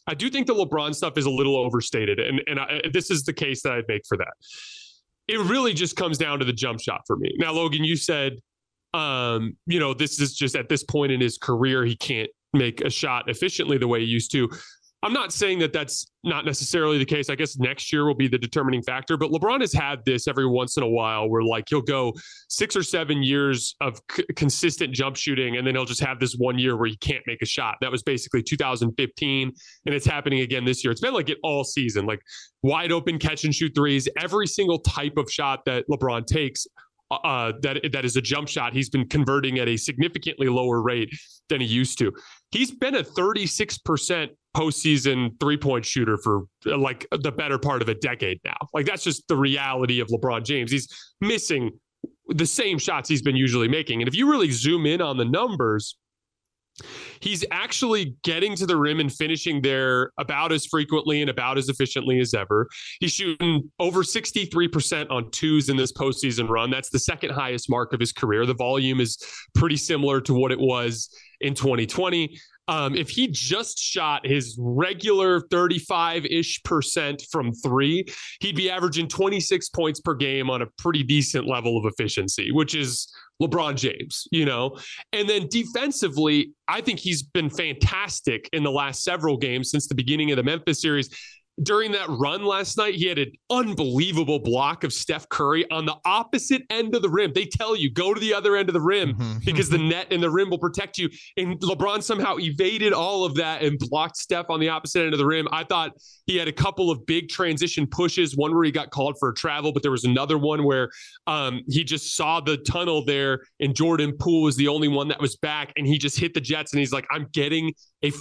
I 0.07 0.13
do 0.13 0.29
think 0.29 0.47
the 0.47 0.53
LeBron 0.53 0.93
stuff 0.93 1.17
is 1.17 1.25
a 1.25 1.29
little 1.31 1.57
overstated, 1.57 2.19
and 2.19 2.41
and 2.47 2.59
I, 2.59 2.81
this 2.93 3.09
is 3.09 3.23
the 3.23 3.33
case 3.33 3.63
that 3.63 3.73
I'd 3.73 3.87
make 3.87 4.03
for 4.07 4.17
that. 4.17 4.33
It 5.27 5.39
really 5.39 5.73
just 5.73 5.95
comes 5.95 6.17
down 6.17 6.39
to 6.39 6.45
the 6.45 6.53
jump 6.53 6.79
shot 6.79 7.01
for 7.07 7.15
me. 7.15 7.33
Now, 7.39 7.51
Logan, 7.53 7.83
you 7.83 7.95
said, 7.95 8.33
um, 8.93 9.57
you 9.65 9.79
know, 9.79 9.93
this 9.93 10.19
is 10.19 10.35
just 10.35 10.55
at 10.55 10.69
this 10.69 10.83
point 10.83 11.11
in 11.11 11.19
his 11.19 11.37
career, 11.37 11.83
he 11.83 11.95
can't 11.95 12.29
make 12.55 12.81
a 12.81 12.89
shot 12.89 13.29
efficiently 13.29 13.77
the 13.77 13.87
way 13.87 13.99
he 14.01 14.05
used 14.05 14.31
to. 14.31 14.49
I'm 15.05 15.13
not 15.13 15.31
saying 15.31 15.59
that 15.59 15.71
that's 15.71 16.07
not 16.23 16.45
necessarily 16.45 16.97
the 16.97 17.05
case. 17.05 17.29
I 17.29 17.35
guess 17.35 17.57
next 17.57 17.93
year 17.93 18.07
will 18.07 18.15
be 18.15 18.27
the 18.27 18.39
determining 18.39 18.81
factor, 18.81 19.17
but 19.17 19.29
LeBron 19.29 19.61
has 19.61 19.71
had 19.71 20.03
this 20.03 20.27
every 20.27 20.47
once 20.47 20.77
in 20.77 20.83
a 20.83 20.87
while 20.87 21.29
where 21.29 21.43
like 21.43 21.65
he'll 21.69 21.79
go 21.79 22.11
six 22.49 22.75
or 22.75 22.81
seven 22.81 23.21
years 23.21 23.75
of 23.81 24.01
c- 24.11 24.25
consistent 24.35 24.95
jump 24.95 25.15
shooting 25.15 25.57
and 25.57 25.67
then 25.67 25.75
he'll 25.75 25.85
just 25.85 26.03
have 26.03 26.19
this 26.19 26.33
one 26.39 26.57
year 26.57 26.75
where 26.75 26.87
he 26.87 26.97
can't 26.97 27.21
make 27.27 27.43
a 27.43 27.45
shot. 27.45 27.75
That 27.81 27.91
was 27.91 28.01
basically 28.01 28.41
2015 28.41 29.51
and 29.85 29.95
it's 29.95 30.07
happening 30.07 30.39
again 30.39 30.65
this 30.65 30.83
year. 30.83 30.89
It's 30.91 31.01
been 31.01 31.13
like 31.13 31.29
it 31.29 31.37
all 31.43 31.63
season, 31.63 32.07
like 32.07 32.21
wide 32.63 32.91
open 32.91 33.19
catch 33.19 33.43
and 33.43 33.53
shoot 33.53 33.73
threes, 33.75 34.09
every 34.19 34.47
single 34.47 34.79
type 34.79 35.17
of 35.17 35.31
shot 35.31 35.65
that 35.65 35.87
LeBron 35.87 36.25
takes 36.25 36.65
uh, 37.11 37.53
that 37.61 37.79
that 37.91 38.05
is 38.05 38.15
a 38.15 38.21
jump 38.21 38.47
shot. 38.47 38.73
He's 38.73 38.89
been 38.89 39.07
converting 39.07 39.59
at 39.59 39.67
a 39.67 39.77
significantly 39.77 40.47
lower 40.47 40.81
rate 40.81 41.09
than 41.49 41.61
he 41.61 41.67
used 41.67 41.99
to. 41.99 42.11
He's 42.55 42.71
been 42.71 42.95
a 42.95 43.03
36% 43.03 44.29
postseason 44.55 45.37
three 45.41 45.57
point 45.57 45.83
shooter 45.83 46.17
for 46.17 46.43
uh, 46.65 46.77
like 46.77 47.05
the 47.11 47.31
better 47.31 47.59
part 47.59 47.81
of 47.81 47.89
a 47.89 47.95
decade 47.95 48.39
now. 48.45 48.55
Like 48.73 48.85
that's 48.85 49.03
just 49.03 49.27
the 49.27 49.35
reality 49.35 49.99
of 49.99 50.07
LeBron 50.07 50.45
James. 50.45 50.71
He's 50.71 50.87
missing 51.19 51.71
the 52.29 52.45
same 52.45 52.77
shots 52.77 53.09
he's 53.09 53.21
been 53.21 53.35
usually 53.35 53.67
making. 53.67 54.01
And 54.01 54.07
if 54.07 54.15
you 54.15 54.31
really 54.31 54.51
zoom 54.51 54.85
in 54.85 55.01
on 55.01 55.17
the 55.17 55.25
numbers, 55.25 55.97
he's 57.19 57.43
actually 57.51 58.15
getting 58.23 58.55
to 58.55 58.65
the 58.65 58.77
rim 58.77 59.01
and 59.01 59.11
finishing 59.11 59.61
there 59.61 60.11
about 60.17 60.53
as 60.53 60.65
frequently 60.65 61.19
and 61.19 61.29
about 61.29 61.57
as 61.57 61.67
efficiently 61.67 62.19
as 62.21 62.33
ever. 62.33 62.67
He's 63.01 63.11
shooting 63.11 63.69
over 63.79 64.01
63% 64.01 65.11
on 65.11 65.29
twos 65.31 65.67
in 65.67 65.75
this 65.75 65.91
postseason 65.91 66.47
run. 66.47 66.71
That's 66.71 66.89
the 66.89 66.99
second 66.99 67.31
highest 67.31 67.69
mark 67.69 67.91
of 67.91 67.99
his 67.99 68.13
career. 68.13 68.45
The 68.45 68.53
volume 68.53 69.01
is 69.01 69.17
pretty 69.55 69.77
similar 69.77 70.21
to 70.21 70.33
what 70.33 70.53
it 70.53 70.59
was 70.59 71.09
in 71.45 71.53
2020. 71.53 72.37
Um, 72.67 72.95
if 72.95 73.09
he 73.09 73.27
just 73.27 73.77
shot 73.77 74.25
his 74.25 74.57
regular 74.59 75.41
35 75.51 76.25
ish 76.25 76.63
percent 76.63 77.23
from 77.31 77.53
three, 77.53 78.05
he'd 78.39 78.55
be 78.55 78.71
averaging 78.71 79.07
26 79.07 79.69
points 79.69 79.99
per 79.99 80.15
game 80.15 80.49
on 80.49 80.63
a 80.63 80.65
pretty 80.79 81.03
decent 81.03 81.47
level 81.47 81.77
of 81.77 81.85
efficiency, 81.85 82.51
which 82.51 82.73
is 82.73 83.13
LeBron 83.41 83.75
James, 83.75 84.27
you 84.31 84.45
know? 84.45 84.77
And 85.13 85.29
then 85.29 85.47
defensively, 85.49 86.53
I 86.67 86.81
think 86.81 86.99
he's 86.99 87.21
been 87.21 87.51
fantastic 87.51 88.49
in 88.51 88.63
the 88.63 88.71
last 88.71 89.03
several 89.03 89.37
games 89.37 89.69
since 89.69 89.87
the 89.87 89.95
beginning 89.95 90.31
of 90.31 90.37
the 90.37 90.43
Memphis 90.43 90.81
series 90.81 91.09
during 91.63 91.93
that 91.93 92.09
run 92.09 92.43
last 92.43 92.77
night, 92.77 92.95
he 92.95 93.07
had 93.07 93.17
an 93.17 93.31
unbelievable 93.49 94.39
block 94.39 94.83
of 94.83 94.91
Steph 94.91 95.27
Curry 95.29 95.69
on 95.71 95.85
the 95.85 95.95
opposite 96.03 96.63
end 96.69 96.95
of 96.95 97.01
the 97.01 97.09
rim. 97.09 97.31
They 97.33 97.45
tell 97.45 97.75
you 97.75 97.91
go 97.91 98.13
to 98.13 98.19
the 98.19 98.33
other 98.33 98.55
end 98.57 98.67
of 98.67 98.73
the 98.73 98.81
rim 98.81 99.13
mm-hmm. 99.13 99.37
because 99.45 99.69
the 99.69 99.77
net 99.77 100.07
and 100.11 100.21
the 100.21 100.29
rim 100.29 100.49
will 100.49 100.59
protect 100.59 100.97
you. 100.97 101.09
And 101.37 101.59
LeBron 101.61 102.03
somehow 102.03 102.37
evaded 102.39 102.91
all 102.91 103.23
of 103.23 103.35
that 103.35 103.61
and 103.61 103.79
blocked 103.79 104.17
Steph 104.17 104.49
on 104.49 104.59
the 104.59 104.69
opposite 104.69 105.03
end 105.03 105.13
of 105.13 105.17
the 105.17 105.25
rim. 105.25 105.47
I 105.51 105.63
thought 105.63 105.91
he 106.25 106.35
had 106.35 106.47
a 106.47 106.53
couple 106.53 106.91
of 106.91 107.05
big 107.05 107.29
transition 107.29 107.87
pushes, 107.87 108.35
one 108.35 108.53
where 108.53 108.65
he 108.65 108.71
got 108.71 108.91
called 108.91 109.15
for 109.19 109.29
a 109.29 109.33
travel, 109.33 109.71
but 109.71 109.81
there 109.81 109.91
was 109.91 110.03
another 110.03 110.37
one 110.37 110.65
where 110.65 110.89
um, 111.27 111.61
he 111.69 111.83
just 111.83 112.15
saw 112.15 112.41
the 112.41 112.57
tunnel 112.57 113.05
there 113.05 113.39
and 113.61 113.73
Jordan 113.73 114.13
Poole 114.19 114.43
was 114.43 114.57
the 114.57 114.67
only 114.67 114.89
one 114.89 115.07
that 115.07 115.21
was 115.21 115.37
back 115.37 115.71
and 115.77 115.87
he 115.87 115.97
just 115.97 116.19
hit 116.19 116.33
the 116.33 116.41
Jets 116.41 116.73
and 116.73 116.79
he's 116.79 116.91
like, 116.91 117.05
I'm 117.11 117.27
getting 117.31 117.73
a 118.03 118.11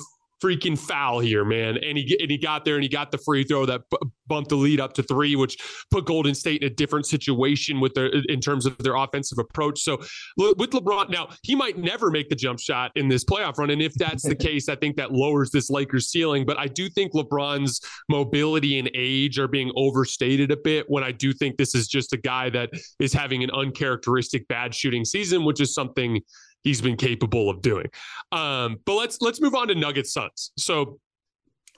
freaking 0.45 0.79
foul 0.79 1.21
here, 1.21 1.45
man. 1.45 1.79
And 1.79 1.97
he 1.97 2.17
and 2.21 2.31
he 2.31 2.37
got 2.37 2.65
there 2.65 2.75
and 2.75 2.83
he 2.83 2.89
got 2.89 3.11
the 3.11 3.19
free 3.19 3.45
throw 3.45 3.65
that 3.67 3.83
b- 3.91 3.97
bumped 4.27 4.51
the 4.51 4.57
lead 4.57 4.81
up 4.81 4.93
to 4.95 5.03
three, 5.03 5.37
which 5.37 5.57
put 5.91 6.05
Golden 6.05 6.35
State 6.35 6.63
in 6.63 6.67
a 6.67 6.75
different 6.75 7.07
situation 7.07 7.81
with 7.81 7.95
their 7.95 8.07
in 8.29 8.41
terms 8.41 8.67
of 8.67 8.77
their 8.79 8.95
offensive 8.95 9.39
approach. 9.39 9.81
So 9.81 9.99
with 10.37 10.71
LeBron, 10.71 11.09
now 11.11 11.29
he 11.43 11.55
might 11.55 11.79
never 11.79 12.11
make 12.11 12.29
the 12.29 12.37
jump 12.37 12.61
shot 12.61 12.93
in 12.95 13.09
this 13.09 13.25
playoff 13.25 13.57
run, 13.59 13.71
and 13.71 13.81
if 13.81 13.95
that's 13.95 14.23
the 14.23 14.35
case, 14.49 14.69
I 14.69 14.77
think 14.77 14.97
that 14.97 15.13
lowers 15.13 15.51
this 15.51 15.71
Lakers 15.71 16.11
ceiling. 16.11 16.45
But 16.45 16.59
I 16.59 16.67
do 16.67 16.89
think 16.91 17.13
LeBron's 17.13 17.81
mobility 18.11 18.79
and 18.79 18.91
age 18.95 19.39
are 19.39 19.49
being 19.49 19.73
overstated 19.77 20.51
a 20.51 20.57
bit. 20.57 20.85
When 20.89 21.05
I 21.05 21.13
do 21.13 21.33
think 21.33 21.57
this 21.57 21.75
is 21.75 21.89
just 21.89 22.13
a 22.13 22.19
guy 22.19 22.51
that 22.51 22.71
is 23.01 23.13
having 23.13 23.43
an 23.43 23.51
uncharacteristic 23.51 24.47
bad 24.49 24.75
shooting 24.75 25.05
season, 25.05 25.45
which 25.45 25.61
is 25.61 25.75
something 25.75 26.21
he's 26.65 26.81
been 26.81 26.97
capable 26.97 27.49
of 27.49 27.63
doing. 27.63 27.87
Um, 28.33 28.79
but 28.85 28.95
let's 28.95 29.21
let's 29.21 29.41
move 29.41 29.55
on 29.55 29.69
to 29.69 29.75
Nuggets 29.75 30.13
Suns. 30.13 30.53
So 30.59 30.99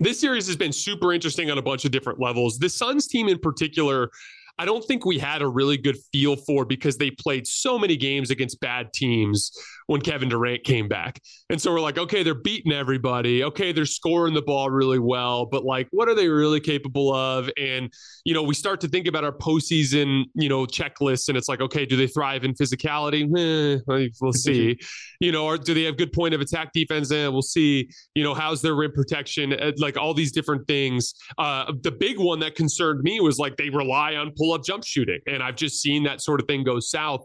this 0.00 0.20
series 0.20 0.46
has 0.46 0.56
been 0.56 0.72
super 0.72 1.12
interesting 1.12 1.50
on 1.50 1.58
a 1.58 1.62
bunch 1.62 1.84
of 1.84 1.90
different 1.90 2.20
levels. 2.20 2.58
The 2.58 2.68
Suns 2.68 3.06
team 3.06 3.28
in 3.28 3.38
particular 3.38 4.10
I 4.58 4.64
don't 4.64 4.84
think 4.84 5.04
we 5.04 5.18
had 5.18 5.42
a 5.42 5.48
really 5.48 5.76
good 5.76 5.98
feel 6.12 6.36
for 6.36 6.64
because 6.64 6.96
they 6.96 7.10
played 7.10 7.46
so 7.46 7.78
many 7.78 7.96
games 7.96 8.30
against 8.30 8.58
bad 8.60 8.92
teams 8.92 9.52
when 9.86 10.00
Kevin 10.00 10.28
Durant 10.28 10.64
came 10.64 10.88
back. 10.88 11.20
And 11.50 11.60
so 11.60 11.72
we're 11.72 11.80
like, 11.80 11.98
okay, 11.98 12.22
they're 12.22 12.34
beating 12.34 12.72
everybody. 12.72 13.44
Okay, 13.44 13.72
they're 13.72 13.86
scoring 13.86 14.34
the 14.34 14.42
ball 14.42 14.70
really 14.70 14.98
well, 14.98 15.46
but 15.46 15.64
like, 15.64 15.88
what 15.90 16.08
are 16.08 16.14
they 16.14 16.28
really 16.28 16.60
capable 16.60 17.14
of? 17.14 17.48
And, 17.56 17.92
you 18.24 18.34
know, 18.34 18.42
we 18.42 18.54
start 18.54 18.80
to 18.80 18.88
think 18.88 19.06
about 19.06 19.24
our 19.24 19.32
postseason, 19.32 20.24
you 20.34 20.48
know, 20.48 20.66
checklists 20.66 21.28
and 21.28 21.38
it's 21.38 21.48
like, 21.48 21.60
okay, 21.60 21.86
do 21.86 21.96
they 21.96 22.08
thrive 22.08 22.44
in 22.44 22.54
physicality? 22.54 23.22
Eh, 23.36 24.08
we'll 24.20 24.32
see. 24.32 24.78
you 25.20 25.32
know, 25.32 25.44
or 25.46 25.56
do 25.56 25.72
they 25.72 25.84
have 25.84 25.96
good 25.96 26.12
point 26.12 26.34
of 26.34 26.40
attack 26.40 26.72
defense? 26.72 27.10
Eh, 27.12 27.28
we'll 27.28 27.42
see. 27.42 27.88
You 28.14 28.24
know, 28.24 28.34
how's 28.34 28.62
their 28.62 28.74
rim 28.74 28.92
protection? 28.92 29.52
Eh, 29.52 29.72
like 29.78 29.96
all 29.96 30.14
these 30.14 30.32
different 30.32 30.66
things. 30.66 31.14
Uh, 31.38 31.72
the 31.82 31.92
big 31.92 32.18
one 32.18 32.40
that 32.40 32.54
concerned 32.54 33.02
me 33.02 33.20
was 33.20 33.38
like 33.38 33.56
they 33.56 33.70
rely 33.70 34.16
on 34.16 34.32
pull 34.36 34.52
up 34.52 34.64
jump 34.64 34.84
shooting. 34.84 35.20
And 35.26 35.42
I've 35.42 35.56
just 35.56 35.80
seen 35.80 36.02
that 36.04 36.20
sort 36.20 36.40
of 36.40 36.48
thing 36.48 36.64
go 36.64 36.80
south. 36.80 37.24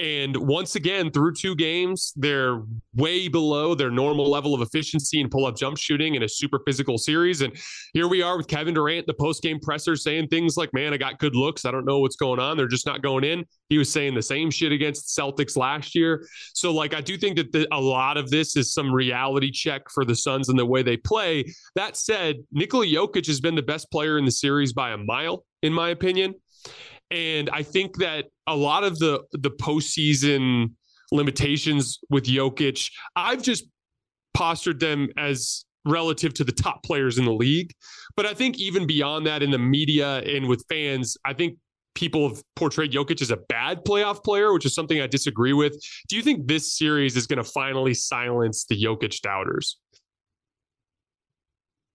And 0.00 0.34
once 0.34 0.76
again, 0.76 1.10
through 1.10 1.34
two 1.34 1.54
games, 1.54 2.14
they're 2.16 2.62
way 2.94 3.28
below 3.28 3.74
their 3.74 3.90
normal 3.90 4.30
level 4.30 4.54
of 4.54 4.62
efficiency 4.62 5.20
and 5.20 5.30
pull 5.30 5.44
up 5.44 5.58
jump 5.58 5.76
shooting 5.76 6.14
in 6.14 6.22
a 6.22 6.28
super 6.28 6.58
physical 6.64 6.96
series. 6.96 7.42
And 7.42 7.54
here 7.92 8.08
we 8.08 8.22
are 8.22 8.38
with 8.38 8.48
Kevin 8.48 8.72
Durant, 8.72 9.06
the 9.06 9.12
post 9.12 9.42
game 9.42 9.60
presser, 9.60 9.96
saying 9.96 10.28
things 10.28 10.56
like, 10.56 10.72
Man, 10.72 10.94
I 10.94 10.96
got 10.96 11.18
good 11.18 11.36
looks. 11.36 11.66
I 11.66 11.70
don't 11.70 11.84
know 11.84 11.98
what's 11.98 12.16
going 12.16 12.40
on. 12.40 12.56
They're 12.56 12.66
just 12.66 12.86
not 12.86 13.02
going 13.02 13.24
in. 13.24 13.44
He 13.68 13.76
was 13.76 13.92
saying 13.92 14.14
the 14.14 14.22
same 14.22 14.50
shit 14.50 14.72
against 14.72 15.14
the 15.14 15.22
Celtics 15.22 15.54
last 15.54 15.94
year. 15.94 16.26
So, 16.54 16.72
like, 16.72 16.94
I 16.94 17.02
do 17.02 17.18
think 17.18 17.36
that 17.36 17.52
the, 17.52 17.68
a 17.70 17.80
lot 17.80 18.16
of 18.16 18.30
this 18.30 18.56
is 18.56 18.72
some 18.72 18.90
reality 18.90 19.50
check 19.50 19.82
for 19.90 20.06
the 20.06 20.16
Suns 20.16 20.48
and 20.48 20.58
the 20.58 20.64
way 20.64 20.82
they 20.82 20.96
play. 20.96 21.44
That 21.74 21.98
said, 21.98 22.36
Nikola 22.52 22.86
Jokic 22.86 23.26
has 23.26 23.42
been 23.42 23.54
the 23.54 23.60
best 23.60 23.90
player 23.90 24.16
in 24.16 24.24
the 24.24 24.32
series 24.32 24.72
by 24.72 24.92
a 24.92 24.96
mile, 24.96 25.44
in 25.60 25.74
my 25.74 25.90
opinion. 25.90 26.36
And 27.10 27.50
I 27.50 27.62
think 27.62 27.96
that 27.98 28.26
a 28.46 28.54
lot 28.54 28.84
of 28.84 28.98
the 28.98 29.22
the 29.32 29.50
postseason 29.50 30.72
limitations 31.12 31.98
with 32.08 32.24
Jokic, 32.24 32.90
I've 33.16 33.42
just 33.42 33.64
postured 34.34 34.80
them 34.80 35.08
as 35.16 35.64
relative 35.84 36.34
to 36.34 36.44
the 36.44 36.52
top 36.52 36.82
players 36.84 37.18
in 37.18 37.24
the 37.24 37.32
league. 37.32 37.72
But 38.16 38.26
I 38.26 38.34
think 38.34 38.58
even 38.58 38.86
beyond 38.86 39.26
that, 39.26 39.42
in 39.42 39.50
the 39.50 39.58
media 39.58 40.18
and 40.18 40.46
with 40.46 40.64
fans, 40.68 41.16
I 41.24 41.32
think 41.32 41.58
people 41.94 42.28
have 42.28 42.42
portrayed 42.56 42.92
Jokic 42.92 43.20
as 43.20 43.30
a 43.30 43.36
bad 43.36 43.84
playoff 43.84 44.22
player, 44.22 44.52
which 44.52 44.64
is 44.64 44.74
something 44.74 45.00
I 45.00 45.06
disagree 45.06 45.52
with. 45.52 45.74
Do 46.08 46.16
you 46.16 46.22
think 46.22 46.46
this 46.46 46.76
series 46.76 47.16
is 47.16 47.26
going 47.26 47.42
to 47.42 47.44
finally 47.44 47.94
silence 47.94 48.64
the 48.64 48.80
Jokic 48.80 49.20
doubters? 49.20 49.78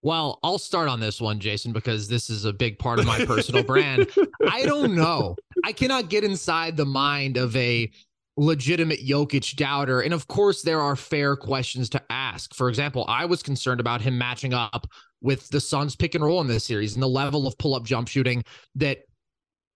Well, 0.06 0.38
I'll 0.44 0.60
start 0.60 0.88
on 0.88 1.00
this 1.00 1.20
one, 1.20 1.39
Jason, 1.39 1.74
because 1.74 2.08
this 2.08 2.30
is 2.30 2.46
a 2.46 2.54
big 2.54 2.78
part 2.78 3.00
of 3.00 3.08
my 3.08 3.26
personal 3.26 3.63
brand. 3.74 4.08
I 4.48 4.62
don't 4.62 4.94
know. 4.94 5.36
I 5.63 5.72
cannot 5.72 6.12
get 6.12 6.24
inside 6.24 6.78
the 6.78 6.86
mind 6.86 7.38
of 7.38 7.56
a 7.56 7.89
legitimate 8.38 9.00
Jokic 9.00 9.56
doubter. 9.56 10.02
And 10.02 10.13
of 10.13 10.28
course, 10.28 10.62
there 10.62 10.80
are 10.80 10.96
fair 10.96 11.36
questions 11.36 11.89
to 11.89 12.02
ask. 12.12 12.54
For 12.54 12.70
example, 12.70 13.06
I 13.08 13.26
was 13.26 13.41
concerned 13.41 13.80
about 13.80 14.00
him 14.00 14.15
matching 14.15 14.54
up 14.54 14.86
with 15.22 15.50
the 15.50 15.60
Suns 15.60 15.96
pick 15.96 16.13
and 16.13 16.24
roll 16.24 16.39
in 16.39 16.46
this 16.46 16.65
series 16.65 16.94
and 16.94 17.02
the 17.02 17.08
level 17.08 17.48
of 17.48 17.58
pull 17.58 17.74
up 17.74 17.84
jump 17.84 18.08
shooting 18.08 18.44
that 18.76 19.05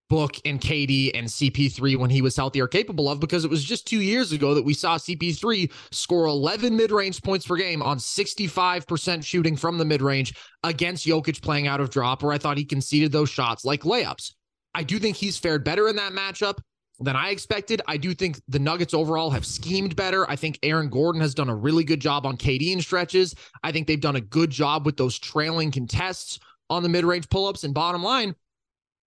Book 0.09 0.35
and 0.43 0.59
KD 0.59 1.11
and 1.13 1.27
CP3 1.27 1.97
when 1.97 2.09
he 2.09 2.21
was 2.21 2.35
healthy 2.35 2.59
are 2.61 2.67
capable 2.67 3.09
of 3.09 3.19
because 3.19 3.45
it 3.45 3.51
was 3.51 3.63
just 3.63 3.87
two 3.87 4.01
years 4.01 4.31
ago 4.31 4.53
that 4.53 4.65
we 4.65 4.73
saw 4.73 4.97
CP3 4.97 5.71
score 5.91 6.25
11 6.25 6.75
mid 6.75 6.91
range 6.91 7.21
points 7.21 7.45
per 7.45 7.55
game 7.55 7.81
on 7.81 7.97
65% 7.97 9.23
shooting 9.23 9.55
from 9.55 9.77
the 9.77 9.85
mid 9.85 10.01
range 10.01 10.33
against 10.63 11.05
Jokic 11.05 11.41
playing 11.41 11.67
out 11.67 11.79
of 11.79 11.89
drop, 11.89 12.23
where 12.23 12.33
I 12.33 12.37
thought 12.37 12.57
he 12.57 12.65
conceded 12.65 13.11
those 13.11 13.29
shots 13.29 13.63
like 13.63 13.83
layups. 13.83 14.33
I 14.73 14.83
do 14.83 14.99
think 14.99 15.15
he's 15.15 15.37
fared 15.37 15.63
better 15.63 15.87
in 15.87 15.95
that 15.97 16.13
matchup 16.13 16.59
than 16.99 17.15
I 17.15 17.29
expected. 17.29 17.81
I 17.87 17.97
do 17.97 18.13
think 18.13 18.41
the 18.47 18.59
Nuggets 18.59 18.93
overall 18.93 19.29
have 19.29 19.45
schemed 19.45 19.95
better. 19.95 20.29
I 20.29 20.35
think 20.35 20.59
Aaron 20.63 20.89
Gordon 20.89 21.21
has 21.21 21.33
done 21.33 21.49
a 21.49 21.55
really 21.55 21.83
good 21.83 21.99
job 21.99 22.25
on 22.25 22.37
KD 22.37 22.73
in 22.73 22.81
stretches. 22.81 23.35
I 23.63 23.71
think 23.71 23.87
they've 23.87 23.99
done 23.99 24.17
a 24.17 24.21
good 24.21 24.49
job 24.49 24.85
with 24.85 24.97
those 24.97 25.17
trailing 25.17 25.71
contests 25.71 26.39
on 26.69 26.83
the 26.83 26.89
mid 26.89 27.05
range 27.05 27.29
pull 27.29 27.47
ups. 27.47 27.63
And 27.63 27.73
bottom 27.73 28.03
line, 28.03 28.35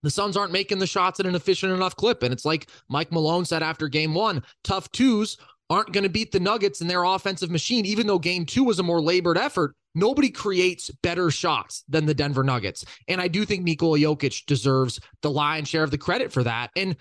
the 0.03 0.11
Suns 0.11 0.37
aren't 0.37 0.53
making 0.53 0.79
the 0.79 0.87
shots 0.87 1.21
at 1.21 1.27
an 1.27 1.35
efficient 1.35 1.73
enough 1.73 1.97
clip. 1.97 2.23
And 2.23 2.33
it's 2.33 2.45
like 2.45 2.69
Mike 2.89 3.13
Malone 3.13 3.45
said 3.45 3.63
after 3.63 3.89
game 3.89 4.15
one 4.15 4.43
tough 4.65 4.91
twos 4.93 5.37
aren't 5.71 5.93
going 5.93 6.05
to 6.05 6.11
beat 6.11 6.33
the 6.33 6.41
Nuggets 6.41 6.81
in 6.81 6.89
their 6.89 7.05
offensive 7.05 7.51
machine, 7.51 7.87
even 7.87 8.07
though 8.07 8.19
game 8.19 8.45
two 8.45 8.65
was 8.65 8.79
a 8.79 8.83
more 8.83 9.01
labored 9.01 9.39
effort. 9.39 9.75
Nobody 9.95 10.31
creates 10.31 10.91
better 11.03 11.31
shots 11.31 11.85
than 11.89 12.07
the 12.07 12.15
Denver 12.15 12.45
Nuggets. 12.45 12.85
And 13.09 13.21
I 13.21 13.29
do 13.29 13.45
think 13.45 13.63
Nikola 13.63 13.99
Jokic 13.99 14.47
deserves 14.47 15.01
the 15.23 15.31
lion's 15.31 15.69
share 15.69 15.85
of 15.85 15.91
the 15.91 15.99
credit 15.99 16.33
for 16.33 16.43
that. 16.43 16.71
And 16.77 16.97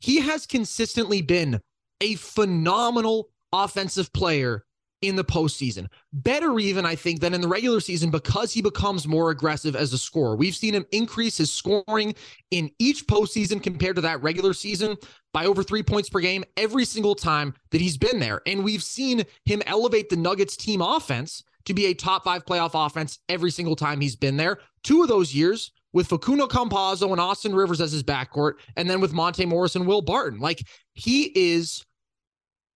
he 0.00 0.20
has 0.20 0.46
consistently 0.46 1.22
been 1.22 1.60
a 2.00 2.16
phenomenal 2.16 3.28
offensive 3.52 4.12
player 4.12 4.64
in 5.02 5.16
the 5.16 5.24
postseason. 5.24 5.88
Better 6.12 6.58
even, 6.58 6.86
I 6.86 6.94
think, 6.94 7.20
than 7.20 7.34
in 7.34 7.40
the 7.40 7.48
regular 7.48 7.80
season 7.80 8.10
because 8.10 8.52
he 8.52 8.62
becomes 8.62 9.06
more 9.06 9.30
aggressive 9.30 9.76
as 9.76 9.92
a 9.92 9.98
scorer. 9.98 10.36
We've 10.36 10.54
seen 10.54 10.74
him 10.74 10.86
increase 10.92 11.36
his 11.36 11.52
scoring 11.52 12.14
in 12.50 12.70
each 12.78 13.06
postseason 13.06 13.62
compared 13.62 13.96
to 13.96 14.02
that 14.02 14.22
regular 14.22 14.54
season 14.54 14.96
by 15.32 15.46
over 15.46 15.62
three 15.62 15.82
points 15.82 16.08
per 16.08 16.20
game 16.20 16.44
every 16.56 16.84
single 16.84 17.14
time 17.14 17.54
that 17.70 17.80
he's 17.80 17.98
been 17.98 18.18
there. 18.18 18.40
And 18.46 18.64
we've 18.64 18.82
seen 18.82 19.24
him 19.44 19.62
elevate 19.66 20.08
the 20.08 20.16
Nuggets 20.16 20.56
team 20.56 20.80
offense 20.80 21.42
to 21.64 21.74
be 21.74 21.86
a 21.86 21.94
top 21.94 22.24
five 22.24 22.44
playoff 22.44 22.72
offense 22.74 23.18
every 23.28 23.50
single 23.50 23.76
time 23.76 24.00
he's 24.00 24.16
been 24.16 24.36
there. 24.36 24.58
Two 24.82 25.02
of 25.02 25.08
those 25.08 25.34
years 25.34 25.72
with 25.92 26.08
Facundo 26.08 26.46
Campazzo 26.46 27.10
and 27.10 27.20
Austin 27.20 27.54
Rivers 27.54 27.80
as 27.80 27.92
his 27.92 28.02
backcourt, 28.02 28.54
and 28.76 28.88
then 28.88 29.00
with 29.00 29.12
Monte 29.12 29.44
Morris 29.44 29.76
and 29.76 29.86
Will 29.86 30.02
Barton. 30.02 30.40
Like 30.40 30.62
he 30.94 31.32
is 31.34 31.84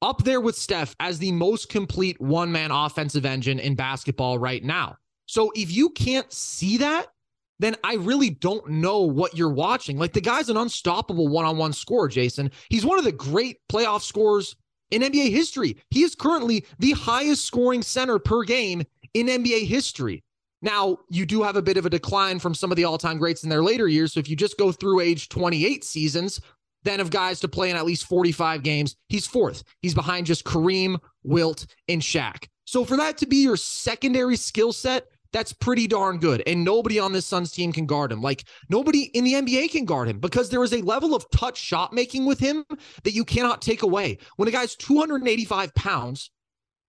up 0.07 0.23
there 0.23 0.41
with 0.41 0.57
Steph 0.57 0.95
as 1.01 1.19
the 1.19 1.33
most 1.33 1.69
complete 1.69 2.21
one 2.21 2.53
man 2.53 2.71
offensive 2.71 3.27
engine 3.27 3.59
in 3.59 3.75
basketball 3.75 4.39
right 4.39 4.63
now. 4.63 4.97
So 5.27 5.51
if 5.57 5.75
you 5.75 5.91
can't 5.91 6.33
see 6.33 6.77
that, 6.79 7.09
then 7.59 7.75
I 7.83 7.95
really 7.95 8.31
don't 8.31 8.69
know 8.69 9.01
what 9.01 9.37
you're 9.37 9.51
watching. 9.51 9.99
Like 9.99 10.13
the 10.13 10.21
guy's 10.21 10.49
an 10.49 10.57
unstoppable 10.57 11.27
one 11.27 11.45
on 11.45 11.57
one 11.57 11.73
scorer, 11.73 12.07
Jason. 12.07 12.53
He's 12.71 12.87
one 12.87 12.99
of 12.99 13.05
the 13.05 13.11
great 13.11 13.57
playoff 13.69 14.03
scorers 14.03 14.55
in 14.93 15.03
NBA 15.03 15.31
history. 15.31 15.77
He 15.91 16.05
is 16.05 16.15
currently 16.15 16.65
the 16.79 16.93
highest 16.93 17.45
scoring 17.45 17.83
center 17.83 18.21
per 18.21 18.45
game 18.45 18.85
in 19.15 19.27
NBA 19.27 19.67
history. 19.67 20.23
Now, 20.63 20.99
you 21.11 21.27
do 21.27 21.43
have 21.43 21.57
a 21.57 21.63
bit 21.63 21.77
of 21.77 21.87
a 21.87 21.91
decline 21.91 22.39
from 22.39 22.55
some 22.55 22.71
of 22.71 22.77
the 22.77 22.85
all 22.85 22.99
time 22.99 23.19
greats 23.19 23.43
in 23.43 23.51
their 23.51 23.63
later 23.63 23.89
years. 23.89 24.13
So 24.13 24.21
if 24.21 24.29
you 24.29 24.37
just 24.37 24.57
go 24.57 24.71
through 24.71 25.01
age 25.01 25.29
28 25.29 25.83
seasons, 25.83 26.41
then 26.87 27.01
of 27.01 27.11
guys 27.11 27.41
to 27.41 27.49
play 27.49 27.71
in 27.71 27.77
at 27.77 27.85
least 27.85 28.07
45 28.07 28.63
games, 28.63 28.97
he's 29.09 29.27
fourth. 29.27 29.63
He's 29.83 29.95
behind 29.95 30.27
just 30.27 30.45
Kareem, 30.45 30.99
Wilt, 31.25 31.67
and 31.89 32.01
Shaq. 32.01 32.47
So 32.65 32.85
for 32.85 32.97
that 32.97 33.19
to 33.19 33.27
be 33.27 33.37
your 33.37 33.57
secondary 33.57 34.37
skill 34.37 34.73
set, 34.73 35.07
that's 35.33 35.53
pretty 35.53 35.87
darn 35.87 36.19
good. 36.19 36.43
And 36.47 36.65
nobody 36.65 36.99
on 36.99 37.13
this 37.13 37.27
Suns 37.27 37.53
team 37.53 37.73
can 37.73 37.87
guard 37.87 38.11
him. 38.11 38.23
Like 38.23 38.45
nobody 38.69 39.11
in 39.15 39.25
the 39.25 39.35
NBA 39.35 39.71
can 39.71 39.85
guard 39.85 40.09
him 40.09 40.19
because 40.19 40.49
there 40.49 40.65
is 40.65 40.73
a 40.73 40.81
level 40.83 41.15
of 41.15 41.29
touch 41.31 41.59
shot 41.59 41.93
making 41.93 42.25
with 42.25 42.39
him 42.39 42.65
that 43.05 43.13
you 43.13 43.25
cannot 43.25 43.61
take 43.61 43.83
away. 43.83 44.19
When 44.37 44.49
a 44.49 44.53
guy's 44.53 44.75
285 44.77 45.75
pounds 45.75 46.31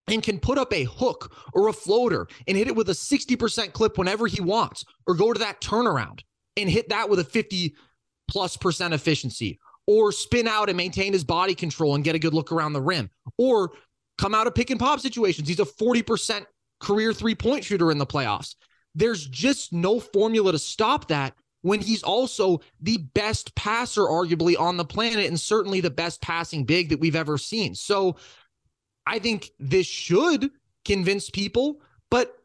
and 0.07 0.23
can 0.23 0.39
put 0.39 0.57
up 0.57 0.71
a 0.73 0.85
hook 0.85 1.35
or 1.53 1.67
a 1.67 1.73
floater 1.73 2.27
and 2.47 2.57
hit 2.57 2.67
it 2.67 2.75
with 2.75 2.89
a 2.89 2.93
60% 2.93 3.73
clip 3.73 3.97
whenever 3.97 4.27
he 4.27 4.41
wants, 4.41 4.85
or 5.05 5.15
go 5.15 5.33
to 5.33 5.39
that 5.39 5.59
turnaround 5.59 6.21
and 6.55 6.69
hit 6.69 6.89
that 6.89 7.09
with 7.09 7.19
a 7.19 7.23
50 7.25 7.75
plus 8.29 8.55
percent 8.57 8.93
efficiency, 8.93 9.59
or 9.87 10.11
spin 10.11 10.47
out 10.47 10.69
and 10.69 10.77
maintain 10.77 11.13
his 11.13 11.23
body 11.23 11.55
control 11.55 11.95
and 11.95 12.03
get 12.03 12.15
a 12.15 12.19
good 12.19 12.33
look 12.33 12.51
around 12.51 12.73
the 12.73 12.81
rim, 12.81 13.09
or 13.37 13.71
come 14.17 14.35
out 14.35 14.47
of 14.47 14.53
pick 14.53 14.69
and 14.69 14.79
pop 14.79 14.99
situations. 14.99 15.47
He's 15.47 15.59
a 15.59 15.65
40% 15.65 16.45
career 16.79 17.13
three 17.13 17.35
point 17.35 17.63
shooter 17.63 17.91
in 17.91 17.97
the 17.97 18.05
playoffs. 18.05 18.55
There's 18.93 19.25
just 19.27 19.73
no 19.73 19.99
formula 19.99 20.51
to 20.51 20.59
stop 20.59 21.07
that 21.07 21.33
when 21.61 21.81
he's 21.81 22.03
also 22.03 22.61
the 22.81 22.97
best 22.97 23.53
passer, 23.55 24.01
arguably, 24.01 24.59
on 24.59 24.77
the 24.77 24.85
planet, 24.85 25.25
and 25.25 25.39
certainly 25.39 25.81
the 25.81 25.89
best 25.89 26.21
passing 26.21 26.63
big 26.63 26.89
that 26.89 26.99
we've 26.99 27.15
ever 27.15 27.37
seen. 27.37 27.75
So 27.75 28.17
I 29.05 29.19
think 29.19 29.51
this 29.59 29.87
should 29.87 30.51
convince 30.85 31.29
people, 31.29 31.81
but 32.09 32.36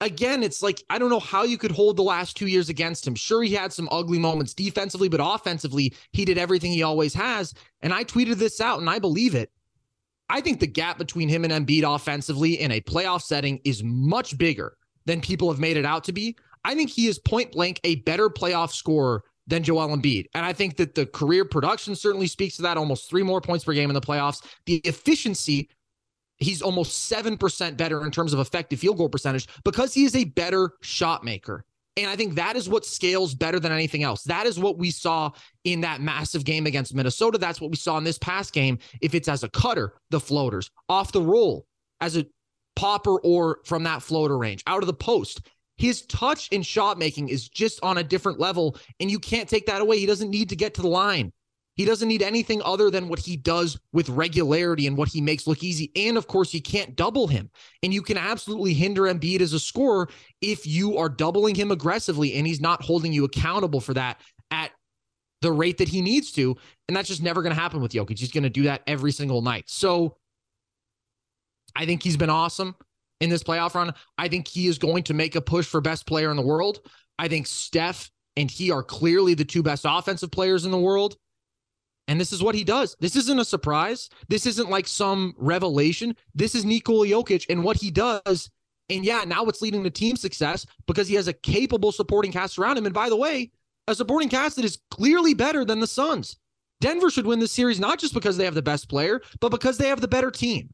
again, 0.00 0.42
it's 0.42 0.62
like 0.62 0.82
I 0.90 0.98
don't 0.98 1.10
know 1.10 1.20
how 1.20 1.42
you 1.42 1.58
could 1.58 1.72
hold 1.72 1.96
the 1.96 2.02
last 2.02 2.36
two 2.36 2.46
years 2.46 2.68
against 2.68 3.06
him. 3.06 3.14
Sure, 3.14 3.42
he 3.42 3.54
had 3.54 3.72
some 3.72 3.88
ugly 3.90 4.18
moments 4.18 4.54
defensively, 4.54 5.08
but 5.08 5.20
offensively, 5.22 5.94
he 6.12 6.24
did 6.24 6.38
everything 6.38 6.72
he 6.72 6.82
always 6.82 7.14
has. 7.14 7.54
And 7.82 7.92
I 7.92 8.04
tweeted 8.04 8.36
this 8.36 8.60
out, 8.60 8.80
and 8.80 8.88
I 8.88 8.98
believe 8.98 9.34
it. 9.34 9.50
I 10.30 10.40
think 10.40 10.60
the 10.60 10.66
gap 10.66 10.98
between 10.98 11.28
him 11.28 11.44
and 11.44 11.52
Embiid 11.52 11.82
offensively 11.82 12.60
in 12.60 12.72
a 12.72 12.80
playoff 12.80 13.22
setting 13.22 13.60
is 13.64 13.82
much 13.82 14.36
bigger 14.36 14.76
than 15.06 15.20
people 15.20 15.50
have 15.50 15.60
made 15.60 15.76
it 15.76 15.86
out 15.86 16.04
to 16.04 16.12
be. 16.12 16.36
I 16.64 16.74
think 16.74 16.90
he 16.90 17.06
is 17.06 17.18
point 17.18 17.52
blank 17.52 17.80
a 17.84 17.96
better 17.96 18.28
playoff 18.28 18.72
scorer 18.72 19.24
than 19.46 19.62
Joel 19.62 19.96
Embiid. 19.96 20.26
And 20.34 20.44
I 20.44 20.52
think 20.52 20.76
that 20.76 20.94
the 20.94 21.06
career 21.06 21.46
production 21.46 21.96
certainly 21.96 22.26
speaks 22.26 22.56
to 22.56 22.62
that 22.62 22.76
almost 22.76 23.08
three 23.08 23.22
more 23.22 23.40
points 23.40 23.64
per 23.64 23.72
game 23.72 23.88
in 23.88 23.94
the 23.94 24.00
playoffs. 24.00 24.44
The 24.66 24.76
efficiency 24.84 25.70
he's 26.38 26.62
almost 26.62 27.10
7% 27.10 27.76
better 27.76 28.04
in 28.04 28.10
terms 28.10 28.32
of 28.32 28.40
effective 28.40 28.78
field 28.78 28.98
goal 28.98 29.08
percentage 29.08 29.48
because 29.64 29.94
he 29.94 30.04
is 30.04 30.14
a 30.14 30.24
better 30.24 30.72
shot 30.80 31.24
maker. 31.24 31.64
And 31.96 32.08
I 32.08 32.14
think 32.14 32.36
that 32.36 32.54
is 32.54 32.68
what 32.68 32.86
scales 32.86 33.34
better 33.34 33.58
than 33.58 33.72
anything 33.72 34.04
else. 34.04 34.22
That 34.22 34.46
is 34.46 34.58
what 34.58 34.78
we 34.78 34.92
saw 34.92 35.32
in 35.64 35.80
that 35.80 36.00
massive 36.00 36.44
game 36.44 36.66
against 36.66 36.94
Minnesota. 36.94 37.38
That's 37.38 37.60
what 37.60 37.72
we 37.72 37.76
saw 37.76 37.98
in 37.98 38.04
this 38.04 38.18
past 38.18 38.52
game. 38.52 38.78
If 39.00 39.16
it's 39.16 39.26
as 39.26 39.42
a 39.42 39.48
cutter, 39.48 39.94
the 40.10 40.20
floaters, 40.20 40.70
off 40.88 41.10
the 41.10 41.20
roll, 41.20 41.66
as 42.00 42.16
a 42.16 42.24
popper 42.76 43.18
or 43.22 43.58
from 43.64 43.82
that 43.82 44.02
floater 44.02 44.38
range, 44.38 44.62
out 44.68 44.82
of 44.82 44.86
the 44.86 44.94
post. 44.94 45.40
His 45.76 46.02
touch 46.06 46.48
and 46.52 46.64
shot 46.64 46.98
making 46.98 47.28
is 47.28 47.48
just 47.48 47.82
on 47.82 47.98
a 47.98 48.02
different 48.04 48.38
level, 48.38 48.76
and 49.00 49.10
you 49.10 49.18
can't 49.18 49.48
take 49.48 49.66
that 49.66 49.80
away. 49.80 49.98
He 49.98 50.06
doesn't 50.06 50.30
need 50.30 50.48
to 50.48 50.56
get 50.56 50.74
to 50.74 50.82
the 50.82 50.88
line. 50.88 51.32
He 51.78 51.84
doesn't 51.84 52.08
need 52.08 52.22
anything 52.22 52.60
other 52.64 52.90
than 52.90 53.08
what 53.08 53.20
he 53.20 53.36
does 53.36 53.78
with 53.92 54.08
regularity 54.08 54.88
and 54.88 54.96
what 54.96 55.08
he 55.08 55.20
makes 55.20 55.46
look 55.46 55.62
easy. 55.62 55.92
And 55.94 56.18
of 56.18 56.26
course, 56.26 56.52
you 56.52 56.60
can't 56.60 56.96
double 56.96 57.28
him. 57.28 57.48
And 57.84 57.94
you 57.94 58.02
can 58.02 58.18
absolutely 58.18 58.74
hinder 58.74 59.02
Embiid 59.02 59.40
as 59.40 59.52
a 59.52 59.60
scorer 59.60 60.08
if 60.40 60.66
you 60.66 60.98
are 60.98 61.08
doubling 61.08 61.54
him 61.54 61.70
aggressively 61.70 62.34
and 62.34 62.48
he's 62.48 62.60
not 62.60 62.82
holding 62.82 63.12
you 63.12 63.24
accountable 63.24 63.80
for 63.80 63.94
that 63.94 64.20
at 64.50 64.72
the 65.40 65.52
rate 65.52 65.78
that 65.78 65.88
he 65.88 66.02
needs 66.02 66.32
to. 66.32 66.56
And 66.88 66.96
that's 66.96 67.06
just 67.06 67.22
never 67.22 67.42
going 67.42 67.54
to 67.54 67.60
happen 67.60 67.80
with 67.80 67.92
Jokic. 67.92 68.18
He's 68.18 68.32
going 68.32 68.42
to 68.42 68.50
do 68.50 68.64
that 68.64 68.82
every 68.88 69.12
single 69.12 69.40
night. 69.40 69.64
So 69.68 70.16
I 71.76 71.86
think 71.86 72.02
he's 72.02 72.16
been 72.16 72.28
awesome 72.28 72.74
in 73.20 73.30
this 73.30 73.44
playoff 73.44 73.74
run. 73.74 73.94
I 74.18 74.26
think 74.26 74.48
he 74.48 74.66
is 74.66 74.78
going 74.78 75.04
to 75.04 75.14
make 75.14 75.36
a 75.36 75.40
push 75.40 75.66
for 75.68 75.80
best 75.80 76.08
player 76.08 76.32
in 76.32 76.36
the 76.36 76.42
world. 76.42 76.80
I 77.20 77.28
think 77.28 77.46
Steph 77.46 78.10
and 78.36 78.50
he 78.50 78.72
are 78.72 78.82
clearly 78.82 79.34
the 79.34 79.44
two 79.44 79.62
best 79.62 79.84
offensive 79.88 80.32
players 80.32 80.64
in 80.64 80.72
the 80.72 80.78
world. 80.78 81.16
And 82.08 82.18
this 82.18 82.32
is 82.32 82.42
what 82.42 82.54
he 82.54 82.64
does. 82.64 82.96
This 83.00 83.14
isn't 83.14 83.38
a 83.38 83.44
surprise. 83.44 84.08
This 84.28 84.46
isn't 84.46 84.70
like 84.70 84.88
some 84.88 85.34
revelation. 85.36 86.16
This 86.34 86.54
is 86.54 86.64
Nikola 86.64 87.06
Jokic 87.06 87.44
and 87.50 87.62
what 87.62 87.76
he 87.76 87.90
does. 87.90 88.50
And 88.88 89.04
yeah, 89.04 89.24
now 89.26 89.44
it's 89.44 89.60
leading 89.60 89.84
to 89.84 89.90
team 89.90 90.16
success 90.16 90.64
because 90.86 91.06
he 91.06 91.14
has 91.16 91.28
a 91.28 91.34
capable 91.34 91.92
supporting 91.92 92.32
cast 92.32 92.58
around 92.58 92.78
him. 92.78 92.86
And 92.86 92.94
by 92.94 93.10
the 93.10 93.16
way, 93.16 93.50
a 93.86 93.94
supporting 93.94 94.30
cast 94.30 94.56
that 94.56 94.64
is 94.64 94.78
clearly 94.90 95.34
better 95.34 95.66
than 95.66 95.80
the 95.80 95.86
Suns. 95.86 96.36
Denver 96.80 97.10
should 97.10 97.26
win 97.26 97.40
this 97.40 97.52
series 97.52 97.78
not 97.78 97.98
just 97.98 98.14
because 98.14 98.38
they 98.38 98.44
have 98.44 98.54
the 98.54 98.62
best 98.62 98.88
player, 98.88 99.20
but 99.40 99.50
because 99.50 99.76
they 99.76 99.88
have 99.88 100.00
the 100.00 100.08
better 100.08 100.30
team. 100.30 100.72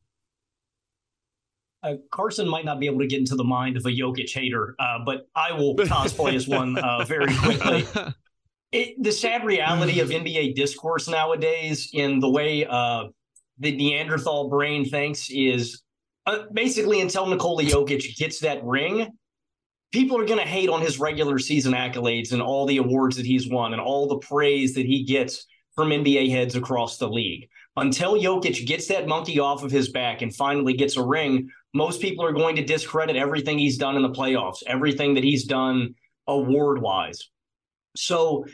Uh, 1.82 1.94
Carson 2.10 2.48
might 2.48 2.64
not 2.64 2.78
be 2.78 2.86
able 2.86 3.00
to 3.00 3.06
get 3.06 3.18
into 3.18 3.34
the 3.34 3.44
mind 3.44 3.76
of 3.76 3.84
a 3.84 3.90
Jokic 3.90 4.32
hater, 4.32 4.74
uh, 4.78 5.00
but 5.04 5.28
I 5.34 5.52
will 5.52 5.74
cosplay 5.76 6.34
as 6.34 6.46
one 6.46 6.78
uh, 6.78 7.04
very 7.04 7.34
quickly. 7.34 7.84
it, 8.74 9.00
the 9.02 9.12
sad 9.12 9.44
reality 9.44 10.00
of 10.00 10.08
NBA 10.08 10.56
discourse 10.56 11.08
nowadays, 11.08 11.90
in 11.92 12.18
the 12.18 12.28
way 12.28 12.66
uh, 12.66 13.04
the 13.58 13.74
Neanderthal 13.76 14.48
brain 14.48 14.84
thinks, 14.84 15.30
is 15.30 15.82
uh, 16.26 16.40
basically 16.52 17.00
until 17.00 17.26
Nikola 17.26 17.62
Jokic 17.62 18.16
gets 18.16 18.40
that 18.40 18.64
ring, 18.64 19.06
people 19.92 20.20
are 20.20 20.26
going 20.26 20.40
to 20.40 20.46
hate 20.46 20.68
on 20.68 20.82
his 20.82 20.98
regular 20.98 21.38
season 21.38 21.72
accolades 21.72 22.32
and 22.32 22.42
all 22.42 22.66
the 22.66 22.78
awards 22.78 23.16
that 23.16 23.24
he's 23.24 23.48
won 23.48 23.74
and 23.74 23.80
all 23.80 24.08
the 24.08 24.18
praise 24.18 24.74
that 24.74 24.86
he 24.86 25.04
gets 25.04 25.46
from 25.76 25.90
NBA 25.90 26.30
heads 26.30 26.56
across 26.56 26.98
the 26.98 27.08
league. 27.08 27.48
Until 27.76 28.14
Jokic 28.14 28.66
gets 28.66 28.88
that 28.88 29.06
monkey 29.06 29.38
off 29.38 29.62
of 29.62 29.70
his 29.70 29.90
back 29.90 30.20
and 30.22 30.34
finally 30.34 30.72
gets 30.72 30.96
a 30.96 31.04
ring, 31.04 31.48
most 31.74 32.00
people 32.00 32.24
are 32.24 32.32
going 32.32 32.56
to 32.56 32.64
discredit 32.64 33.14
everything 33.14 33.56
he's 33.56 33.78
done 33.78 33.94
in 33.94 34.02
the 34.02 34.10
playoffs, 34.10 34.64
everything 34.66 35.14
that 35.14 35.24
he's 35.24 35.44
done 35.44 35.94
award 36.26 36.82
wise. 36.82 37.30
So 37.96 38.44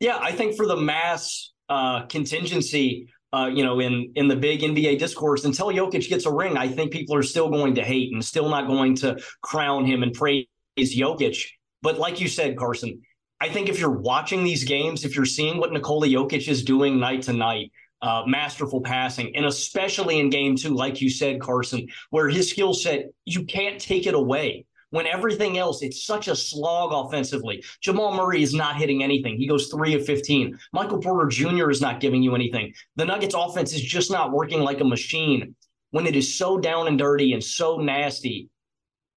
yeah, 0.00 0.18
I 0.20 0.32
think 0.32 0.56
for 0.56 0.66
the 0.66 0.76
mass 0.76 1.52
uh, 1.68 2.06
contingency, 2.06 3.08
uh, 3.32 3.50
you 3.52 3.64
know, 3.64 3.80
in 3.80 4.12
in 4.14 4.28
the 4.28 4.36
big 4.36 4.60
NBA 4.60 4.98
discourse, 4.98 5.44
until 5.44 5.68
Jokic 5.68 6.08
gets 6.08 6.26
a 6.26 6.32
ring, 6.32 6.56
I 6.56 6.68
think 6.68 6.92
people 6.92 7.16
are 7.16 7.22
still 7.22 7.50
going 7.50 7.74
to 7.76 7.82
hate 7.82 8.12
and 8.12 8.24
still 8.24 8.48
not 8.48 8.66
going 8.66 8.94
to 8.96 9.18
crown 9.42 9.84
him 9.84 10.02
and 10.02 10.12
praise 10.12 10.46
Jokic. 10.78 11.46
But 11.82 11.98
like 11.98 12.20
you 12.20 12.28
said, 12.28 12.56
Carson, 12.56 13.00
I 13.40 13.48
think 13.48 13.68
if 13.68 13.78
you're 13.78 13.90
watching 13.90 14.44
these 14.44 14.64
games, 14.64 15.04
if 15.04 15.16
you're 15.16 15.24
seeing 15.24 15.58
what 15.58 15.72
Nikola 15.72 16.06
Jokic 16.06 16.48
is 16.48 16.64
doing 16.64 16.98
night 16.98 17.22
to 17.22 17.32
night, 17.32 17.72
uh, 18.02 18.22
masterful 18.26 18.80
passing, 18.80 19.34
and 19.36 19.46
especially 19.46 20.20
in 20.20 20.30
game 20.30 20.56
two, 20.56 20.74
like 20.74 21.00
you 21.00 21.10
said, 21.10 21.40
Carson, 21.40 21.86
where 22.10 22.28
his 22.28 22.50
skill 22.50 22.74
set, 22.74 23.06
you 23.24 23.44
can't 23.44 23.80
take 23.80 24.06
it 24.06 24.14
away 24.14 24.66
when 24.96 25.06
everything 25.06 25.58
else, 25.58 25.82
it's 25.82 26.06
such 26.06 26.26
a 26.26 26.34
slog 26.34 26.90
offensively. 26.90 27.62
Jamal 27.82 28.14
Murray 28.14 28.42
is 28.42 28.54
not 28.54 28.76
hitting 28.76 29.02
anything. 29.02 29.36
He 29.36 29.46
goes 29.46 29.66
three 29.66 29.92
of 29.92 30.06
15. 30.06 30.58
Michael 30.72 31.02
Porter 31.02 31.28
Jr. 31.28 31.68
is 31.68 31.82
not 31.82 32.00
giving 32.00 32.22
you 32.22 32.34
anything. 32.34 32.72
The 32.96 33.04
Nuggets 33.04 33.34
offense 33.36 33.74
is 33.74 33.82
just 33.82 34.10
not 34.10 34.32
working 34.32 34.60
like 34.60 34.80
a 34.80 34.84
machine. 34.84 35.54
When 35.90 36.06
it 36.06 36.16
is 36.16 36.38
so 36.38 36.56
down 36.56 36.88
and 36.88 36.98
dirty 36.98 37.34
and 37.34 37.44
so 37.44 37.76
nasty, 37.76 38.48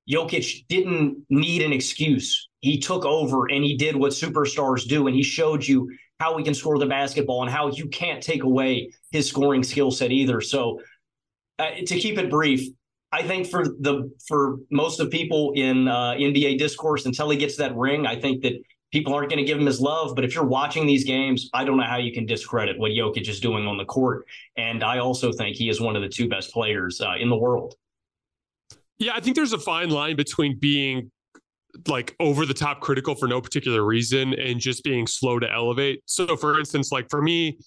Jokic 0.10 0.68
didn't 0.68 1.26
need 1.30 1.62
an 1.62 1.72
excuse. 1.72 2.50
He 2.60 2.78
took 2.78 3.06
over 3.06 3.50
and 3.50 3.64
he 3.64 3.78
did 3.78 3.96
what 3.96 4.12
superstars 4.12 4.86
do, 4.86 5.08
and 5.08 5.16
he 5.16 5.24
showed 5.24 5.66
you 5.66 5.90
how 6.20 6.38
he 6.38 6.44
can 6.44 6.54
score 6.54 6.78
the 6.78 6.88
basketball 6.88 7.42
and 7.44 7.50
how 7.50 7.72
you 7.72 7.88
can't 7.88 8.22
take 8.22 8.44
away 8.44 8.92
his 9.12 9.30
scoring 9.30 9.64
skill 9.64 9.92
set 9.92 10.12
either. 10.12 10.42
So, 10.42 10.82
uh, 11.58 11.70
to 11.86 12.00
keep 12.00 12.18
it 12.18 12.30
brief, 12.30 12.70
I 13.12 13.24
think 13.24 13.48
for 13.48 13.64
the 13.64 14.12
for 14.28 14.58
most 14.70 15.00
of 15.00 15.10
people 15.10 15.52
in 15.56 15.88
uh, 15.88 16.12
NBA 16.12 16.60
discourse, 16.60 17.06
until 17.06 17.30
he 17.30 17.38
gets 17.38 17.58
that 17.58 17.76
ring, 17.76 18.06
I 18.06 18.20
think 18.20 18.44
that 18.44 18.54
people 18.92 19.14
aren't 19.14 19.30
going 19.30 19.40
to 19.40 19.46
give 19.46 19.58
him 19.58 19.66
his 19.66 19.82
love. 19.82 20.16
But 20.16 20.26
if 20.26 20.36
you're 20.36 20.46
watching 20.46 20.86
these 20.86 21.04
games, 21.04 21.50
I 21.54 21.64
don't 21.64 21.78
know 21.78 21.84
how 21.84 21.98
you 21.98 22.12
can 22.12 22.26
discredit 22.26 22.78
what 22.78 22.92
Jokic 22.92 23.28
is 23.28 23.40
doing 23.40 23.68
on 23.68 23.78
the 23.78 23.86
court. 23.86 24.26
And 24.58 24.84
I 24.84 25.00
also 25.00 25.32
think 25.32 25.56
he 25.56 25.70
is 25.70 25.82
one 25.82 25.96
of 25.96 26.02
the 26.02 26.10
two 26.10 26.30
best 26.30 26.52
players 26.52 27.02
uh, 27.02 27.16
in 27.20 27.30
the 27.30 27.38
world. 27.38 27.76
Yeah, 28.98 29.14
I 29.16 29.22
think 29.22 29.36
there's 29.36 29.54
a 29.54 29.60
fine 29.60 29.90
line 29.90 30.16
between 30.16 30.60
being 30.60 31.12
like 31.88 32.16
over 32.20 32.46
the 32.46 32.54
top 32.54 32.82
critical 32.82 33.16
for 33.16 33.28
no 33.28 33.40
particular 33.42 33.84
reason 33.84 34.34
and 34.34 34.60
just 34.60 34.84
being 34.84 35.08
slow 35.08 35.40
to 35.40 35.52
elevate. 35.52 36.02
So, 36.06 36.36
for 36.36 36.60
instance, 36.60 36.92
like 36.92 37.10
for 37.10 37.22
me, 37.22 37.60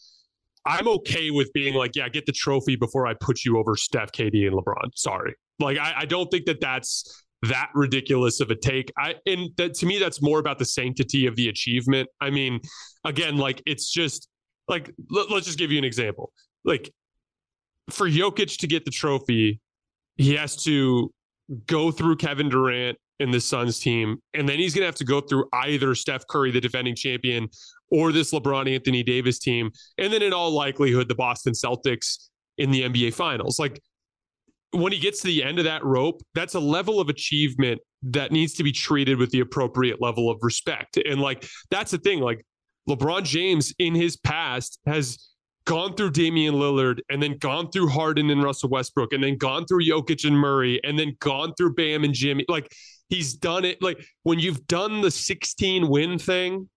I'm 0.65 0.87
okay 0.87 1.31
with 1.31 1.53
being 1.53 1.75
like, 1.75 1.97
yeah, 1.97 2.09
get 2.09 2.27
the 2.27 2.33
trophy 2.33 2.77
before 2.77 3.07
I 3.07 3.15
put 3.21 3.45
you 3.45 3.59
over 3.59 3.77
Steph, 3.77 4.13
KD, 4.13 4.47
and 4.47 4.57
LeBron. 4.57 4.91
Sorry. 4.95 5.35
Like, 5.59 5.79
I, 5.79 5.95
I 5.99 6.05
don't 6.05 6.31
think 6.31 6.47
that 6.47 6.61
that's 6.61 7.25
that 7.43 7.71
ridiculous 7.75 8.41
of 8.41 8.51
a 8.51 8.55
take. 8.55 8.93
I 8.97 9.17
and 9.27 9.51
that 9.57 9.75
to 9.75 9.87
me, 9.87 9.99
that's 9.99 10.23
more 10.23 10.39
about 10.39 10.59
the 10.59 10.65
sanctity 10.65 11.27
of 11.27 11.37
the 11.37 11.49
achievement. 11.49 12.09
I 12.21 12.31
mean, 12.31 12.61
again, 13.05 13.37
like 13.37 13.63
it's 13.67 13.91
just 13.91 14.29
like 14.69 14.91
let, 15.11 15.31
let's 15.31 15.47
just 15.47 15.59
give 15.59 15.73
you 15.73 15.79
an 15.79 15.85
example. 15.85 16.33
Like 16.65 16.91
for 17.91 18.09
Jokic 18.09 18.59
to 18.59 18.67
get 18.67 18.85
the 18.85 18.91
trophy, 18.93 19.61
he 20.17 20.35
has 20.37 20.63
to 20.65 21.13
go 21.67 21.91
through 21.91 22.17
Kevin 22.17 22.49
Durant 22.49 22.97
in 23.23 23.31
the 23.31 23.41
Suns 23.41 23.79
team, 23.79 24.19
and 24.35 24.49
then 24.49 24.59
he's 24.59 24.75
going 24.75 24.83
to 24.83 24.87
have 24.87 24.95
to 24.97 25.05
go 25.05 25.21
through 25.21 25.47
either 25.53 25.95
Steph 25.95 26.27
Curry, 26.27 26.51
the 26.51 26.61
defending 26.61 26.95
champion, 26.95 27.49
or 27.91 28.13
this 28.13 28.33
LeBron 28.33 28.73
Anthony 28.73 29.03
Davis 29.03 29.39
team. 29.39 29.71
And 29.99 30.13
then 30.13 30.23
in 30.23 30.33
all 30.33 30.51
likelihood, 30.51 31.09
the 31.09 31.15
Boston 31.15 31.53
Celtics 31.53 32.29
in 32.59 32.71
the 32.71 32.83
NBA 32.83 33.15
finals. 33.15 33.59
Like 33.59 33.81
when 34.73 34.93
he 34.93 34.99
gets 34.99 35.21
to 35.21 35.27
the 35.27 35.43
end 35.43 35.59
of 35.59 35.65
that 35.65 35.85
rope, 35.85 36.23
that's 36.35 36.55
a 36.55 36.61
level 36.61 37.01
of 37.01 37.09
achievement 37.09 37.81
that 38.03 38.33
needs 38.33 38.55
to 38.55 38.63
be 38.63 38.73
treated 38.73 39.19
with 39.19 39.31
the 39.31 39.41
appropriate 39.41 40.01
level 40.01 40.31
of 40.31 40.39
respect. 40.43 40.97
And 40.97 41.21
like 41.21 41.47
that's 41.71 41.91
the 41.91 41.99
thing, 41.99 42.21
like 42.21 42.45
LeBron 42.89 43.25
James 43.25 43.73
in 43.79 43.95
his 43.95 44.17
past 44.17 44.79
has 44.87 45.33
gone 45.65 45.95
through 45.95 46.11
Damian 46.11 46.55
Lillard 46.55 47.01
and 47.09 47.23
then 47.23 47.39
gone 47.39 47.71
through 47.71 47.89
Harden 47.89 48.31
and 48.31 48.43
Russell 48.43 48.71
Westbrook 48.71 49.13
and 49.13 49.23
then 49.23 49.37
gone 49.37 49.65
through 49.67 49.85
Jokic 49.85 50.27
and 50.27 50.37
Murray 50.37 50.81
and 50.83 50.99
then 50.99 51.17
gone 51.21 51.55
through 51.55 51.75
Bam 51.75 52.03
and 52.03 52.13
Jimmy. 52.13 52.45
Like 52.49 52.73
he's 53.13 53.35
done 53.35 53.65
it. 53.67 53.83
Like 53.83 54.03
when 54.23 54.39
you've 54.39 54.67
done 54.67 55.03
the 55.03 55.11
16 55.11 55.87
win 55.87 56.19
thing, 56.19 56.69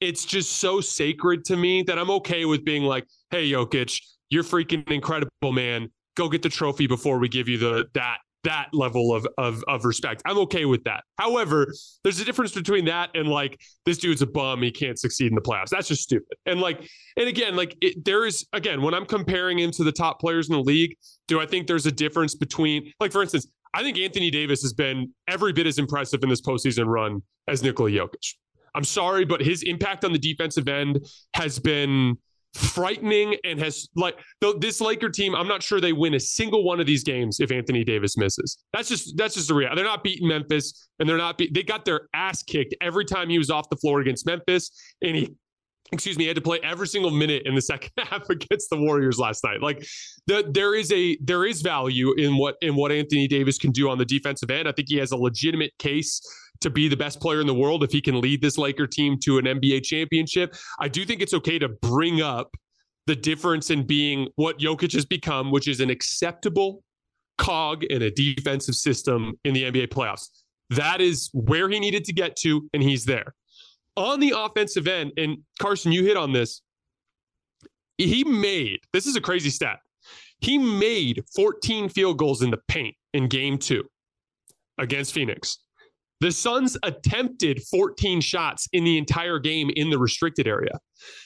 it's 0.00 0.24
just 0.24 0.58
so 0.58 0.80
sacred 0.80 1.46
to 1.46 1.56
me 1.56 1.82
that 1.84 1.98
I'm 1.98 2.10
okay 2.10 2.44
with 2.44 2.64
being 2.64 2.84
like, 2.84 3.06
hey, 3.30 3.50
Jokic, 3.50 3.98
you're 4.28 4.44
freaking 4.44 4.88
incredible, 4.90 5.50
man. 5.50 5.90
Go 6.14 6.28
get 6.28 6.42
the 6.42 6.50
trophy 6.50 6.86
before 6.86 7.18
we 7.18 7.28
give 7.28 7.48
you 7.48 7.56
the 7.56 7.86
that 7.94 8.18
that 8.44 8.68
level 8.72 9.14
of, 9.14 9.26
of 9.38 9.64
of 9.66 9.84
respect. 9.84 10.22
I'm 10.24 10.38
okay 10.38 10.64
with 10.64 10.84
that. 10.84 11.02
However, 11.18 11.72
there's 12.02 12.20
a 12.20 12.24
difference 12.24 12.52
between 12.52 12.84
that 12.84 13.10
and 13.14 13.28
like 13.28 13.58
this 13.84 13.98
dude's 13.98 14.22
a 14.22 14.26
bum, 14.26 14.62
he 14.62 14.70
can't 14.70 14.98
succeed 14.98 15.28
in 15.28 15.34
the 15.34 15.40
playoffs. 15.40 15.70
That's 15.70 15.88
just 15.88 16.02
stupid. 16.02 16.36
And 16.46 16.60
like, 16.60 16.88
and 17.16 17.28
again, 17.28 17.56
like 17.56 17.76
it, 17.80 18.04
there 18.04 18.26
is 18.26 18.46
again 18.52 18.82
when 18.82 18.94
I'm 18.94 19.06
comparing 19.06 19.58
him 19.58 19.70
to 19.72 19.84
the 19.84 19.92
top 19.92 20.20
players 20.20 20.48
in 20.48 20.54
the 20.54 20.62
league, 20.62 20.96
do 21.26 21.40
I 21.40 21.46
think 21.46 21.66
there's 21.66 21.86
a 21.86 21.92
difference 21.92 22.34
between 22.34 22.92
like 23.00 23.12
for 23.12 23.22
instance, 23.22 23.46
I 23.74 23.82
think 23.82 23.98
Anthony 23.98 24.30
Davis 24.30 24.62
has 24.62 24.72
been 24.72 25.12
every 25.28 25.52
bit 25.52 25.66
as 25.66 25.78
impressive 25.78 26.22
in 26.22 26.28
this 26.28 26.40
postseason 26.40 26.86
run 26.86 27.22
as 27.48 27.62
Nikola 27.62 27.90
Jokic. 27.90 28.34
I'm 28.74 28.84
sorry, 28.84 29.24
but 29.24 29.40
his 29.40 29.62
impact 29.62 30.04
on 30.04 30.12
the 30.12 30.18
defensive 30.18 30.68
end 30.68 31.06
has 31.34 31.58
been 31.58 32.16
frightening 32.54 33.36
and 33.44 33.58
has 33.58 33.88
like 33.94 34.18
this 34.58 34.80
Laker 34.80 35.08
team. 35.08 35.34
I'm 35.34 35.48
not 35.48 35.62
sure 35.62 35.80
they 35.80 35.92
win 35.92 36.14
a 36.14 36.20
single 36.20 36.64
one 36.64 36.80
of 36.80 36.86
these 36.86 37.04
games 37.04 37.40
if 37.40 37.50
Anthony 37.50 37.84
Davis 37.84 38.16
misses. 38.16 38.58
That's 38.72 38.88
just 38.88 39.16
that's 39.16 39.34
just 39.34 39.48
the 39.48 39.54
reality. 39.54 39.76
They're 39.76 39.90
not 39.90 40.02
beating 40.02 40.28
Memphis, 40.28 40.88
and 40.98 41.08
they're 41.08 41.18
not. 41.18 41.38
Be- 41.38 41.50
they 41.52 41.62
got 41.62 41.84
their 41.84 42.08
ass 42.14 42.42
kicked 42.42 42.74
every 42.80 43.04
time 43.04 43.28
he 43.28 43.38
was 43.38 43.50
off 43.50 43.68
the 43.70 43.76
floor 43.76 44.00
against 44.00 44.26
Memphis, 44.26 44.70
and 45.02 45.16
he. 45.16 45.34
Excuse 45.90 46.18
me, 46.18 46.26
had 46.26 46.36
to 46.36 46.42
play 46.42 46.60
every 46.62 46.86
single 46.86 47.10
minute 47.10 47.42
in 47.46 47.54
the 47.54 47.62
second 47.62 47.90
half 47.98 48.28
against 48.28 48.68
the 48.70 48.76
Warriors 48.76 49.18
last 49.18 49.42
night. 49.42 49.62
Like, 49.62 49.86
the, 50.26 50.48
there 50.50 50.74
is 50.74 50.92
a 50.92 51.16
there 51.22 51.46
is 51.46 51.62
value 51.62 52.12
in 52.14 52.36
what 52.36 52.56
in 52.60 52.76
what 52.76 52.92
Anthony 52.92 53.26
Davis 53.26 53.58
can 53.58 53.70
do 53.70 53.88
on 53.88 53.98
the 53.98 54.04
defensive 54.04 54.50
end. 54.50 54.68
I 54.68 54.72
think 54.72 54.88
he 54.88 54.96
has 54.96 55.12
a 55.12 55.16
legitimate 55.16 55.72
case 55.78 56.20
to 56.60 56.70
be 56.70 56.88
the 56.88 56.96
best 56.96 57.20
player 57.20 57.40
in 57.40 57.46
the 57.46 57.54
world 57.54 57.84
if 57.84 57.92
he 57.92 58.00
can 58.00 58.20
lead 58.20 58.42
this 58.42 58.58
Laker 58.58 58.86
team 58.86 59.16
to 59.20 59.38
an 59.38 59.44
NBA 59.44 59.84
championship. 59.84 60.54
I 60.80 60.88
do 60.88 61.04
think 61.04 61.22
it's 61.22 61.34
okay 61.34 61.58
to 61.58 61.68
bring 61.68 62.20
up 62.20 62.50
the 63.06 63.16
difference 63.16 63.70
in 63.70 63.86
being 63.86 64.28
what 64.36 64.58
Jokic 64.58 64.92
has 64.92 65.06
become, 65.06 65.50
which 65.50 65.68
is 65.68 65.80
an 65.80 65.88
acceptable 65.88 66.82
cog 67.38 67.84
in 67.84 68.02
a 68.02 68.10
defensive 68.10 68.74
system 68.74 69.34
in 69.44 69.54
the 69.54 69.62
NBA 69.62 69.88
playoffs. 69.88 70.28
That 70.70 71.00
is 71.00 71.30
where 71.32 71.68
he 71.70 71.80
needed 71.80 72.04
to 72.04 72.12
get 72.12 72.36
to, 72.36 72.68
and 72.74 72.82
he's 72.82 73.06
there. 73.06 73.34
On 73.98 74.20
the 74.20 74.32
offensive 74.36 74.86
end, 74.86 75.12
and 75.16 75.38
Carson, 75.58 75.90
you 75.90 76.04
hit 76.04 76.16
on 76.16 76.32
this. 76.32 76.62
He 77.96 78.22
made 78.22 78.78
this 78.92 79.06
is 79.06 79.16
a 79.16 79.20
crazy 79.20 79.50
stat. 79.50 79.80
He 80.40 80.56
made 80.56 81.24
14 81.34 81.88
field 81.88 82.16
goals 82.16 82.42
in 82.42 82.50
the 82.52 82.60
paint 82.68 82.94
in 83.12 83.26
game 83.26 83.58
two 83.58 83.82
against 84.78 85.12
Phoenix. 85.12 85.58
The 86.20 86.30
Suns 86.30 86.76
attempted 86.84 87.60
14 87.64 88.20
shots 88.20 88.68
in 88.72 88.84
the 88.84 88.98
entire 88.98 89.40
game 89.40 89.68
in 89.74 89.90
the 89.90 89.98
restricted 89.98 90.46
area. 90.46 90.78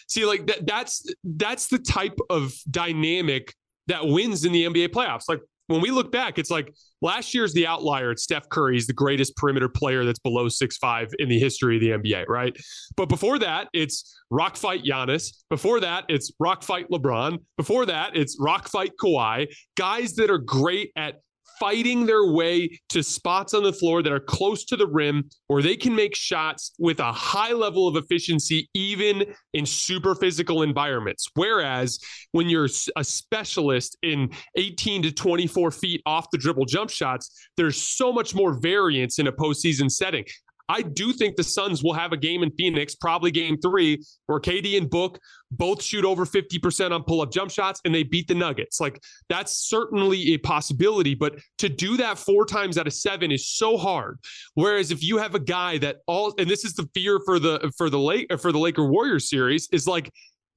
See, 0.09 0.25
like 0.25 0.47
that, 0.47 0.67
that's 0.67 1.05
that's 1.25 1.67
the 1.67 1.79
type 1.79 2.19
of 2.31 2.55
dynamic 2.71 3.55
that 3.87 4.07
wins 4.07 4.47
in 4.47 4.53
the 4.53 4.65
NBA 4.65 4.89
playoffs. 4.89 5.25
Like 5.29 5.41
when 5.69 5.81
we 5.81 5.91
look 5.91 6.13
back, 6.13 6.39
it's 6.39 6.51
like 6.51 6.73
last 7.01 7.35
year's 7.35 7.53
the 7.53 7.67
outlier. 7.67 8.11
It's 8.11 8.23
Steph 8.23 8.49
Curry. 8.49 8.75
He's 8.75 8.87
the 8.87 8.93
greatest 8.93 9.37
perimeter 9.37 9.69
player 9.69 10.05
that's 10.05 10.19
below 10.19 10.49
six 10.49 10.77
five 10.77 11.13
in 11.19 11.29
the 11.29 11.39
history 11.39 11.77
of 11.77 11.81
the 11.81 12.11
NBA, 12.11 12.29
right? 12.29 12.57
But 12.97 13.09
before 13.09 13.39
that, 13.39 13.69
it's 13.73 14.19
rock 14.31 14.57
fight 14.57 14.85
Giannis. 14.85 15.33
Before 15.51 15.81
that, 15.81 16.05
it's 16.09 16.33
rock 16.39 16.63
fight 16.63 16.89
LeBron. 16.91 17.39
Before 17.57 17.87
that, 17.87 18.17
it's 18.17 18.37
rock 18.41 18.69
fight 18.69 18.93
Kawhi. 19.03 19.47
Guys 19.77 20.15
that 20.15 20.31
are 20.31 20.39
great 20.39 20.91
at 20.97 21.21
fighting 21.63 22.07
their 22.07 22.27
way 22.27 22.77
to 22.89 23.05
spots 23.05 23.55
on 23.55 23.63
the 23.63 23.73
floor 23.73 24.03
that 24.03 24.13
are 24.13 24.19
close 24.19 24.65
to 24.65 24.77
the 24.77 24.89
rim 24.89 25.23
where 25.47 25.63
they 25.63 25.77
can 25.77 25.95
make 25.95 26.17
shots 26.17 26.73
with 26.81 26.99
a 26.99 27.13
high 27.13 27.53
level 27.53 27.87
of 27.87 27.95
efficiency, 27.95 28.69
even 28.75 29.25
in 29.55 29.65
super 29.65 30.17
physical 30.17 30.63
environments. 30.63 31.29
Whereas 31.35 32.01
when 32.33 32.49
you're 32.49 32.69
a 32.97 33.05
specialist 33.05 33.97
in 34.03 34.31
18 34.57 35.05
to 35.05 35.13
24 35.13 35.71
feet 35.71 36.03
off 36.05 36.27
the 36.33 36.39
dribble 36.39 36.65
jump 36.65 36.91
shots, 36.91 37.31
there's 37.57 37.81
so 37.81 38.13
much 38.13 38.35
more 38.35 38.59
variance 38.61 39.21
in 39.21 39.29
a 39.29 39.33
postseason 39.33 39.89
setting. 39.89 40.25
I 40.69 40.83
do 40.83 41.13
think 41.13 41.37
the 41.37 41.45
Suns 41.45 41.83
will 41.83 41.93
have 41.93 42.13
a 42.13 42.17
game 42.17 42.43
in 42.43 42.51
Phoenix, 42.53 42.95
probably 42.95 43.31
game 43.31 43.59
three, 43.61 44.03
where 44.27 44.41
KD 44.41 44.77
and 44.79 44.89
Book 44.89 45.19
both 45.51 45.83
shoot 45.83 46.05
over 46.05 46.25
50% 46.25 46.93
on 46.93 47.03
pull 47.05 47.21
up 47.21 47.31
jump 47.31 47.51
shots 47.51 47.81
and 47.85 47.95
they 47.95 48.03
beat 48.03 48.27
the 48.27 48.35
Nuggets. 48.35 48.81
Like 48.81 49.01
that's 49.29 49.69
certainly 49.69 50.35
a 50.35 50.39
possibility, 50.39 51.15
but 51.15 51.39
to 51.59 51.69
do 51.69 51.97
that 51.99 52.19
four 52.19 52.47
times 52.47 52.79
out 52.79 52.87
of 52.87 52.93
seven 52.95 53.31
is 53.31 53.49
so 53.49 53.77
hard. 53.77 54.19
Whereas 54.55 54.91
if 54.91 55.03
you 55.03 55.19
have 55.19 55.35
a 55.35 55.41
guy 55.41 55.79
that 55.79 55.99
all, 56.07 56.35
and 56.39 56.49
this 56.49 56.65
is 56.65 56.75
the 56.75 56.89
fear 56.95 57.21
for 57.25 57.39
the, 57.39 57.73
for 57.77 57.91
the 57.91 57.99
late, 57.99 58.33
for 58.41 58.53
the 58.53 58.59
Laker 58.59 58.87
Warriors 58.87 59.29
series 59.29 59.69
is 59.73 59.87
like, 59.87 60.11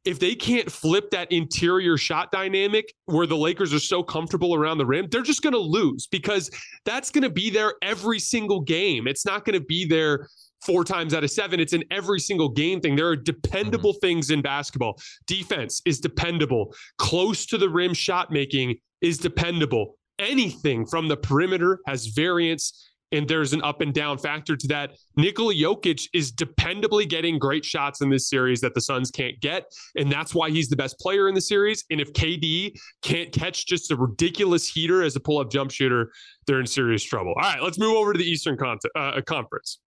if 0.05 0.19
they 0.19 0.35
can't 0.35 0.71
flip 0.71 1.09
that 1.11 1.31
interior 1.31 1.97
shot 1.97 2.31
dynamic 2.31 2.93
where 3.05 3.25
the 3.25 3.35
Lakers 3.35 3.73
are 3.73 3.79
so 3.79 4.03
comfortable 4.03 4.53
around 4.55 4.77
the 4.77 4.85
rim, 4.85 5.07
they're 5.09 5.23
just 5.23 5.41
going 5.41 5.53
to 5.53 5.59
lose 5.59 6.07
because 6.07 6.49
that's 6.85 7.09
going 7.09 7.23
to 7.23 7.29
be 7.29 7.49
there 7.49 7.73
every 7.81 8.19
single 8.19 8.61
game. 8.61 9.07
It's 9.07 9.25
not 9.25 9.45
going 9.45 9.59
to 9.59 9.65
be 9.65 9.85
there 9.85 10.27
four 10.63 10.83
times 10.83 11.13
out 11.13 11.23
of 11.23 11.31
seven. 11.31 11.59
It's 11.59 11.73
an 11.73 11.83
every 11.91 12.19
single 12.19 12.49
game 12.49 12.81
thing. 12.81 12.95
There 12.95 13.07
are 13.07 13.15
dependable 13.15 13.93
mm-hmm. 13.93 14.05
things 14.05 14.29
in 14.29 14.41
basketball. 14.41 14.99
Defense 15.27 15.81
is 15.85 15.99
dependable. 15.99 16.73
Close 16.97 17.45
to 17.47 17.57
the 17.57 17.69
rim 17.69 17.93
shot 17.93 18.31
making 18.31 18.77
is 19.01 19.17
dependable. 19.17 19.97
Anything 20.19 20.85
from 20.85 21.07
the 21.07 21.17
perimeter 21.17 21.79
has 21.87 22.07
variance 22.07 22.89
and 23.11 23.27
there's 23.27 23.53
an 23.53 23.63
up 23.63 23.81
and 23.81 23.93
down 23.93 24.17
factor 24.17 24.55
to 24.55 24.67
that. 24.67 24.91
Nikola 25.15 25.53
Jokic 25.53 26.07
is 26.13 26.31
dependably 26.31 27.07
getting 27.07 27.39
great 27.39 27.63
shots 27.63 28.01
in 28.01 28.09
this 28.09 28.29
series 28.29 28.61
that 28.61 28.73
the 28.73 28.81
Suns 28.81 29.11
can't 29.11 29.39
get, 29.39 29.65
and 29.95 30.11
that's 30.11 30.33
why 30.33 30.49
he's 30.49 30.69
the 30.69 30.75
best 30.75 30.99
player 30.99 31.27
in 31.27 31.35
the 31.35 31.41
series. 31.41 31.85
And 31.89 32.01
if 32.01 32.11
KD 32.13 32.75
can't 33.01 33.31
catch 33.31 33.65
just 33.65 33.91
a 33.91 33.95
ridiculous 33.95 34.67
heater 34.67 35.03
as 35.03 35.15
a 35.15 35.19
pull-up 35.19 35.51
jump 35.51 35.71
shooter, 35.71 36.11
they're 36.47 36.59
in 36.59 36.67
serious 36.67 37.03
trouble. 37.03 37.33
All 37.37 37.49
right, 37.49 37.61
let's 37.61 37.79
move 37.79 37.95
over 37.95 38.13
to 38.13 38.17
the 38.19 38.25
Eastern 38.25 38.57
Con- 38.57 38.79
uh, 38.95 39.21
Conference. 39.25 39.79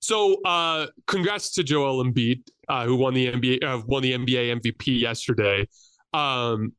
So, 0.00 0.40
uh, 0.42 0.86
congrats 1.06 1.52
to 1.54 1.64
Joel 1.64 2.04
Embiid, 2.04 2.42
uh, 2.68 2.84
who 2.84 2.96
won 2.96 3.14
the 3.14 3.32
NBA 3.32 3.64
uh, 3.64 3.82
won 3.86 4.02
the 4.02 4.12
NBA 4.12 4.60
MVP 4.60 5.00
yesterday. 5.00 5.66
Um, 6.12 6.72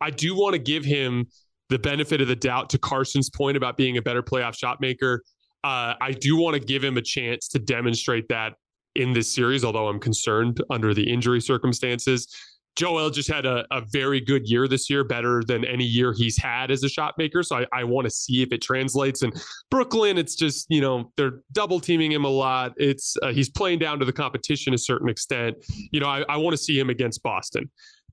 I 0.00 0.10
do 0.10 0.34
want 0.34 0.54
to 0.54 0.58
give 0.58 0.84
him 0.84 1.28
the 1.68 1.78
benefit 1.78 2.20
of 2.20 2.28
the 2.28 2.36
doubt 2.36 2.70
to 2.70 2.78
Carson's 2.78 3.30
point 3.30 3.56
about 3.56 3.76
being 3.76 3.96
a 3.96 4.02
better 4.02 4.22
playoff 4.22 4.56
shot 4.56 4.80
maker. 4.80 5.22
Uh, 5.64 5.94
I 6.00 6.12
do 6.12 6.36
want 6.36 6.54
to 6.54 6.60
give 6.60 6.82
him 6.84 6.96
a 6.96 7.02
chance 7.02 7.48
to 7.48 7.58
demonstrate 7.58 8.28
that 8.28 8.54
in 8.94 9.12
this 9.12 9.32
series, 9.32 9.64
although 9.64 9.88
I'm 9.88 10.00
concerned 10.00 10.62
under 10.70 10.94
the 10.94 11.10
injury 11.10 11.40
circumstances. 11.40 12.28
Joel 12.76 13.10
just 13.10 13.28
had 13.28 13.44
a, 13.44 13.66
a 13.72 13.82
very 13.92 14.20
good 14.20 14.48
year 14.48 14.68
this 14.68 14.88
year, 14.88 15.02
better 15.02 15.42
than 15.44 15.64
any 15.64 15.84
year 15.84 16.12
he's 16.12 16.38
had 16.38 16.70
as 16.70 16.84
a 16.84 16.88
shot 16.88 17.14
maker. 17.18 17.42
So 17.42 17.56
I, 17.56 17.66
I 17.72 17.84
want 17.84 18.04
to 18.04 18.10
see 18.10 18.40
if 18.40 18.52
it 18.52 18.62
translates. 18.62 19.22
And 19.22 19.34
Brooklyn, 19.68 20.16
it's 20.16 20.36
just, 20.36 20.66
you 20.70 20.80
know, 20.80 21.10
they're 21.16 21.40
double 21.50 21.80
teaming 21.80 22.12
him 22.12 22.24
a 22.24 22.28
lot. 22.28 22.74
It's 22.76 23.16
uh, 23.20 23.32
he's 23.32 23.50
playing 23.50 23.80
down 23.80 23.98
to 23.98 24.04
the 24.04 24.12
competition 24.12 24.74
a 24.74 24.78
certain 24.78 25.08
extent. 25.08 25.56
You 25.90 25.98
know, 25.98 26.06
I, 26.06 26.24
I 26.28 26.36
want 26.36 26.56
to 26.56 26.62
see 26.62 26.78
him 26.78 26.88
against 26.88 27.20
Boston, 27.24 27.68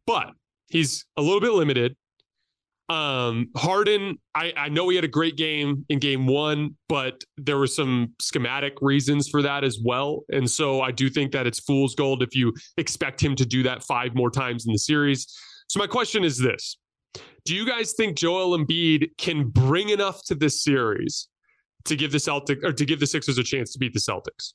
but 0.07 0.31
he's 0.69 1.05
a 1.15 1.21
little 1.21 1.41
bit 1.41 1.51
limited. 1.51 1.95
Um, 2.87 3.49
Harden, 3.57 4.19
I, 4.35 4.53
I 4.55 4.69
know 4.69 4.87
he 4.89 4.95
had 4.95 5.05
a 5.05 5.09
great 5.09 5.37
game 5.37 5.85
in 5.89 5.97
game 5.97 6.27
one, 6.27 6.75
but 6.87 7.23
there 7.37 7.57
were 7.57 7.67
some 7.67 8.13
schematic 8.21 8.73
reasons 8.81 9.27
for 9.27 9.41
that 9.41 9.63
as 9.63 9.79
well. 9.83 10.23
And 10.29 10.49
so 10.49 10.81
I 10.81 10.91
do 10.91 11.09
think 11.09 11.31
that 11.31 11.47
it's 11.47 11.59
fool's 11.59 11.95
gold 11.95 12.21
if 12.21 12.35
you 12.35 12.53
expect 12.77 13.21
him 13.21 13.35
to 13.37 13.45
do 13.45 13.63
that 13.63 13.83
five 13.83 14.13
more 14.13 14.29
times 14.29 14.67
in 14.67 14.71
the 14.71 14.77
series. 14.77 15.25
So 15.67 15.79
my 15.79 15.87
question 15.87 16.23
is 16.23 16.37
this 16.37 16.77
Do 17.45 17.55
you 17.55 17.65
guys 17.65 17.93
think 17.93 18.17
Joel 18.17 18.57
Embiid 18.57 19.17
can 19.17 19.49
bring 19.49 19.89
enough 19.89 20.23
to 20.25 20.35
this 20.35 20.63
series 20.63 21.27
to 21.85 21.95
give 21.95 22.11
the 22.11 22.19
Celtic 22.19 22.63
or 22.63 22.71
to 22.71 22.85
give 22.85 22.99
the 22.99 23.07
Sixers 23.07 23.39
a 23.39 23.43
chance 23.43 23.73
to 23.73 23.79
beat 23.79 23.93
the 23.93 23.99
Celtics? 23.99 24.53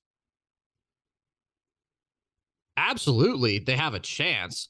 Absolutely. 2.76 3.58
They 3.58 3.76
have 3.76 3.94
a 3.94 4.00
chance. 4.00 4.68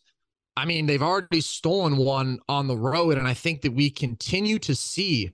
I 0.56 0.64
mean, 0.64 0.86
they've 0.86 1.02
already 1.02 1.40
stolen 1.40 1.96
one 1.96 2.38
on 2.48 2.66
the 2.66 2.76
road, 2.76 3.16
and 3.18 3.26
I 3.26 3.34
think 3.34 3.62
that 3.62 3.72
we 3.72 3.90
continue 3.90 4.58
to 4.60 4.74
see 4.74 5.30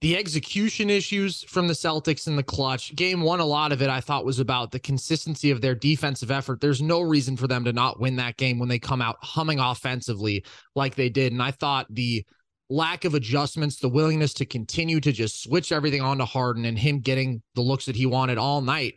the 0.00 0.16
execution 0.16 0.90
issues 0.90 1.42
from 1.44 1.66
the 1.66 1.74
Celtics 1.74 2.28
in 2.28 2.36
the 2.36 2.42
clutch. 2.42 2.94
Game 2.94 3.20
one, 3.20 3.40
a 3.40 3.44
lot 3.44 3.72
of 3.72 3.82
it 3.82 3.90
I 3.90 4.00
thought 4.00 4.24
was 4.24 4.38
about 4.38 4.70
the 4.70 4.78
consistency 4.78 5.50
of 5.50 5.60
their 5.60 5.74
defensive 5.74 6.30
effort. 6.30 6.60
There's 6.60 6.80
no 6.80 7.00
reason 7.00 7.36
for 7.36 7.48
them 7.48 7.64
to 7.64 7.72
not 7.72 7.98
win 7.98 8.16
that 8.16 8.36
game 8.36 8.58
when 8.58 8.68
they 8.68 8.78
come 8.78 9.02
out 9.02 9.16
humming 9.22 9.58
offensively 9.58 10.44
like 10.76 10.94
they 10.94 11.08
did. 11.08 11.32
And 11.32 11.42
I 11.42 11.50
thought 11.50 11.86
the 11.90 12.24
lack 12.70 13.04
of 13.04 13.14
adjustments, 13.14 13.76
the 13.76 13.88
willingness 13.88 14.34
to 14.34 14.46
continue 14.46 15.00
to 15.00 15.10
just 15.10 15.42
switch 15.42 15.72
everything 15.72 16.00
onto 16.00 16.24
Harden 16.24 16.64
and 16.64 16.78
him 16.78 17.00
getting 17.00 17.42
the 17.56 17.62
looks 17.62 17.86
that 17.86 17.96
he 17.96 18.06
wanted 18.06 18.38
all 18.38 18.60
night 18.60 18.94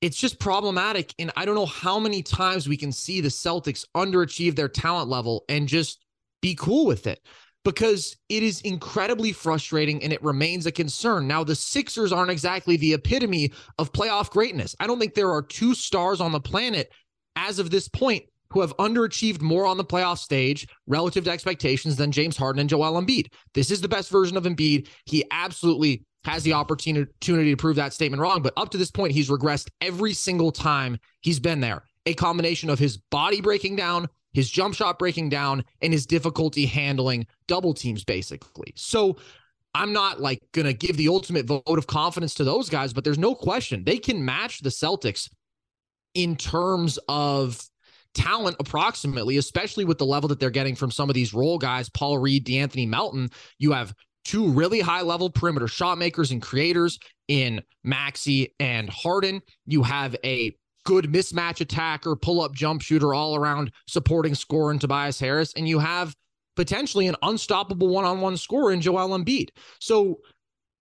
it's 0.00 0.16
just 0.16 0.38
problematic. 0.38 1.14
And 1.18 1.30
I 1.36 1.44
don't 1.44 1.54
know 1.54 1.66
how 1.66 1.98
many 1.98 2.22
times 2.22 2.68
we 2.68 2.76
can 2.76 2.92
see 2.92 3.20
the 3.20 3.28
Celtics 3.28 3.84
underachieve 3.94 4.56
their 4.56 4.68
talent 4.68 5.08
level 5.08 5.44
and 5.48 5.68
just 5.68 6.04
be 6.40 6.54
cool 6.54 6.86
with 6.86 7.06
it 7.06 7.20
because 7.64 8.16
it 8.28 8.42
is 8.42 8.62
incredibly 8.62 9.32
frustrating 9.32 10.02
and 10.02 10.12
it 10.12 10.22
remains 10.22 10.64
a 10.66 10.72
concern. 10.72 11.26
Now, 11.26 11.44
the 11.44 11.54
Sixers 11.54 12.12
aren't 12.12 12.30
exactly 12.30 12.76
the 12.76 12.94
epitome 12.94 13.52
of 13.78 13.92
playoff 13.92 14.30
greatness. 14.30 14.74
I 14.80 14.86
don't 14.86 14.98
think 14.98 15.14
there 15.14 15.32
are 15.32 15.42
two 15.42 15.74
stars 15.74 16.20
on 16.20 16.32
the 16.32 16.40
planet 16.40 16.90
as 17.36 17.58
of 17.58 17.70
this 17.70 17.88
point 17.88 18.24
who 18.50 18.62
have 18.62 18.76
underachieved 18.78 19.40
more 19.40 19.66
on 19.66 19.76
the 19.76 19.84
playoff 19.84 20.18
stage 20.18 20.66
relative 20.86 21.24
to 21.24 21.30
expectations 21.30 21.96
than 21.96 22.10
James 22.10 22.36
Harden 22.36 22.60
and 22.60 22.68
Joel 22.68 23.00
Embiid. 23.00 23.26
This 23.54 23.70
is 23.70 23.80
the 23.80 23.88
best 23.88 24.10
version 24.10 24.36
of 24.36 24.44
Embiid. 24.44 24.88
He 25.04 25.24
absolutely 25.30 26.04
has 26.24 26.42
the 26.42 26.52
opportunity 26.52 27.50
to 27.50 27.56
prove 27.56 27.76
that 27.76 27.92
statement 27.92 28.20
wrong, 28.20 28.42
but 28.42 28.52
up 28.56 28.70
to 28.70 28.78
this 28.78 28.90
point, 28.90 29.12
he's 29.12 29.30
regressed 29.30 29.68
every 29.80 30.12
single 30.12 30.52
time 30.52 30.98
he's 31.20 31.40
been 31.40 31.60
there. 31.60 31.84
A 32.06 32.14
combination 32.14 32.70
of 32.70 32.78
his 32.78 32.96
body 32.96 33.40
breaking 33.40 33.76
down, 33.76 34.08
his 34.32 34.50
jump 34.50 34.74
shot 34.74 34.98
breaking 34.98 35.28
down, 35.28 35.64
and 35.80 35.92
his 35.92 36.06
difficulty 36.06 36.66
handling 36.66 37.26
double 37.46 37.74
teams, 37.74 38.04
basically. 38.04 38.72
So 38.76 39.16
I'm 39.74 39.92
not 39.92 40.20
like 40.20 40.40
going 40.52 40.66
to 40.66 40.72
give 40.72 40.96
the 40.96 41.08
ultimate 41.08 41.46
vote 41.46 41.62
of 41.66 41.86
confidence 41.86 42.34
to 42.34 42.44
those 42.44 42.68
guys, 42.68 42.92
but 42.92 43.04
there's 43.04 43.18
no 43.18 43.34
question 43.34 43.84
they 43.84 43.98
can 43.98 44.24
match 44.24 44.60
the 44.60 44.70
Celtics 44.70 45.30
in 46.14 46.36
terms 46.36 46.98
of 47.08 47.62
talent 48.14 48.56
approximately, 48.58 49.36
especially 49.36 49.84
with 49.84 49.98
the 49.98 50.06
level 50.06 50.28
that 50.28 50.40
they're 50.40 50.50
getting 50.50 50.74
from 50.74 50.90
some 50.90 51.08
of 51.08 51.14
these 51.14 51.32
role 51.32 51.58
guys, 51.58 51.88
Paul 51.88 52.18
Reed, 52.18 52.44
De'Anthony 52.44 52.88
Melton. 52.88 53.30
You 53.58 53.72
have 53.72 53.94
two 54.24 54.48
really 54.48 54.80
high 54.80 55.02
level 55.02 55.30
perimeter 55.30 55.68
shot 55.68 55.98
makers 55.98 56.30
and 56.30 56.42
creators 56.42 56.98
in 57.28 57.62
Maxey 57.84 58.54
and 58.60 58.88
Harden. 58.90 59.40
You 59.66 59.82
have 59.82 60.16
a 60.24 60.54
good 60.84 61.06
mismatch 61.06 61.60
attacker, 61.60 62.16
pull 62.16 62.40
up 62.40 62.54
jump 62.54 62.82
shooter, 62.82 63.14
all 63.14 63.36
around 63.36 63.70
supporting 63.86 64.34
scorer 64.34 64.72
in 64.72 64.78
Tobias 64.78 65.20
Harris. 65.20 65.52
And 65.56 65.68
you 65.68 65.78
have 65.78 66.14
potentially 66.56 67.06
an 67.06 67.16
unstoppable 67.22 67.88
one 67.88 68.04
on 68.04 68.20
one 68.20 68.36
scorer 68.36 68.72
in 68.72 68.80
Joel 68.80 69.18
Embiid. 69.18 69.50
So 69.78 70.18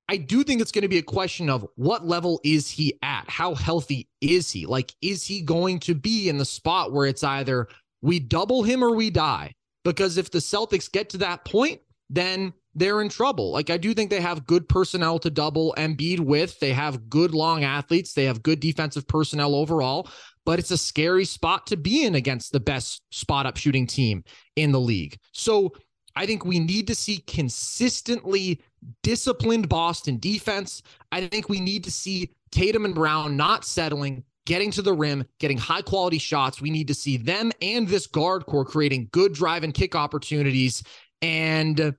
I 0.10 0.18
do 0.18 0.44
think 0.44 0.60
it's 0.60 0.72
going 0.72 0.82
to 0.82 0.88
be 0.88 0.98
a 0.98 1.04
question 1.04 1.50
of 1.50 1.66
what 1.76 2.08
level 2.08 2.42
is 2.44 2.70
he 2.70 2.98
at? 3.04 3.30
How 3.30 3.54
healthy 3.54 4.10
is 4.22 4.50
he? 4.50 4.66
Like, 4.66 4.94
is 5.02 5.24
he 5.24 5.42
going 5.42 5.80
to 5.82 5.94
be 5.94 6.30
in 6.30 6.40
the 6.40 6.46
spot 6.46 6.92
where 6.92 7.06
it's 7.06 7.24
either 7.24 7.68
we 8.02 8.20
double 8.20 8.64
him 8.64 8.84
or 8.84 8.96
we 8.96 9.12
die? 9.12 9.54
Because 9.86 10.18
if 10.18 10.32
the 10.32 10.40
Celtics 10.40 10.92
get 10.92 11.10
to 11.10 11.20
that 11.20 11.46
point, 11.46 11.80
then 12.10 12.54
they're 12.80 13.02
in 13.02 13.10
trouble. 13.10 13.52
Like, 13.52 13.70
I 13.70 13.78
do 13.78 13.94
think 13.94 14.10
they 14.10 14.22
have 14.22 14.48
good 14.48 14.68
personnel 14.68 15.20
to 15.20 15.30
double 15.30 15.74
Embiid 15.78 16.20
with. 16.20 16.60
They 16.60 16.72
have 16.74 17.10
good 17.10 17.34
long 17.34 17.64
athletes. 17.64 18.14
They 18.14 18.26
have 18.26 18.42
good 18.42 18.60
defensive 18.60 19.08
personnel 19.08 19.54
overall, 19.54 20.10
but 20.46 20.60
it's 20.60 20.72
a 20.72 20.78
scary 20.78 21.26
spot 21.26 21.68
to 21.68 21.78
be 21.78 22.06
in 22.06 22.16
against 22.16 22.52
the 22.52 22.60
best 22.60 23.02
spot 23.12 23.46
up 23.46 23.58
shooting 23.58 23.86
team 23.86 24.24
in 24.56 24.72
the 24.72 24.80
league. 24.80 25.18
So 25.34 25.74
I 26.16 26.26
think 26.26 26.46
we 26.46 26.60
need 26.60 26.88
to 26.88 26.96
see 26.96 27.18
consistently 27.28 28.62
disciplined 29.04 29.70
Boston 29.70 30.18
defense. 30.18 30.82
I 31.12 31.28
think 31.28 31.50
we 31.50 31.60
need 31.60 31.84
to 31.84 31.92
see 31.92 32.32
Tatum 32.52 32.86
and 32.86 32.96
Brown 32.96 33.36
not 33.36 33.66
settling, 33.66 34.24
getting 34.46 34.72
to 34.72 34.82
the 34.82 34.94
rim, 34.94 35.26
getting 35.40 35.58
high 35.58 35.82
quality 35.82 36.18
shots. 36.18 36.62
We 36.62 36.72
need 36.72 36.88
to 36.88 36.94
see 36.94 37.18
them 37.18 37.52
and 37.62 37.88
this 37.88 38.08
guard 38.08 38.46
core 38.46 38.66
creating 38.66 39.10
good 39.12 39.34
drive 39.34 39.64
and 39.64 39.74
kick 39.74 39.96
opportunities. 39.96 40.82
And 41.22 41.94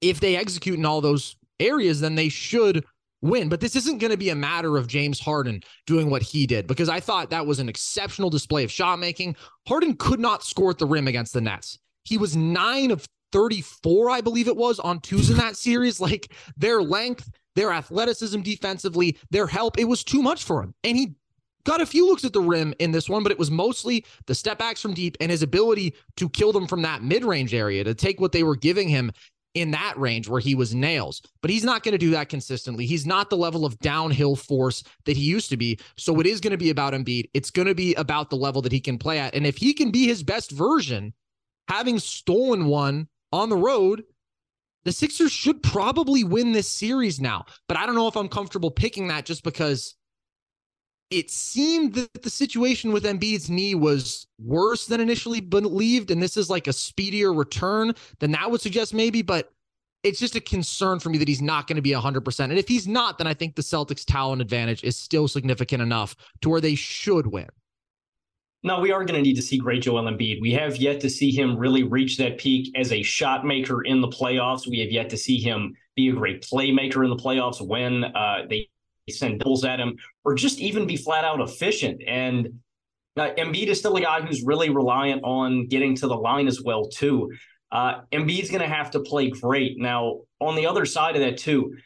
if 0.00 0.20
they 0.20 0.36
execute 0.36 0.78
in 0.78 0.84
all 0.84 1.00
those 1.00 1.36
areas, 1.60 2.00
then 2.00 2.14
they 2.14 2.28
should 2.28 2.84
win. 3.20 3.48
But 3.48 3.60
this 3.60 3.76
isn't 3.76 3.98
going 3.98 4.10
to 4.10 4.16
be 4.16 4.30
a 4.30 4.34
matter 4.34 4.76
of 4.76 4.86
James 4.86 5.20
Harden 5.20 5.62
doing 5.86 6.10
what 6.10 6.22
he 6.22 6.46
did 6.46 6.66
because 6.66 6.88
I 6.88 7.00
thought 7.00 7.30
that 7.30 7.46
was 7.46 7.58
an 7.58 7.68
exceptional 7.68 8.30
display 8.30 8.64
of 8.64 8.70
shot 8.70 8.98
making. 8.98 9.36
Harden 9.66 9.96
could 9.96 10.20
not 10.20 10.44
score 10.44 10.70
at 10.70 10.78
the 10.78 10.86
rim 10.86 11.08
against 11.08 11.32
the 11.32 11.40
Nets. 11.40 11.78
He 12.04 12.18
was 12.18 12.36
nine 12.36 12.90
of 12.90 13.06
34, 13.32 14.10
I 14.10 14.20
believe 14.20 14.48
it 14.48 14.56
was, 14.56 14.78
on 14.80 15.00
twos 15.00 15.30
in 15.30 15.36
that 15.36 15.56
series. 15.56 16.00
Like 16.00 16.32
their 16.56 16.82
length, 16.82 17.30
their 17.54 17.72
athleticism 17.72 18.40
defensively, 18.40 19.18
their 19.30 19.46
help, 19.46 19.78
it 19.78 19.84
was 19.84 20.04
too 20.04 20.22
much 20.22 20.44
for 20.44 20.62
him. 20.62 20.74
And 20.84 20.96
he 20.96 21.14
got 21.64 21.80
a 21.80 21.86
few 21.86 22.06
looks 22.06 22.24
at 22.24 22.32
the 22.32 22.40
rim 22.40 22.72
in 22.78 22.92
this 22.92 23.08
one, 23.08 23.22
but 23.22 23.32
it 23.32 23.38
was 23.38 23.50
mostly 23.50 24.04
the 24.26 24.34
step 24.34 24.58
backs 24.58 24.80
from 24.80 24.94
deep 24.94 25.16
and 25.20 25.30
his 25.30 25.42
ability 25.42 25.94
to 26.16 26.28
kill 26.30 26.52
them 26.52 26.66
from 26.66 26.82
that 26.82 27.02
mid 27.02 27.24
range 27.24 27.52
area 27.52 27.84
to 27.84 27.94
take 27.94 28.20
what 28.20 28.32
they 28.32 28.42
were 28.42 28.56
giving 28.56 28.88
him 28.88 29.12
in 29.54 29.70
that 29.72 29.98
range 29.98 30.28
where 30.28 30.40
he 30.40 30.54
was 30.54 30.74
nails. 30.74 31.22
But 31.40 31.50
he's 31.50 31.64
not 31.64 31.82
going 31.82 31.92
to 31.92 31.98
do 31.98 32.10
that 32.10 32.28
consistently. 32.28 32.86
He's 32.86 33.06
not 33.06 33.30
the 33.30 33.36
level 33.36 33.64
of 33.64 33.78
downhill 33.80 34.36
force 34.36 34.82
that 35.04 35.16
he 35.16 35.24
used 35.24 35.50
to 35.50 35.56
be. 35.56 35.78
So 35.96 36.18
it 36.20 36.26
is 36.26 36.40
going 36.40 36.52
to 36.52 36.58
be 36.58 36.70
about 36.70 36.92
Embiid. 36.92 37.30
It's 37.34 37.50
going 37.50 37.68
to 37.68 37.74
be 37.74 37.94
about 37.94 38.30
the 38.30 38.36
level 38.36 38.62
that 38.62 38.72
he 38.72 38.80
can 38.80 38.98
play 38.98 39.18
at. 39.18 39.34
And 39.34 39.46
if 39.46 39.56
he 39.56 39.72
can 39.72 39.90
be 39.90 40.06
his 40.06 40.22
best 40.22 40.50
version, 40.50 41.12
having 41.68 41.98
stolen 41.98 42.66
one 42.66 43.08
on 43.32 43.48
the 43.48 43.56
road, 43.56 44.04
the 44.84 44.92
Sixers 44.92 45.32
should 45.32 45.62
probably 45.62 46.24
win 46.24 46.52
this 46.52 46.68
series 46.68 47.20
now. 47.20 47.44
But 47.66 47.76
I 47.76 47.86
don't 47.86 47.94
know 47.94 48.08
if 48.08 48.16
I'm 48.16 48.28
comfortable 48.28 48.70
picking 48.70 49.08
that 49.08 49.24
just 49.24 49.44
because 49.44 49.94
it 51.10 51.30
seemed 51.30 51.94
that 51.94 52.22
the 52.22 52.30
situation 52.30 52.92
with 52.92 53.04
Embiid's 53.04 53.48
knee 53.48 53.74
was 53.74 54.26
worse 54.38 54.86
than 54.86 55.00
initially 55.00 55.40
believed. 55.40 56.10
And 56.10 56.22
this 56.22 56.36
is 56.36 56.50
like 56.50 56.66
a 56.66 56.72
speedier 56.72 57.32
return 57.32 57.94
than 58.18 58.32
that 58.32 58.50
would 58.50 58.60
suggest, 58.60 58.92
maybe. 58.92 59.22
But 59.22 59.50
it's 60.02 60.20
just 60.20 60.36
a 60.36 60.40
concern 60.40 61.00
for 61.00 61.08
me 61.08 61.18
that 61.18 61.28
he's 61.28 61.42
not 61.42 61.66
going 61.66 61.76
to 61.76 61.82
be 61.82 61.90
100%. 61.92 62.40
And 62.40 62.58
if 62.58 62.68
he's 62.68 62.86
not, 62.86 63.18
then 63.18 63.26
I 63.26 63.34
think 63.34 63.56
the 63.56 63.62
Celtics' 63.62 64.04
talent 64.04 64.42
advantage 64.42 64.84
is 64.84 64.96
still 64.96 65.28
significant 65.28 65.82
enough 65.82 66.14
to 66.42 66.50
where 66.50 66.60
they 66.60 66.74
should 66.74 67.26
win. 67.26 67.48
Now, 68.64 68.80
we 68.80 68.90
are 68.90 69.04
going 69.04 69.22
to 69.22 69.22
need 69.22 69.36
to 69.36 69.42
see 69.42 69.56
great 69.56 69.82
Joel 69.82 70.04
Embiid. 70.04 70.40
We 70.40 70.52
have 70.52 70.76
yet 70.76 71.00
to 71.00 71.10
see 71.10 71.30
him 71.30 71.56
really 71.56 71.84
reach 71.84 72.18
that 72.18 72.38
peak 72.38 72.72
as 72.76 72.92
a 72.92 73.02
shot 73.02 73.46
maker 73.46 73.82
in 73.82 74.00
the 74.00 74.08
playoffs. 74.08 74.66
We 74.66 74.80
have 74.80 74.90
yet 74.90 75.08
to 75.10 75.16
see 75.16 75.38
him 75.38 75.74
be 75.94 76.08
a 76.08 76.12
great 76.12 76.42
playmaker 76.42 77.04
in 77.04 77.10
the 77.10 77.16
playoffs 77.16 77.64
when 77.64 78.04
uh, 78.04 78.46
they 78.50 78.68
send 79.10 79.40
doubles 79.40 79.64
at 79.64 79.80
him, 79.80 79.96
or 80.24 80.34
just 80.34 80.58
even 80.58 80.86
be 80.86 80.96
flat 80.96 81.24
out 81.24 81.40
efficient. 81.40 82.02
And 82.06 82.60
uh, 83.16 83.30
Embiid 83.36 83.66
is 83.66 83.78
still 83.78 83.96
a 83.96 84.00
guy 84.00 84.20
who's 84.20 84.42
really 84.42 84.70
reliant 84.70 85.22
on 85.24 85.66
getting 85.66 85.94
to 85.96 86.06
the 86.06 86.16
line 86.16 86.46
as 86.46 86.62
well 86.62 86.88
too. 86.88 87.32
Uh, 87.70 88.00
Embiid's 88.12 88.50
going 88.50 88.62
to 88.62 88.68
have 88.68 88.90
to 88.92 89.00
play 89.00 89.28
great. 89.30 89.78
Now, 89.78 90.20
on 90.40 90.54
the 90.54 90.66
other 90.66 90.86
side 90.86 91.16
of 91.16 91.22
that 91.22 91.36
too, 91.36 91.76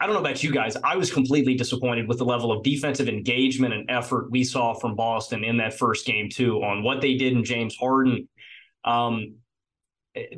I 0.00 0.06
don't 0.06 0.14
know 0.14 0.20
about 0.20 0.42
you 0.42 0.52
guys. 0.52 0.76
I 0.84 0.96
was 0.96 1.10
completely 1.10 1.54
disappointed 1.54 2.08
with 2.08 2.18
the 2.18 2.24
level 2.24 2.52
of 2.52 2.62
defensive 2.62 3.08
engagement 3.08 3.72
and 3.72 3.90
effort 3.90 4.30
we 4.30 4.44
saw 4.44 4.74
from 4.74 4.96
Boston 4.96 5.44
in 5.44 5.56
that 5.58 5.78
first 5.78 6.04
game, 6.04 6.28
too, 6.28 6.62
on 6.62 6.82
what 6.82 7.00
they 7.00 7.14
did 7.14 7.32
in 7.32 7.44
James 7.44 7.76
Harden. 7.76 8.28
Um, 8.84 9.36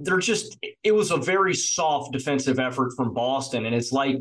they're 0.01 0.18
just, 0.18 0.57
it 0.84 0.93
was 0.93 1.11
a 1.11 1.16
very 1.16 1.55
soft 1.55 2.12
defensive 2.12 2.59
effort 2.59 2.93
from 2.97 3.12
Boston. 3.12 3.66
And 3.66 3.74
it's 3.74 3.93
like 3.93 4.16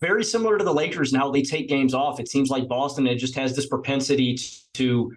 very 0.00 0.24
similar 0.24 0.58
to 0.58 0.64
the 0.64 0.74
Lakers 0.74 1.12
and 1.12 1.20
how 1.20 1.30
they 1.30 1.42
take 1.42 1.68
games 1.68 1.94
off. 1.94 2.20
It 2.20 2.28
seems 2.28 2.50
like 2.50 2.68
Boston 2.68 3.06
it 3.06 3.16
just 3.16 3.34
has 3.36 3.56
this 3.56 3.66
propensity 3.66 4.38
to 4.74 5.12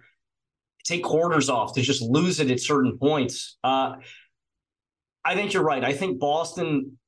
take 0.84 1.04
quarters 1.04 1.50
off, 1.50 1.74
to 1.74 1.82
just 1.82 2.02
lose 2.02 2.40
it 2.40 2.50
at 2.50 2.60
certain 2.60 2.98
points. 2.98 3.58
Uh, 3.62 3.96
I 5.24 5.34
think 5.34 5.52
you're 5.52 5.62
right. 5.62 5.84
I 5.84 5.92
think 5.92 6.18
Boston 6.18 6.98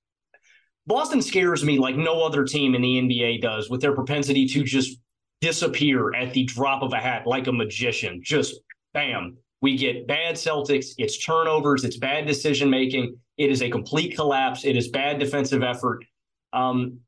Boston 0.86 1.22
scares 1.22 1.64
me 1.64 1.78
like 1.78 1.96
no 1.96 2.22
other 2.22 2.44
team 2.44 2.74
in 2.74 2.82
the 2.82 3.00
NBA 3.00 3.40
does 3.40 3.70
with 3.70 3.80
their 3.80 3.94
propensity 3.94 4.46
to 4.48 4.64
just 4.64 4.98
disappear 5.40 6.14
at 6.14 6.32
the 6.32 6.44
drop 6.44 6.82
of 6.82 6.92
a 6.92 6.98
hat 6.98 7.26
like 7.26 7.46
a 7.46 7.52
magician. 7.52 8.20
Just 8.22 8.60
bam. 8.92 9.36
We 9.60 9.76
get 9.76 10.08
bad 10.08 10.34
Celtics, 10.34 10.94
it's 10.98 11.24
turnovers, 11.24 11.84
it's 11.84 11.96
bad 11.96 12.26
decision 12.26 12.68
making. 12.68 13.16
It 13.38 13.50
is 13.50 13.62
a 13.62 13.70
complete 13.70 14.16
collapse. 14.16 14.64
It 14.64 14.76
is 14.76 14.88
bad 14.88 15.20
defensive 15.20 15.62
effort. 15.62 16.04
Um, 16.52 16.98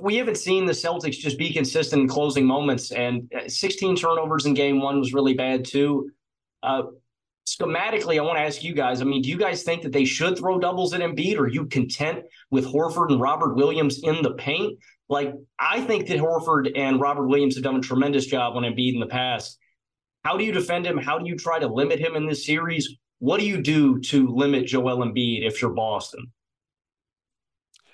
we 0.00 0.16
haven't 0.16 0.36
seen 0.36 0.66
the 0.66 0.72
Celtics 0.72 1.18
just 1.18 1.38
be 1.38 1.52
consistent 1.52 2.02
in 2.02 2.08
closing 2.08 2.44
moments, 2.44 2.92
and 2.92 3.30
uh, 3.34 3.48
16 3.48 3.96
turnovers 3.96 4.46
in 4.46 4.54
game 4.54 4.80
one 4.80 4.98
was 4.98 5.14
really 5.14 5.34
bad 5.34 5.64
too. 5.64 6.10
Uh, 6.62 6.82
schematically, 7.48 8.18
I 8.18 8.22
want 8.22 8.38
to 8.38 8.42
ask 8.42 8.62
you 8.62 8.74
guys. 8.74 9.00
I 9.00 9.04
mean, 9.04 9.22
do 9.22 9.28
you 9.28 9.38
guys 9.38 9.62
think 9.62 9.82
that 9.82 9.92
they 9.92 10.04
should 10.04 10.38
throw 10.38 10.58
doubles 10.58 10.92
at 10.92 11.00
Embiid? 11.00 11.36
Or 11.38 11.44
are 11.44 11.48
you 11.48 11.66
content 11.66 12.24
with 12.50 12.66
Horford 12.66 13.10
and 13.10 13.20
Robert 13.20 13.54
Williams 13.54 14.00
in 14.02 14.22
the 14.22 14.34
paint? 14.34 14.78
Like, 15.08 15.32
I 15.58 15.80
think 15.80 16.06
that 16.08 16.18
Horford 16.18 16.70
and 16.76 17.00
Robert 17.00 17.26
Williams 17.26 17.54
have 17.54 17.64
done 17.64 17.76
a 17.76 17.80
tremendous 17.80 18.26
job 18.26 18.56
on 18.56 18.64
Embiid 18.64 18.94
in 18.94 19.00
the 19.00 19.06
past. 19.06 19.58
How 20.24 20.36
do 20.36 20.44
you 20.44 20.52
defend 20.52 20.86
him? 20.86 20.98
How 20.98 21.18
do 21.18 21.26
you 21.26 21.36
try 21.36 21.58
to 21.58 21.66
limit 21.66 21.98
him 21.98 22.14
in 22.16 22.26
this 22.26 22.44
series? 22.44 22.96
What 23.20 23.40
do 23.40 23.46
you 23.46 23.62
do 23.62 23.98
to 24.00 24.28
limit 24.28 24.66
Joel 24.66 24.98
Embiid 24.98 25.46
if 25.46 25.62
you're 25.62 25.72
Boston? 25.72 26.30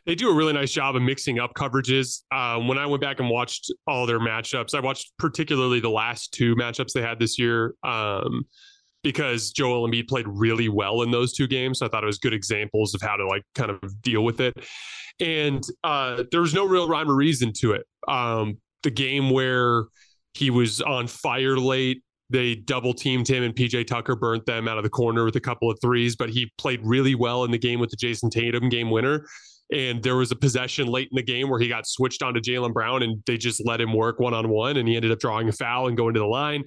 They 0.06 0.14
do 0.14 0.30
a 0.30 0.34
really 0.34 0.52
nice 0.52 0.70
job 0.70 0.96
of 0.96 1.02
mixing 1.02 1.38
up 1.38 1.54
coverages. 1.54 2.22
Um, 2.30 2.68
when 2.68 2.76
I 2.76 2.86
went 2.86 3.00
back 3.00 3.20
and 3.20 3.30
watched 3.30 3.72
all 3.86 4.06
their 4.06 4.20
matchups, 4.20 4.74
I 4.74 4.80
watched 4.80 5.12
particularly 5.18 5.80
the 5.80 5.90
last 5.90 6.32
two 6.32 6.54
matchups 6.56 6.92
they 6.92 7.02
had 7.02 7.18
this 7.18 7.38
year. 7.38 7.74
Um, 7.82 8.44
because 9.04 9.52
Joel 9.52 9.88
Embiid 9.88 10.08
played 10.08 10.26
really 10.26 10.68
well 10.68 11.02
in 11.02 11.12
those 11.12 11.34
two 11.34 11.46
games. 11.46 11.78
So 11.78 11.86
I 11.86 11.88
thought 11.90 12.02
it 12.02 12.06
was 12.06 12.18
good 12.18 12.32
examples 12.32 12.94
of 12.94 13.02
how 13.02 13.16
to 13.16 13.26
like 13.26 13.42
kind 13.54 13.70
of 13.70 14.02
deal 14.02 14.24
with 14.24 14.40
it. 14.40 14.54
And 15.20 15.62
uh, 15.84 16.24
there 16.32 16.40
was 16.40 16.54
no 16.54 16.66
real 16.66 16.88
rhyme 16.88 17.08
or 17.08 17.14
reason 17.14 17.52
to 17.58 17.72
it. 17.72 17.86
Um, 18.08 18.58
the 18.82 18.90
game 18.90 19.30
where 19.30 19.84
he 20.32 20.50
was 20.50 20.80
on 20.80 21.06
fire 21.06 21.56
late, 21.56 22.02
they 22.30 22.56
double 22.56 22.94
teamed 22.94 23.28
him 23.28 23.44
and 23.44 23.54
PJ 23.54 23.86
Tucker 23.86 24.16
burnt 24.16 24.46
them 24.46 24.66
out 24.66 24.78
of 24.78 24.84
the 24.84 24.90
corner 24.90 25.24
with 25.24 25.36
a 25.36 25.40
couple 25.40 25.70
of 25.70 25.78
threes, 25.80 26.16
but 26.16 26.30
he 26.30 26.50
played 26.58 26.80
really 26.82 27.14
well 27.14 27.44
in 27.44 27.50
the 27.50 27.58
game 27.58 27.78
with 27.78 27.90
the 27.90 27.96
Jayson 27.96 28.30
Tatum 28.30 28.68
game 28.70 28.90
winner. 28.90 29.26
And 29.72 30.02
there 30.02 30.16
was 30.16 30.30
a 30.30 30.36
possession 30.36 30.86
late 30.86 31.08
in 31.10 31.16
the 31.16 31.22
game 31.22 31.48
where 31.48 31.58
he 31.58 31.68
got 31.68 31.86
switched 31.86 32.22
onto 32.22 32.40
Jaylen 32.40 32.72
Brown 32.72 33.02
and 33.02 33.22
they 33.26 33.36
just 33.36 33.64
let 33.64 33.80
him 33.80 33.92
work 33.92 34.20
one 34.20 34.34
on 34.34 34.48
one 34.48 34.76
and 34.76 34.86
he 34.86 34.96
ended 34.96 35.10
up 35.10 35.18
drawing 35.18 35.48
a 35.48 35.52
foul 35.52 35.88
and 35.88 35.96
going 35.96 36.14
to 36.14 36.20
the 36.20 36.26
line 36.26 36.64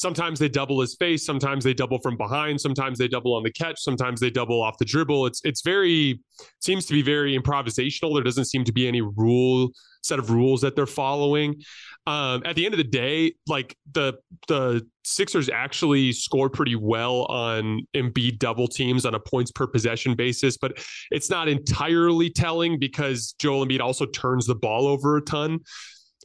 sometimes 0.00 0.38
they 0.38 0.48
double 0.48 0.80
his 0.80 0.94
face, 0.94 1.26
sometimes 1.26 1.62
they 1.62 1.74
double 1.74 1.98
from 2.00 2.16
behind, 2.16 2.58
sometimes 2.58 2.98
they 2.98 3.06
double 3.06 3.34
on 3.34 3.42
the 3.42 3.52
catch, 3.52 3.78
sometimes 3.78 4.18
they 4.18 4.30
double 4.30 4.62
off 4.62 4.78
the 4.78 4.84
dribble. 4.84 5.26
It's 5.26 5.42
it's 5.44 5.60
very 5.60 6.20
seems 6.60 6.86
to 6.86 6.94
be 6.94 7.02
very 7.02 7.38
improvisational. 7.38 8.14
There 8.14 8.24
doesn't 8.24 8.46
seem 8.46 8.64
to 8.64 8.72
be 8.72 8.88
any 8.88 9.02
rule 9.02 9.70
set 10.02 10.18
of 10.18 10.30
rules 10.30 10.62
that 10.62 10.74
they're 10.74 10.86
following. 10.86 11.62
Um, 12.06 12.42
at 12.46 12.56
the 12.56 12.64
end 12.64 12.72
of 12.72 12.78
the 12.78 12.84
day, 12.84 13.34
like 13.46 13.76
the 13.92 14.14
the 14.48 14.86
Sixers 15.04 15.50
actually 15.50 16.12
score 16.12 16.48
pretty 16.48 16.76
well 16.76 17.24
on 17.26 17.86
Embiid 17.94 18.38
double 18.38 18.68
teams 18.68 19.04
on 19.04 19.14
a 19.14 19.20
points 19.20 19.50
per 19.50 19.66
possession 19.66 20.14
basis, 20.14 20.56
but 20.56 20.78
it's 21.10 21.28
not 21.28 21.46
entirely 21.46 22.30
telling 22.30 22.78
because 22.78 23.34
Joel 23.38 23.66
Embiid 23.66 23.80
also 23.80 24.06
turns 24.06 24.46
the 24.46 24.54
ball 24.54 24.86
over 24.86 25.18
a 25.18 25.20
ton. 25.20 25.60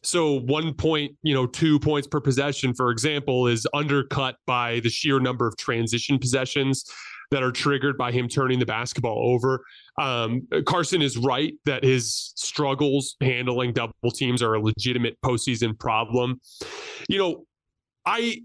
So 0.06 0.42
one 0.42 0.74
point, 0.74 1.16
you 1.24 1.34
know, 1.34 1.48
two 1.48 1.80
points 1.80 2.08
per 2.08 2.20
possession, 2.20 2.74
for 2.74 2.92
example, 2.92 3.48
is 3.48 3.68
undercut 3.74 4.36
by 4.46 4.80
the 4.82 4.90
sheer 4.90 5.20
number 5.20 5.48
of 5.48 5.58
transition 5.58 6.20
possessions 6.20 6.86
that 7.32 7.42
are 7.42 7.52
triggered 7.52 7.98
by 7.98 8.12
him 8.12 8.28
turning 8.28 8.60
the 8.60 8.66
basketball 8.68 9.18
over. 9.34 9.64
Um, 10.00 10.48
Carson 10.66 11.02
is 11.02 11.18
right 11.18 11.54
that 11.66 11.84
his 11.84 12.34
struggles 12.36 13.16
handling 13.20 13.74
double 13.74 14.12
teams 14.14 14.44
are 14.44 14.54
a 14.54 14.62
legitimate 14.62 15.18
postseason 15.26 15.78
problem. 15.78 16.40
You 17.10 17.18
know, 17.18 17.46
I 18.06 18.42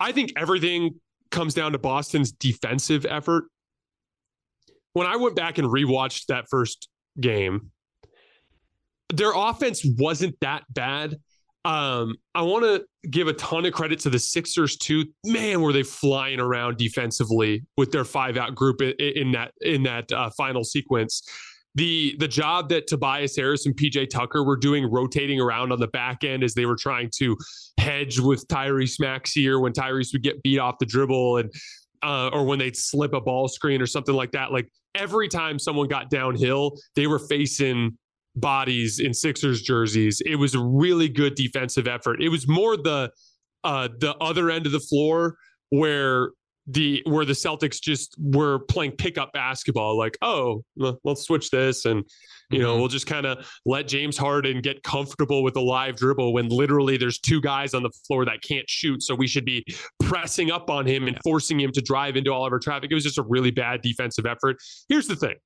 I 0.00 0.12
think 0.12 0.32
everything 0.36 0.98
comes 1.30 1.54
down 1.54 1.72
to 1.72 1.78
Boston's 1.78 2.32
defensive 2.32 3.06
effort. 3.06 3.44
When 4.94 5.06
I 5.06 5.16
went 5.16 5.36
back 5.36 5.58
and 5.58 5.68
rewatched 5.68 6.26
that 6.26 6.46
first 6.50 6.88
game, 7.20 7.70
their 9.12 9.32
offense 9.34 9.84
wasn't 9.98 10.36
that 10.40 10.64
bad. 10.70 11.16
Um, 11.64 12.14
I 12.34 12.42
want 12.42 12.64
to 12.64 12.84
give 13.10 13.28
a 13.28 13.32
ton 13.34 13.66
of 13.66 13.72
credit 13.72 13.98
to 14.00 14.10
the 14.10 14.18
Sixers 14.18 14.76
too. 14.76 15.04
Man, 15.24 15.60
were 15.60 15.72
they 15.72 15.82
flying 15.82 16.40
around 16.40 16.78
defensively 16.78 17.64
with 17.76 17.90
their 17.90 18.04
five 18.04 18.36
out 18.36 18.54
group 18.54 18.80
in, 18.80 18.94
in 18.98 19.32
that 19.32 19.52
in 19.60 19.82
that 19.82 20.10
uh, 20.12 20.30
final 20.36 20.64
sequence. 20.64 21.22
The 21.74 22.16
the 22.18 22.28
job 22.28 22.70
that 22.70 22.86
Tobias 22.86 23.36
Harris 23.36 23.66
and 23.66 23.76
PJ 23.76 24.08
Tucker 24.08 24.44
were 24.44 24.56
doing, 24.56 24.90
rotating 24.90 25.40
around 25.40 25.72
on 25.72 25.80
the 25.80 25.88
back 25.88 26.24
end 26.24 26.42
as 26.42 26.54
they 26.54 26.64
were 26.64 26.76
trying 26.76 27.10
to 27.18 27.36
hedge 27.78 28.18
with 28.18 28.46
Tyrese 28.48 28.98
Maxey 28.98 29.52
when 29.54 29.72
Tyrese 29.72 30.12
would 30.12 30.22
get 30.22 30.42
beat 30.42 30.58
off 30.58 30.78
the 30.78 30.86
dribble 30.86 31.38
and 31.38 31.52
uh, 32.02 32.28
or 32.28 32.44
when 32.44 32.58
they'd 32.58 32.76
slip 32.76 33.12
a 33.12 33.20
ball 33.20 33.48
screen 33.48 33.82
or 33.82 33.86
something 33.86 34.14
like 34.14 34.32
that. 34.32 34.52
Like 34.52 34.70
every 34.94 35.28
time 35.28 35.58
someone 35.58 35.88
got 35.88 36.10
downhill, 36.10 36.78
they 36.94 37.06
were 37.06 37.18
facing 37.18 37.96
bodies 38.40 39.00
in 39.00 39.14
Sixers 39.14 39.62
jerseys. 39.62 40.22
It 40.24 40.36
was 40.36 40.54
a 40.54 40.60
really 40.60 41.08
good 41.08 41.34
defensive 41.34 41.86
effort. 41.86 42.22
It 42.22 42.28
was 42.28 42.48
more 42.48 42.76
the 42.76 43.10
uh, 43.64 43.88
the 43.98 44.16
other 44.16 44.50
end 44.50 44.66
of 44.66 44.72
the 44.72 44.80
floor 44.80 45.36
where 45.70 46.30
the 46.68 47.02
where 47.06 47.24
the 47.24 47.32
Celtics 47.32 47.80
just 47.80 48.14
were 48.18 48.60
playing 48.60 48.92
pickup 48.92 49.32
basketball, 49.32 49.96
like, 49.96 50.18
oh, 50.20 50.62
let's 51.02 51.22
switch 51.22 51.50
this, 51.50 51.86
and 51.86 52.04
you 52.50 52.58
know, 52.58 52.72
mm-hmm. 52.72 52.80
we'll 52.80 52.88
just 52.88 53.06
kind 53.06 53.26
of 53.26 53.50
let 53.64 53.88
James 53.88 54.18
Harden 54.18 54.60
get 54.60 54.82
comfortable 54.82 55.42
with 55.42 55.56
a 55.56 55.60
live 55.60 55.96
dribble 55.96 56.34
when 56.34 56.48
literally 56.48 56.98
there's 56.98 57.18
two 57.18 57.40
guys 57.40 57.72
on 57.72 57.82
the 57.82 57.90
floor 58.06 58.26
that 58.26 58.42
can't 58.42 58.68
shoot, 58.68 59.02
so 59.02 59.14
we 59.14 59.26
should 59.26 59.46
be 59.46 59.64
pressing 60.00 60.50
up 60.50 60.68
on 60.68 60.86
him 60.86 61.08
and 61.08 61.18
forcing 61.24 61.58
him 61.58 61.72
to 61.72 61.80
drive 61.80 62.16
into 62.16 62.30
all 62.30 62.46
of 62.46 62.52
our 62.52 62.58
traffic. 62.58 62.90
It 62.90 62.94
was 62.94 63.04
just 63.04 63.18
a 63.18 63.24
really 63.26 63.50
bad 63.50 63.80
defensive 63.80 64.26
effort. 64.26 64.58
Here's 64.90 65.08
the 65.08 65.16
thing: 65.16 65.36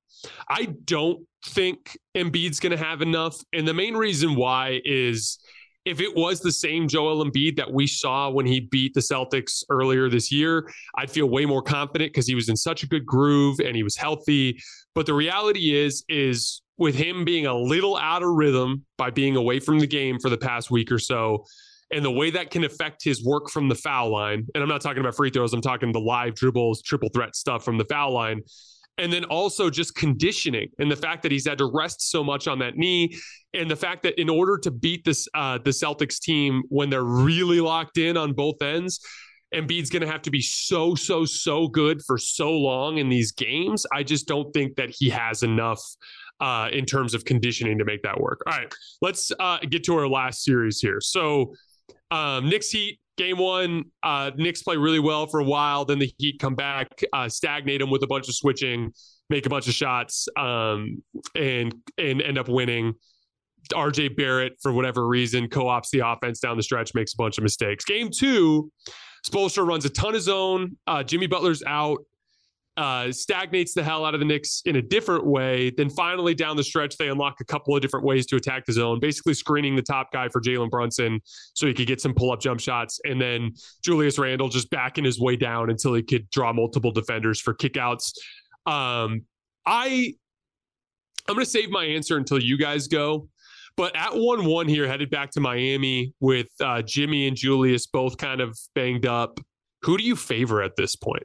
I 0.49 0.75
don't 0.83 1.25
think 1.45 1.97
Embiid's 2.15 2.59
going 2.59 2.77
to 2.77 2.83
have 2.83 3.01
enough, 3.01 3.37
and 3.53 3.67
the 3.67 3.73
main 3.73 3.95
reason 3.95 4.35
why 4.35 4.81
is 4.85 5.39
if 5.85 5.99
it 5.99 6.15
was 6.15 6.39
the 6.39 6.51
same 6.51 6.87
Joel 6.87 7.25
Embiid 7.25 7.57
that 7.57 7.71
we 7.71 7.87
saw 7.87 8.29
when 8.29 8.45
he 8.45 8.61
beat 8.61 8.93
the 8.93 9.01
Celtics 9.01 9.63
earlier 9.69 10.09
this 10.09 10.31
year, 10.31 10.69
I'd 10.95 11.11
feel 11.11 11.27
way 11.27 11.45
more 11.45 11.61
confident 11.61 12.13
because 12.13 12.27
he 12.27 12.35
was 12.35 12.47
in 12.47 12.55
such 12.55 12.83
a 12.83 12.87
good 12.87 13.05
groove 13.05 13.59
and 13.59 13.75
he 13.75 13.83
was 13.83 13.97
healthy. 13.97 14.61
But 14.95 15.05
the 15.05 15.13
reality 15.13 15.75
is, 15.75 16.05
is 16.07 16.61
with 16.77 16.95
him 16.95 17.25
being 17.25 17.47
a 17.47 17.53
little 17.53 17.97
out 17.97 18.23
of 18.23 18.29
rhythm 18.29 18.85
by 18.97 19.09
being 19.09 19.35
away 19.35 19.59
from 19.59 19.79
the 19.79 19.87
game 19.87 20.19
for 20.19 20.29
the 20.29 20.37
past 20.37 20.71
week 20.71 20.91
or 20.91 20.99
so, 20.99 21.43
and 21.91 22.03
the 22.03 22.11
way 22.11 22.31
that 22.31 22.49
can 22.49 22.63
affect 22.63 23.03
his 23.03 23.23
work 23.23 23.49
from 23.49 23.67
the 23.67 23.75
foul 23.75 24.09
line, 24.09 24.47
and 24.55 24.63
I'm 24.63 24.69
not 24.69 24.81
talking 24.81 25.01
about 25.01 25.15
free 25.15 25.29
throws, 25.29 25.53
I'm 25.53 25.61
talking 25.61 25.91
the 25.91 25.99
live 25.99 26.33
dribbles, 26.33 26.81
triple 26.81 27.09
threat 27.13 27.35
stuff 27.35 27.63
from 27.63 27.77
the 27.77 27.85
foul 27.85 28.13
line 28.13 28.41
and 28.97 29.11
then 29.11 29.25
also 29.25 29.69
just 29.69 29.95
conditioning 29.95 30.69
and 30.79 30.91
the 30.91 30.95
fact 30.95 31.23
that 31.23 31.31
he's 31.31 31.47
had 31.47 31.57
to 31.57 31.65
rest 31.73 32.09
so 32.09 32.23
much 32.23 32.47
on 32.47 32.59
that 32.59 32.77
knee 32.77 33.15
and 33.53 33.69
the 33.69 33.75
fact 33.75 34.03
that 34.03 34.19
in 34.19 34.29
order 34.29 34.57
to 34.57 34.71
beat 34.71 35.03
this 35.03 35.27
uh, 35.33 35.57
the 35.57 35.71
Celtics 35.71 36.19
team 36.19 36.63
when 36.69 36.89
they're 36.89 37.03
really 37.03 37.59
locked 37.59 37.97
in 37.97 38.17
on 38.17 38.33
both 38.33 38.61
ends 38.61 38.99
Embiid's 39.53 39.91
going 39.91 40.01
to 40.01 40.07
have 40.07 40.21
to 40.23 40.31
be 40.31 40.41
so 40.41 40.95
so 40.95 41.25
so 41.25 41.67
good 41.67 42.01
for 42.05 42.17
so 42.17 42.51
long 42.51 42.97
in 42.97 43.09
these 43.09 43.31
games 43.31 43.85
I 43.91 44.03
just 44.03 44.27
don't 44.27 44.51
think 44.53 44.75
that 44.75 44.89
he 44.89 45.09
has 45.09 45.43
enough 45.43 45.81
uh, 46.39 46.67
in 46.71 46.85
terms 46.85 47.13
of 47.13 47.23
conditioning 47.23 47.77
to 47.77 47.85
make 47.85 48.01
that 48.03 48.19
work. 48.19 48.41
All 48.45 48.53
right, 48.53 48.73
let's 49.01 49.31
uh, 49.39 49.59
get 49.69 49.83
to 49.85 49.95
our 49.95 50.07
last 50.07 50.43
series 50.43 50.79
here. 50.79 50.99
So, 50.99 51.53
um, 52.11 52.49
Knicks 52.49 52.69
Heat 52.69 52.99
game 53.17 53.37
one, 53.37 53.85
uh, 54.03 54.31
Knicks 54.35 54.63
play 54.63 54.77
really 54.77 54.99
well 54.99 55.27
for 55.27 55.39
a 55.39 55.43
while. 55.43 55.85
Then 55.85 55.99
the 55.99 56.11
Heat 56.17 56.39
come 56.39 56.55
back, 56.55 57.01
uh, 57.13 57.29
stagnate 57.29 57.79
them 57.79 57.89
with 57.89 58.03
a 58.03 58.07
bunch 58.07 58.27
of 58.27 58.35
switching, 58.35 58.91
make 59.29 59.45
a 59.45 59.49
bunch 59.49 59.67
of 59.67 59.73
shots, 59.73 60.27
um, 60.37 61.03
and 61.35 61.73
and 61.97 62.21
end 62.21 62.37
up 62.37 62.47
winning. 62.49 62.93
RJ 63.73 64.17
Barrett, 64.17 64.53
for 64.61 64.73
whatever 64.73 65.07
reason, 65.07 65.47
co-ops 65.47 65.89
the 65.91 65.99
offense 66.05 66.39
down 66.39 66.57
the 66.57 66.63
stretch, 66.63 66.93
makes 66.93 67.13
a 67.13 67.17
bunch 67.17 67.37
of 67.37 67.43
mistakes. 67.43 67.85
Game 67.85 68.09
two, 68.13 68.69
Spoelstra 69.25 69.65
runs 69.65 69.85
a 69.85 69.89
ton 69.89 70.15
of 70.15 70.21
zone. 70.21 70.77
Uh, 70.85 71.01
Jimmy 71.01 71.27
Butler's 71.27 71.63
out 71.65 71.99
uh, 72.75 73.11
stagnates 73.11 73.73
the 73.73 73.83
hell 73.83 74.03
out 74.03 74.13
of 74.13 74.19
the 74.19 74.25
Knicks 74.25 74.61
in 74.65 74.77
a 74.77 74.81
different 74.81 75.25
way. 75.25 75.69
Then 75.69 75.89
finally 75.89 76.33
down 76.33 76.57
the 76.57 76.63
stretch, 76.63 76.97
they 76.97 77.09
unlock 77.09 77.39
a 77.39 77.45
couple 77.45 77.75
of 77.75 77.81
different 77.81 78.05
ways 78.05 78.25
to 78.27 78.35
attack 78.35 78.65
the 78.65 78.73
zone, 78.73 78.99
basically 78.99 79.33
screening 79.35 79.75
the 79.75 79.81
top 79.81 80.11
guy 80.11 80.27
for 80.27 80.41
Jalen 80.41 80.69
Brunson 80.69 81.19
so 81.53 81.67
he 81.67 81.73
could 81.73 81.87
get 81.87 82.01
some 82.01 82.13
pull 82.13 82.31
up 82.31 82.39
jump 82.39 82.59
shots. 82.59 82.99
And 83.03 83.21
then 83.21 83.51
Julius 83.83 84.17
Randle 84.17 84.49
just 84.49 84.69
backing 84.69 85.03
his 85.03 85.19
way 85.19 85.35
down 85.35 85.69
until 85.69 85.93
he 85.93 86.01
could 86.01 86.29
draw 86.31 86.51
multiple 86.51 86.91
defenders 86.91 87.39
for 87.39 87.53
kickouts. 87.53 88.13
Um, 88.65 89.23
I, 89.65 90.15
I'm 91.27 91.35
going 91.35 91.45
to 91.45 91.49
save 91.49 91.69
my 91.69 91.85
answer 91.85 92.17
until 92.17 92.41
you 92.41 92.57
guys 92.57 92.87
go. 92.87 93.29
But 93.75 93.95
at 93.95 94.15
1 94.15 94.45
1 94.45 94.67
here, 94.67 94.87
headed 94.87 95.09
back 95.09 95.31
to 95.31 95.39
Miami 95.39 96.13
with 96.19 96.47
uh, 96.61 96.83
Jimmy 96.83 97.27
and 97.27 97.35
Julius 97.35 97.87
both 97.87 98.17
kind 98.17 98.39
of 98.39 98.57
banged 98.75 99.07
up. 99.07 99.39
Who 99.81 99.97
do 99.97 100.03
you 100.03 100.15
favor 100.15 100.61
at 100.61 100.75
this 100.75 100.95
point? 100.95 101.23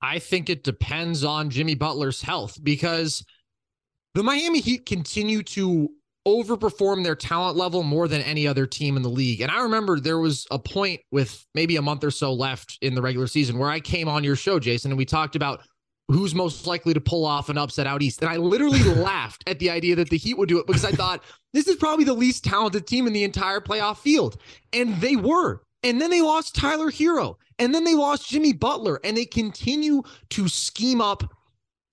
I 0.00 0.18
think 0.18 0.48
it 0.48 0.64
depends 0.64 1.24
on 1.24 1.50
Jimmy 1.50 1.74
Butler's 1.74 2.22
health 2.22 2.58
because 2.62 3.24
the 4.14 4.22
Miami 4.22 4.60
Heat 4.60 4.86
continue 4.86 5.42
to 5.44 5.90
overperform 6.26 7.04
their 7.04 7.16
talent 7.16 7.56
level 7.56 7.82
more 7.82 8.06
than 8.06 8.20
any 8.22 8.46
other 8.46 8.66
team 8.66 8.96
in 8.96 9.02
the 9.02 9.08
league. 9.08 9.40
And 9.40 9.50
I 9.50 9.62
remember 9.62 9.98
there 9.98 10.18
was 10.18 10.46
a 10.50 10.58
point 10.58 11.00
with 11.10 11.46
maybe 11.54 11.76
a 11.76 11.82
month 11.82 12.04
or 12.04 12.10
so 12.10 12.32
left 12.32 12.78
in 12.82 12.94
the 12.94 13.02
regular 13.02 13.26
season 13.26 13.58
where 13.58 13.70
I 13.70 13.80
came 13.80 14.08
on 14.08 14.24
your 14.24 14.36
show, 14.36 14.58
Jason, 14.58 14.90
and 14.90 14.98
we 14.98 15.06
talked 15.06 15.36
about 15.36 15.62
who's 16.08 16.34
most 16.34 16.66
likely 16.66 16.94
to 16.94 17.00
pull 17.00 17.24
off 17.24 17.48
an 17.48 17.58
upset 17.58 17.86
out 17.86 18.02
east. 18.02 18.20
And 18.20 18.30
I 18.30 18.36
literally 18.36 18.82
laughed 18.84 19.44
at 19.46 19.58
the 19.58 19.70
idea 19.70 19.96
that 19.96 20.10
the 20.10 20.18
Heat 20.18 20.36
would 20.38 20.48
do 20.48 20.58
it 20.58 20.66
because 20.66 20.84
I 20.84 20.90
thought 20.90 21.22
this 21.52 21.68
is 21.68 21.76
probably 21.76 22.04
the 22.04 22.14
least 22.14 22.44
talented 22.44 22.86
team 22.86 23.06
in 23.06 23.12
the 23.12 23.24
entire 23.24 23.60
playoff 23.60 23.98
field. 23.98 24.38
And 24.72 25.00
they 25.00 25.16
were. 25.16 25.62
And 25.82 26.00
then 26.00 26.10
they 26.10 26.22
lost 26.22 26.54
Tyler 26.54 26.90
Herro. 26.90 27.36
And 27.58 27.74
then 27.74 27.84
they 27.84 27.94
lost 27.94 28.28
Jimmy 28.28 28.52
Butler. 28.52 29.00
And 29.04 29.16
they 29.16 29.24
continue 29.24 30.02
to 30.30 30.48
scheme 30.48 31.00
up 31.00 31.37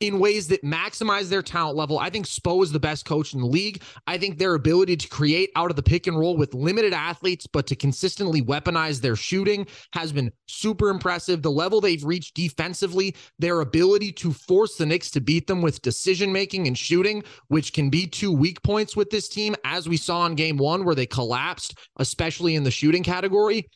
in 0.02 0.20
ways 0.20 0.48
that 0.50 0.64
maximize 0.64 1.30
their 1.30 1.42
talent 1.42 1.78
level. 1.78 1.98
I 1.98 2.10
think 2.10 2.26
Spo 2.26 2.62
is 2.64 2.72
the 2.72 2.80
best 2.80 3.06
coach 3.06 3.34
in 3.34 3.40
the 3.40 3.48
league. 3.48 3.82
I 4.08 4.18
think 4.18 4.38
their 4.38 4.56
ability 4.56 4.98
to 4.98 5.08
create 5.08 5.52
out 5.56 5.70
of 5.70 5.78
the 5.78 5.84
pick 5.84 6.08
and 6.08 6.20
roll 6.20 6.36
with 6.36 6.54
limited 6.54 6.94
athletes, 6.94 7.48
but 7.48 7.66
to 7.68 7.76
consistently 7.76 8.42
weaponize 8.42 9.00
their 9.00 9.16
shooting 9.16 9.66
has 9.94 10.12
been 10.12 10.32
super 10.48 10.90
impressive. 10.90 11.42
The 11.42 11.52
level 11.52 11.80
they've 11.80 12.04
reached 12.04 12.36
defensively, 12.36 13.16
their 13.40 13.62
ability 13.62 14.12
to 14.14 14.34
force 14.34 14.76
the 14.76 14.86
Knicks 14.86 15.12
to 15.12 15.22
beat 15.22 15.48
them 15.48 15.62
with 15.62 15.82
decision 15.82 16.32
making 16.32 16.68
and 16.68 16.78
shooting, 16.78 17.24
which 17.48 17.72
can 17.72 17.90
be 17.90 18.06
two 18.06 18.32
weak 18.32 18.62
points 18.64 18.96
with 18.96 19.10
this 19.10 19.30
team, 19.30 19.56
as 19.64 19.88
we 19.88 19.98
saw 19.98 20.26
in 20.26 20.36
game 20.36 20.58
one, 20.58 20.84
where 20.84 20.96
they 20.96 21.06
collapsed, 21.06 21.78
especially 21.98 22.56
in 22.56 22.64
the 22.64 22.72
shooting 22.72 23.04
category. 23.04 23.70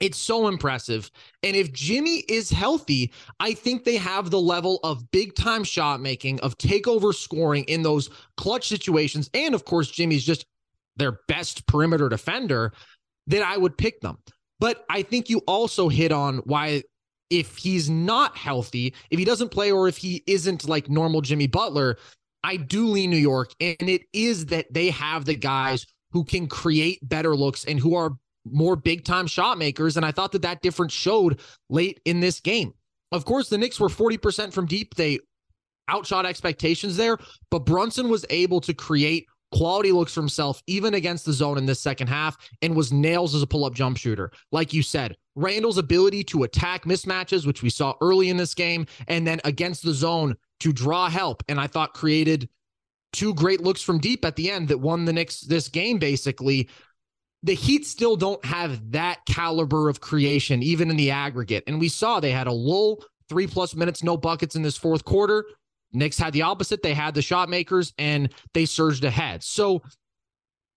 It's 0.00 0.18
so 0.18 0.48
impressive. 0.48 1.10
And 1.42 1.56
if 1.56 1.72
Jimmy 1.72 2.24
is 2.28 2.50
healthy, 2.50 3.12
I 3.40 3.54
think 3.54 3.84
they 3.84 3.96
have 3.96 4.30
the 4.30 4.40
level 4.40 4.80
of 4.82 5.10
big 5.12 5.34
time 5.34 5.64
shot 5.64 6.00
making, 6.00 6.40
of 6.40 6.58
takeover 6.58 7.14
scoring 7.14 7.64
in 7.64 7.82
those 7.82 8.10
clutch 8.36 8.68
situations. 8.68 9.30
And 9.34 9.54
of 9.54 9.64
course, 9.64 9.90
Jimmy's 9.90 10.24
just 10.24 10.44
their 10.96 11.20
best 11.28 11.66
perimeter 11.66 12.08
defender 12.08 12.72
that 13.28 13.42
I 13.42 13.56
would 13.56 13.78
pick 13.78 14.00
them. 14.00 14.18
But 14.60 14.84
I 14.90 15.02
think 15.02 15.30
you 15.30 15.38
also 15.46 15.88
hit 15.88 16.12
on 16.12 16.38
why, 16.38 16.82
if 17.30 17.56
he's 17.56 17.88
not 17.88 18.36
healthy, 18.36 18.94
if 19.10 19.18
he 19.18 19.24
doesn't 19.24 19.50
play, 19.50 19.72
or 19.72 19.88
if 19.88 19.96
he 19.96 20.22
isn't 20.26 20.68
like 20.68 20.88
normal 20.88 21.20
Jimmy 21.20 21.46
Butler, 21.46 21.96
I 22.42 22.56
do 22.56 22.86
lean 22.86 23.10
New 23.10 23.16
York. 23.16 23.52
And 23.60 23.88
it 23.88 24.02
is 24.12 24.46
that 24.46 24.72
they 24.72 24.90
have 24.90 25.24
the 25.24 25.34
guys 25.34 25.86
who 26.10 26.24
can 26.24 26.46
create 26.46 27.00
better 27.08 27.34
looks 27.34 27.64
and 27.64 27.80
who 27.80 27.94
are 27.94 28.12
more 28.44 28.76
big 28.76 29.04
time 29.04 29.26
shot 29.26 29.58
makers. 29.58 29.96
And 29.96 30.04
I 30.04 30.12
thought 30.12 30.32
that 30.32 30.42
that 30.42 30.62
difference 30.62 30.92
showed 30.92 31.40
late 31.68 32.00
in 32.04 32.20
this 32.20 32.40
game. 32.40 32.74
Of 33.12 33.24
course, 33.24 33.48
the 33.48 33.58
Knicks 33.58 33.78
were 33.78 33.88
40% 33.88 34.52
from 34.52 34.66
deep. 34.66 34.94
They 34.94 35.20
outshot 35.88 36.26
expectations 36.26 36.96
there, 36.96 37.18
but 37.50 37.66
Brunson 37.66 38.08
was 38.08 38.24
able 38.30 38.60
to 38.62 38.74
create 38.74 39.26
quality 39.52 39.92
looks 39.92 40.14
for 40.14 40.20
himself, 40.20 40.60
even 40.66 40.94
against 40.94 41.24
the 41.24 41.32
zone 41.32 41.58
in 41.58 41.66
this 41.66 41.80
second 41.80 42.08
half, 42.08 42.36
and 42.60 42.74
was 42.74 42.92
nails 42.92 43.34
as 43.34 43.42
a 43.42 43.46
pull 43.46 43.64
up 43.64 43.74
jump 43.74 43.96
shooter. 43.96 44.32
Like 44.50 44.72
you 44.72 44.82
said, 44.82 45.16
Randle's 45.36 45.78
ability 45.78 46.24
to 46.24 46.42
attack 46.42 46.84
mismatches, 46.84 47.46
which 47.46 47.62
we 47.62 47.70
saw 47.70 47.94
early 48.00 48.30
in 48.30 48.36
this 48.36 48.54
game, 48.54 48.86
and 49.06 49.26
then 49.26 49.40
against 49.44 49.84
the 49.84 49.92
zone 49.92 50.34
to 50.60 50.72
draw 50.72 51.08
help, 51.08 51.42
and 51.48 51.60
I 51.60 51.68
thought 51.68 51.94
created 51.94 52.48
two 53.12 53.32
great 53.34 53.60
looks 53.60 53.80
from 53.80 53.98
deep 53.98 54.24
at 54.24 54.34
the 54.34 54.50
end 54.50 54.68
that 54.68 54.78
won 54.78 55.04
the 55.04 55.12
Knicks 55.12 55.40
this 55.40 55.68
game, 55.68 55.98
basically. 55.98 56.68
The 57.44 57.54
Heat 57.54 57.86
still 57.86 58.16
don't 58.16 58.44
have 58.44 58.92
that 58.92 59.24
caliber 59.26 59.88
of 59.88 60.00
creation, 60.00 60.62
even 60.62 60.90
in 60.90 60.96
the 60.96 61.10
aggregate. 61.10 61.64
And 61.66 61.78
we 61.78 61.88
saw 61.88 62.18
they 62.18 62.30
had 62.30 62.46
a 62.46 62.52
lull, 62.52 63.04
three 63.28 63.46
plus 63.46 63.74
minutes, 63.74 64.02
no 64.02 64.16
buckets 64.16 64.56
in 64.56 64.62
this 64.62 64.78
fourth 64.78 65.04
quarter. 65.04 65.44
Knicks 65.92 66.18
had 66.18 66.32
the 66.32 66.42
opposite. 66.42 66.82
They 66.82 66.94
had 66.94 67.14
the 67.14 67.22
shot 67.22 67.48
makers 67.48 67.92
and 67.98 68.32
they 68.52 68.64
surged 68.64 69.04
ahead. 69.04 69.44
So 69.44 69.82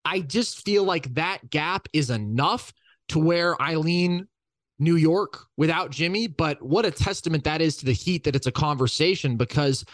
I 0.04 0.20
just 0.20 0.64
feel 0.64 0.84
like 0.84 1.14
that 1.14 1.50
gap 1.50 1.88
is 1.92 2.10
enough 2.10 2.72
to 3.08 3.18
where 3.18 3.60
I 3.60 3.74
lean 3.74 4.28
New 4.78 4.96
York 4.96 5.46
without 5.56 5.90
Jimmy. 5.90 6.28
But 6.28 6.62
what 6.62 6.86
a 6.86 6.90
testament 6.90 7.44
that 7.44 7.60
is 7.60 7.78
to 7.78 7.86
the 7.86 7.92
Heat 7.92 8.24
that 8.24 8.36
it's 8.36 8.46
a 8.46 8.52
conversation 8.52 9.36
because 9.36 9.84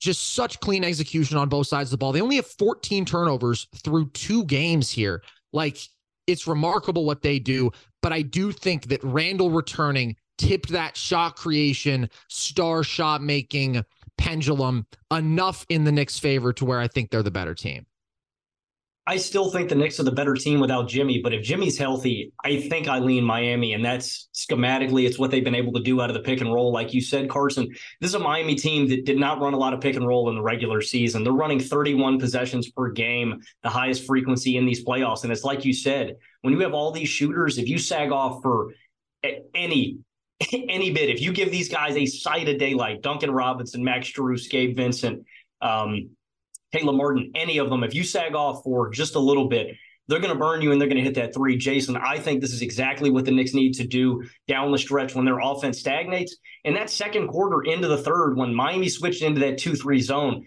just 0.00 0.34
such 0.34 0.60
clean 0.60 0.84
execution 0.84 1.36
on 1.38 1.48
both 1.48 1.66
sides 1.66 1.88
of 1.88 1.92
the 1.92 1.98
ball. 1.98 2.12
They 2.12 2.20
only 2.20 2.36
have 2.36 2.46
14 2.46 3.04
turnovers 3.04 3.66
through 3.82 4.10
two 4.10 4.44
games 4.44 4.90
here. 4.90 5.22
Like 5.52 5.78
it's 6.26 6.46
remarkable 6.46 7.04
what 7.04 7.22
they 7.22 7.38
do. 7.38 7.70
But 8.02 8.12
I 8.12 8.22
do 8.22 8.52
think 8.52 8.88
that 8.88 9.02
Randle 9.02 9.50
returning 9.50 10.16
tipped 10.38 10.70
that 10.70 10.96
shot 10.96 11.36
creation, 11.36 12.10
star 12.28 12.82
shot 12.82 13.22
making 13.22 13.84
pendulum 14.18 14.86
enough 15.10 15.64
in 15.68 15.84
the 15.84 15.92
Knicks' 15.92 16.18
favor 16.18 16.52
to 16.54 16.64
where 16.64 16.80
I 16.80 16.88
think 16.88 17.10
they're 17.10 17.22
the 17.22 17.30
better 17.30 17.54
team. 17.54 17.86
I 19.06 19.18
still 19.18 19.50
think 19.50 19.68
the 19.68 19.74
Knicks 19.74 20.00
are 20.00 20.04
the 20.04 20.12
better 20.12 20.32
team 20.32 20.60
without 20.60 20.88
Jimmy, 20.88 21.20
but 21.22 21.34
if 21.34 21.42
Jimmy's 21.42 21.76
healthy, 21.76 22.32
I 22.42 22.58
think 22.58 22.88
I 22.88 23.00
lean 23.00 23.22
Miami, 23.22 23.74
and 23.74 23.84
that's 23.84 24.28
schematically 24.34 25.06
it's 25.06 25.18
what 25.18 25.30
they've 25.30 25.44
been 25.44 25.54
able 25.54 25.74
to 25.74 25.82
do 25.82 26.00
out 26.00 26.08
of 26.08 26.14
the 26.14 26.22
pick 26.22 26.40
and 26.40 26.52
roll. 26.52 26.72
Like 26.72 26.94
you 26.94 27.02
said, 27.02 27.28
Carson, 27.28 27.68
this 28.00 28.08
is 28.08 28.14
a 28.14 28.18
Miami 28.18 28.54
team 28.54 28.88
that 28.88 29.04
did 29.04 29.18
not 29.18 29.40
run 29.40 29.52
a 29.52 29.58
lot 29.58 29.74
of 29.74 29.80
pick 29.82 29.96
and 29.96 30.06
roll 30.06 30.30
in 30.30 30.36
the 30.36 30.42
regular 30.42 30.80
season. 30.80 31.22
They're 31.22 31.34
running 31.34 31.60
31 31.60 32.18
possessions 32.18 32.70
per 32.70 32.90
game, 32.90 33.42
the 33.62 33.68
highest 33.68 34.06
frequency 34.06 34.56
in 34.56 34.64
these 34.64 34.82
playoffs. 34.82 35.22
And 35.22 35.30
it's 35.30 35.44
like 35.44 35.66
you 35.66 35.74
said, 35.74 36.16
when 36.40 36.54
you 36.54 36.60
have 36.60 36.72
all 36.72 36.90
these 36.90 37.08
shooters, 37.10 37.58
if 37.58 37.68
you 37.68 37.76
sag 37.76 38.10
off 38.10 38.40
for 38.42 38.72
any 39.54 39.98
any 40.52 40.90
bit. 40.90 41.10
If 41.10 41.20
you 41.20 41.32
give 41.32 41.50
these 41.50 41.68
guys 41.68 41.96
a 41.96 42.06
sight 42.06 42.48
of 42.48 42.58
daylight, 42.58 43.02
Duncan 43.02 43.30
Robinson, 43.30 43.84
Max 43.84 44.10
Strus, 44.10 44.48
Gabe 44.48 44.76
Vincent, 44.76 45.24
um, 45.60 46.10
Caleb 46.74 46.96
Martin, 46.96 47.30
any 47.34 47.58
of 47.58 47.70
them, 47.70 47.84
if 47.84 47.94
you 47.94 48.02
sag 48.02 48.34
off 48.34 48.64
for 48.64 48.90
just 48.90 49.14
a 49.14 49.20
little 49.20 49.48
bit, 49.48 49.76
they're 50.08 50.18
going 50.18 50.32
to 50.32 50.38
burn 50.38 50.60
you 50.60 50.72
and 50.72 50.80
they're 50.80 50.88
going 50.88 50.98
to 50.98 51.04
hit 51.04 51.14
that 51.14 51.32
three. 51.32 51.56
Jason, 51.56 51.96
I 51.96 52.18
think 52.18 52.40
this 52.40 52.52
is 52.52 52.62
exactly 52.62 53.10
what 53.10 53.24
the 53.24 53.30
Knicks 53.30 53.54
need 53.54 53.74
to 53.74 53.86
do 53.86 54.24
down 54.48 54.72
the 54.72 54.78
stretch 54.78 55.14
when 55.14 55.24
their 55.24 55.38
offense 55.38 55.78
stagnates. 55.78 56.36
In 56.64 56.74
that 56.74 56.90
second 56.90 57.28
quarter 57.28 57.62
into 57.62 57.88
the 57.88 57.98
third, 57.98 58.36
when 58.36 58.54
Miami 58.54 58.88
switched 58.88 59.22
into 59.22 59.40
that 59.40 59.58
two-three 59.58 60.00
zone, 60.00 60.44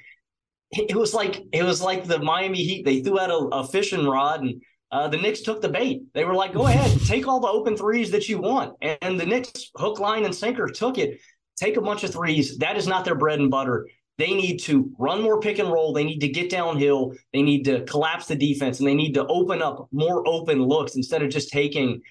it 0.71 0.95
was 0.95 1.13
like 1.13 1.41
it 1.53 1.63
was 1.63 1.81
like 1.81 2.03
the 2.03 2.19
Miami 2.19 2.61
Heat. 2.61 2.83
They 2.83 3.01
threw 3.01 3.19
out 3.19 3.31
a, 3.31 3.37
a 3.55 3.67
fishing 3.67 4.05
rod 4.05 4.41
and 4.41 4.61
uh, 4.91 5.07
the 5.07 5.17
Knicks 5.17 5.41
took 5.41 5.61
the 5.61 5.69
bait. 5.69 6.01
They 6.13 6.25
were 6.25 6.35
like, 6.35 6.53
go 6.53 6.67
ahead, 6.67 6.99
take 7.07 7.27
all 7.27 7.39
the 7.39 7.47
open 7.47 7.77
threes 7.77 8.11
that 8.11 8.27
you 8.27 8.39
want. 8.39 8.75
And 8.81 9.19
the 9.19 9.25
Knicks, 9.25 9.71
hook, 9.75 9.99
line, 9.99 10.25
and 10.25 10.35
sinker, 10.35 10.67
took 10.67 10.97
it. 10.97 11.19
Take 11.55 11.77
a 11.77 11.81
bunch 11.81 12.03
of 12.03 12.11
threes. 12.11 12.57
That 12.57 12.77
is 12.77 12.85
not 12.85 13.05
their 13.05 13.15
bread 13.15 13.39
and 13.39 13.49
butter. 13.49 13.87
They 14.17 14.33
need 14.33 14.57
to 14.61 14.91
run 14.97 15.21
more 15.21 15.39
pick 15.39 15.59
and 15.59 15.71
roll. 15.71 15.93
They 15.93 16.03
need 16.03 16.19
to 16.19 16.27
get 16.27 16.49
downhill. 16.49 17.13
They 17.33 17.43
need 17.43 17.63
to 17.65 17.83
collapse 17.85 18.25
the 18.27 18.35
defense 18.35 18.79
and 18.79 18.87
they 18.87 18.95
need 18.95 19.13
to 19.13 19.25
open 19.27 19.61
up 19.61 19.87
more 19.91 20.27
open 20.27 20.63
looks 20.63 20.95
instead 20.95 21.21
of 21.21 21.29
just 21.29 21.49
taking 21.49 22.01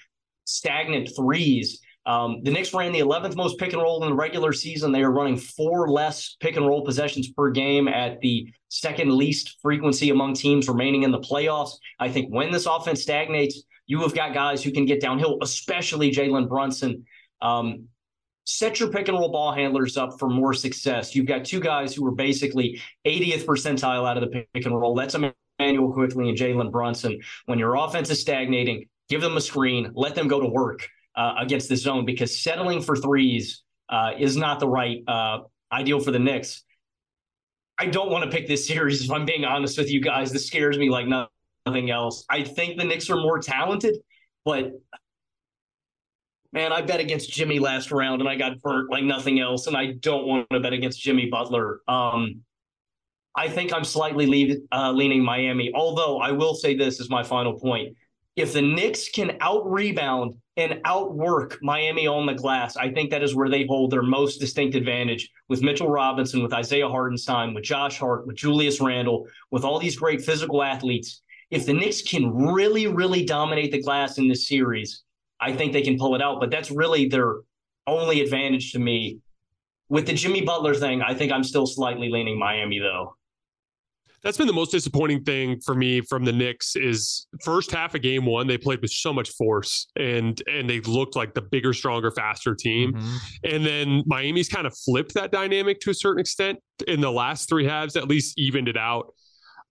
stagnant 0.44 1.10
threes. 1.16 1.80
Um, 2.06 2.42
the 2.44 2.52
Knicks 2.52 2.72
ran 2.72 2.92
the 2.92 3.00
11th 3.00 3.34
most 3.34 3.58
pick 3.58 3.72
and 3.72 3.82
roll 3.82 4.02
in 4.04 4.10
the 4.10 4.14
regular 4.14 4.52
season. 4.52 4.92
They 4.92 5.02
are 5.02 5.10
running 5.10 5.36
four 5.36 5.88
less 5.88 6.36
pick 6.38 6.56
and 6.56 6.64
roll 6.64 6.84
possessions 6.84 7.30
per 7.32 7.50
game 7.50 7.88
at 7.88 8.20
the 8.20 8.48
second 8.68 9.12
least 9.12 9.56
frequency 9.60 10.10
among 10.10 10.34
teams 10.34 10.68
remaining 10.68 11.02
in 11.02 11.10
the 11.10 11.18
playoffs. 11.18 11.72
I 11.98 12.08
think 12.08 12.32
when 12.32 12.52
this 12.52 12.66
offense 12.66 13.02
stagnates, 13.02 13.64
you 13.88 14.00
have 14.02 14.14
got 14.14 14.34
guys 14.34 14.62
who 14.62 14.70
can 14.70 14.86
get 14.86 15.00
downhill, 15.00 15.38
especially 15.42 16.12
Jalen 16.12 16.48
Brunson. 16.48 17.04
Um, 17.42 17.88
set 18.46 18.78
your 18.78 18.88
pick 18.88 19.08
and 19.08 19.18
roll 19.18 19.28
ball 19.28 19.52
handlers 19.52 19.96
up 19.96 20.18
for 20.18 20.28
more 20.28 20.54
success. 20.54 21.14
You've 21.14 21.26
got 21.26 21.44
two 21.44 21.60
guys 21.60 21.94
who 21.94 22.06
are 22.06 22.12
basically 22.12 22.80
80th 23.04 23.44
percentile 23.44 24.08
out 24.08 24.16
of 24.16 24.22
the 24.22 24.46
pick 24.54 24.64
and 24.64 24.80
roll. 24.80 24.94
That's 24.94 25.16
Immanuel 25.16 25.92
Quickley 25.92 26.28
and 26.28 26.38
Jalen 26.38 26.70
Brunson. 26.70 27.20
When 27.46 27.58
your 27.58 27.74
offense 27.74 28.08
is 28.08 28.20
stagnating, 28.20 28.86
give 29.08 29.20
them 29.20 29.36
a 29.36 29.40
screen, 29.40 29.90
let 29.94 30.14
them 30.14 30.28
go 30.28 30.40
to 30.40 30.46
work 30.46 30.88
uh, 31.16 31.34
against 31.38 31.68
the 31.68 31.76
zone 31.76 32.04
because 32.04 32.40
settling 32.40 32.80
for 32.80 32.94
threes 32.94 33.62
uh, 33.88 34.12
is 34.16 34.36
not 34.36 34.60
the 34.60 34.68
right 34.68 35.02
uh, 35.08 35.40
ideal 35.72 35.98
for 35.98 36.12
the 36.12 36.18
Knicks. 36.18 36.62
I 37.78 37.86
don't 37.86 38.10
want 38.10 38.30
to 38.30 38.36
pick 38.36 38.46
this 38.46 38.66
series 38.68 39.04
if 39.04 39.10
I'm 39.10 39.24
being 39.24 39.44
honest 39.44 39.76
with 39.76 39.90
you 39.90 40.00
guys. 40.00 40.30
This 40.30 40.46
scares 40.46 40.78
me 40.78 40.88
like 40.88 41.06
nothing 41.08 41.90
else. 41.90 42.24
I 42.30 42.44
think 42.44 42.78
the 42.78 42.84
Knicks 42.84 43.10
are 43.10 43.16
more 43.16 43.40
talented, 43.40 43.96
but 44.44 44.70
man, 46.52 46.72
I 46.72 46.82
bet 46.82 47.00
against 47.00 47.30
Jimmy 47.30 47.58
last 47.58 47.90
round 47.90 48.20
and 48.20 48.28
I 48.28 48.36
got 48.36 48.60
burnt 48.60 48.90
like 48.90 49.04
nothing 49.04 49.40
else. 49.40 49.66
And 49.66 49.76
I 49.76 49.92
don't 50.00 50.26
want 50.26 50.46
to 50.50 50.60
bet 50.60 50.72
against 50.72 51.00
Jimmy 51.00 51.28
Butler. 51.30 51.80
Um, 51.88 52.42
I 53.34 53.48
think 53.48 53.72
I'm 53.72 53.84
slightly 53.84 54.26
leave, 54.26 54.56
uh, 54.72 54.92
leaning 54.92 55.22
Miami. 55.22 55.70
Although 55.74 56.18
I 56.18 56.32
will 56.32 56.54
say 56.54 56.74
this 56.74 57.00
is 57.00 57.10
my 57.10 57.22
final 57.22 57.58
point: 57.58 57.94
if 58.34 58.52
the 58.52 58.62
Knicks 58.62 59.08
can 59.08 59.36
out 59.40 59.70
rebound 59.70 60.34
and 60.56 60.80
outwork 60.86 61.58
Miami 61.62 62.06
on 62.06 62.26
the 62.26 62.34
glass. 62.34 62.76
I 62.76 62.90
think 62.90 63.10
that 63.10 63.22
is 63.22 63.34
where 63.34 63.50
they 63.50 63.66
hold 63.66 63.90
their 63.90 64.02
most 64.02 64.38
distinct 64.38 64.74
advantage 64.74 65.30
with 65.48 65.62
Mitchell 65.62 65.88
Robinson, 65.88 66.42
with 66.42 66.52
Isaiah 66.52 66.88
Hartenstein, 66.88 67.52
with 67.52 67.64
Josh 67.64 67.98
Hart, 67.98 68.26
with 68.26 68.36
Julius 68.36 68.80
Randle, 68.80 69.26
with 69.50 69.64
all 69.64 69.78
these 69.78 69.96
great 69.96 70.22
physical 70.22 70.62
athletes. 70.62 71.22
If 71.50 71.66
the 71.66 71.74
Knicks 71.74 72.02
can 72.02 72.34
really, 72.34 72.86
really 72.86 73.24
dominate 73.24 73.70
the 73.70 73.82
glass 73.82 74.18
in 74.18 74.28
this 74.28 74.48
series, 74.48 75.02
I 75.40 75.52
think 75.52 75.72
they 75.72 75.82
can 75.82 75.98
pull 75.98 76.14
it 76.14 76.22
out. 76.22 76.40
But 76.40 76.50
that's 76.50 76.70
really 76.70 77.08
their 77.08 77.36
only 77.86 78.20
advantage 78.20 78.72
to 78.72 78.78
me. 78.78 79.20
With 79.88 80.06
the 80.06 80.14
Jimmy 80.14 80.42
Butler 80.42 80.74
thing, 80.74 81.00
I 81.00 81.14
think 81.14 81.30
I'm 81.30 81.44
still 81.44 81.66
slightly 81.66 82.10
leaning 82.10 82.38
Miami, 82.38 82.80
though 82.80 83.14
that's 84.26 84.38
been 84.38 84.48
the 84.48 84.52
most 84.52 84.72
disappointing 84.72 85.22
thing 85.22 85.60
for 85.60 85.76
me 85.76 86.00
from 86.00 86.24
the 86.24 86.32
Knicks 86.32 86.74
is 86.74 87.28
first 87.44 87.70
half 87.70 87.94
of 87.94 88.02
game 88.02 88.26
one 88.26 88.48
they 88.48 88.58
played 88.58 88.82
with 88.82 88.90
so 88.90 89.12
much 89.12 89.30
force 89.30 89.86
and 89.96 90.42
and 90.48 90.68
they 90.68 90.80
looked 90.80 91.14
like 91.14 91.32
the 91.32 91.42
bigger, 91.42 91.72
stronger, 91.72 92.10
faster 92.10 92.52
team. 92.52 92.92
Mm-hmm. 92.92 93.16
And 93.44 93.64
then 93.64 94.02
Miami's 94.04 94.48
kind 94.48 94.66
of 94.66 94.76
flipped 94.76 95.14
that 95.14 95.30
dynamic 95.30 95.78
to 95.82 95.90
a 95.90 95.94
certain 95.94 96.20
extent 96.20 96.58
in 96.88 97.00
the 97.00 97.12
last 97.12 97.48
three 97.48 97.66
halves, 97.66 97.94
at 97.94 98.08
least 98.08 98.36
evened 98.36 98.66
it 98.66 98.76
out. 98.76 99.14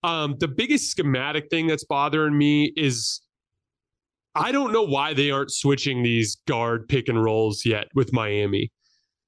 Um, 0.04 0.38
the 0.40 0.48
biggest 0.48 0.90
schematic 0.90 1.50
thing 1.50 1.68
that's 1.68 1.84
bothering 1.84 2.38
me 2.38 2.72
is 2.78 3.22
I 4.36 4.52
don't 4.52 4.74
know 4.74 4.84
why 4.84 5.14
they 5.14 5.32
aren't 5.32 5.52
switching 5.52 6.04
these 6.04 6.38
guard 6.48 6.88
pick 6.88 7.08
and 7.08 7.22
rolls 7.22 7.66
yet 7.66 7.88
with 7.96 8.12
Miami. 8.14 8.72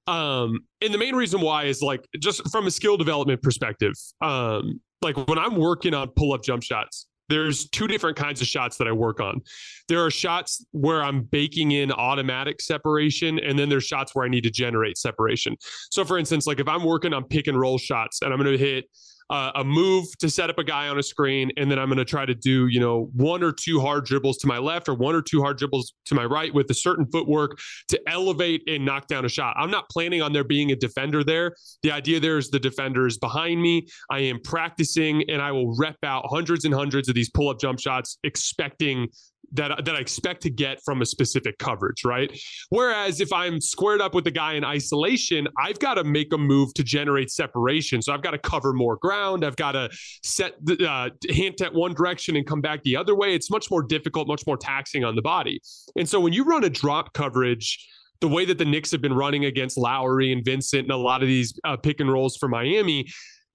Um, 0.06 0.60
and 0.82 0.94
the 0.94 0.98
main 0.98 1.16
reason 1.16 1.42
why 1.42 1.66
is 1.66 1.82
like 1.82 2.08
just 2.20 2.50
from 2.50 2.68
a 2.68 2.72
skill 2.72 2.98
development 2.98 3.42
perspective. 3.42 3.94
Um, 4.22 4.82
like 5.02 5.16
when 5.28 5.38
I'm 5.38 5.56
working 5.56 5.94
on 5.94 6.10
pull 6.10 6.34
up 6.34 6.44
jump 6.44 6.64
shots, 6.64 7.08
there's 7.30 7.70
two 7.70 7.88
different 7.88 8.16
kinds 8.16 8.42
of 8.42 8.48
shots 8.48 8.78
that 8.78 8.88
I 8.88 8.94
work 8.94 9.20
on. 9.20 9.42
There 9.90 10.04
are 10.06 10.12
shots 10.12 10.66
where 10.72 11.04
I'm 11.04 11.24
baking 11.24 11.72
in 11.72 11.92
automatic 11.92 12.62
separation, 12.62 13.38
and 13.40 13.60
then 13.60 13.68
there's 13.68 13.84
shots 13.84 14.16
where 14.16 14.26
I 14.26 14.30
need 14.30 14.44
to 14.44 14.50
generate 14.50 14.98
separation. 14.98 15.58
So, 15.92 16.06
for 16.06 16.18
instance, 16.18 16.48
like 16.48 16.60
if 16.60 16.68
I'm 16.68 16.84
working 16.84 17.14
on 17.14 17.26
pick 17.26 17.48
and 17.48 17.60
roll 17.60 17.78
shots 17.78 18.22
and 18.22 18.32
I'm 18.34 18.42
going 18.42 18.58
to 18.58 18.58
hit 18.58 18.86
uh, 19.30 19.52
a 19.56 19.64
move 19.64 20.06
to 20.20 20.30
set 20.30 20.50
up 20.50 20.58
a 20.58 20.64
guy 20.64 20.88
on 20.88 20.98
a 20.98 21.04
screen, 21.04 21.52
and 21.58 21.70
then 21.70 21.78
I'm 21.78 21.88
going 21.88 21.98
to 21.98 22.06
try 22.06 22.26
to 22.26 22.36
do, 22.36 22.68
you 22.68 22.80
know, 22.80 23.10
one 23.14 23.44
or 23.44 23.52
two 23.52 23.80
hard 23.80 24.06
dribbles 24.06 24.38
to 24.40 24.48
my 24.48 24.58
left 24.58 24.88
or 24.88 24.94
one 24.94 25.16
or 25.16 25.22
two 25.22 25.42
hard 25.42 25.58
dribbles 25.58 25.94
to 26.06 26.16
my 26.16 26.26
right 26.26 26.54
with 26.54 26.70
a 26.72 26.74
certain 26.74 27.06
footwork 27.12 27.58
to 27.90 28.00
elevate 28.08 28.64
and 28.68 28.86
knock 28.86 29.08
down 29.08 29.26
a 29.26 29.30
shot. 29.30 29.56
I'm 29.58 29.72
not 29.72 29.90
planning 29.90 30.22
on 30.22 30.34
there 30.34 30.44
being 30.44 30.72
a 30.72 30.76
defender 30.76 31.24
there. 31.24 31.56
The 31.84 31.92
idea 31.92 32.20
there 32.20 32.38
is 32.38 32.50
the 32.50 32.60
defender 32.60 33.08
is 33.08 33.18
behind 33.18 33.62
me. 33.62 33.88
I 34.10 34.20
am 34.20 34.40
practicing 34.44 35.24
and 35.30 35.42
I 35.42 35.52
will 35.52 35.76
rep 35.76 35.98
out 36.04 36.26
hundreds 36.30 36.66
and 36.66 36.74
hundreds 36.74 37.10
of 37.10 37.16
these 37.16 37.30
pull 37.30 37.50
up 37.50 37.60
jump 37.60 37.80
shots, 37.80 38.18
expecting 38.24 39.08
that 39.54 39.86
that 39.86 39.96
I 39.96 40.00
expect 40.00 40.42
to 40.44 40.50
get 40.50 40.80
from 40.84 41.02
a 41.02 41.06
specific 41.06 41.58
coverage, 41.58 42.04
right? 42.04 42.32
Whereas 42.70 43.22
if 43.22 43.32
I'm 43.32 43.62
squared 43.62 44.02
up 44.02 44.14
with 44.14 44.24
the 44.24 44.32
guy 44.32 44.54
in 44.54 44.64
isolation, 44.64 45.48
I've 45.58 45.80
got 45.80 45.96
to 45.96 46.04
make 46.04 46.34
a 46.34 46.38
move 46.38 46.74
to 46.76 46.84
generate 46.84 47.30
separation. 47.30 48.02
So 48.02 48.14
I've 48.14 48.22
got 48.22 48.32
to 48.32 48.38
cover 48.38 48.74
more 48.74 48.98
ground. 48.98 49.46
I've 49.46 49.56
got 49.56 49.74
to 49.74 49.90
set 50.24 50.54
the 50.64 50.90
uh, 50.90 51.10
hint 51.30 51.62
at 51.62 51.74
one 51.74 51.94
direction 51.94 52.36
and 52.36 52.46
come 52.46 52.62
back 52.62 52.84
the 52.84 52.96
other 52.96 53.16
way. 53.16 53.34
It's 53.34 53.50
much 53.50 53.72
more 53.72 53.84
difficult, 53.84 54.28
much 54.28 54.46
more 54.46 54.58
taxing 54.58 55.04
on 55.04 55.16
the 55.16 55.22
body. 55.22 55.62
And 55.96 56.08
so 56.08 56.20
when 56.20 56.34
you 56.34 56.44
run 56.44 56.64
a 56.64 56.70
drop 56.70 57.14
coverage 57.14 57.88
the 58.20 58.28
way 58.28 58.46
that 58.46 58.58
the 58.58 58.66
Knicks 58.66 58.92
have 58.92 59.02
been 59.02 59.14
running 59.14 59.46
against 59.46 59.78
Lowry 59.78 60.32
and 60.32 60.44
Vincent 60.44 60.84
and 60.84 60.92
a 60.92 60.98
lot 60.98 61.22
of 61.22 61.28
these 61.28 61.54
uh, 61.64 61.78
pick 61.78 62.00
and 62.00 62.12
rolls 62.12 62.36
for 62.36 62.50
Miami, 62.50 63.08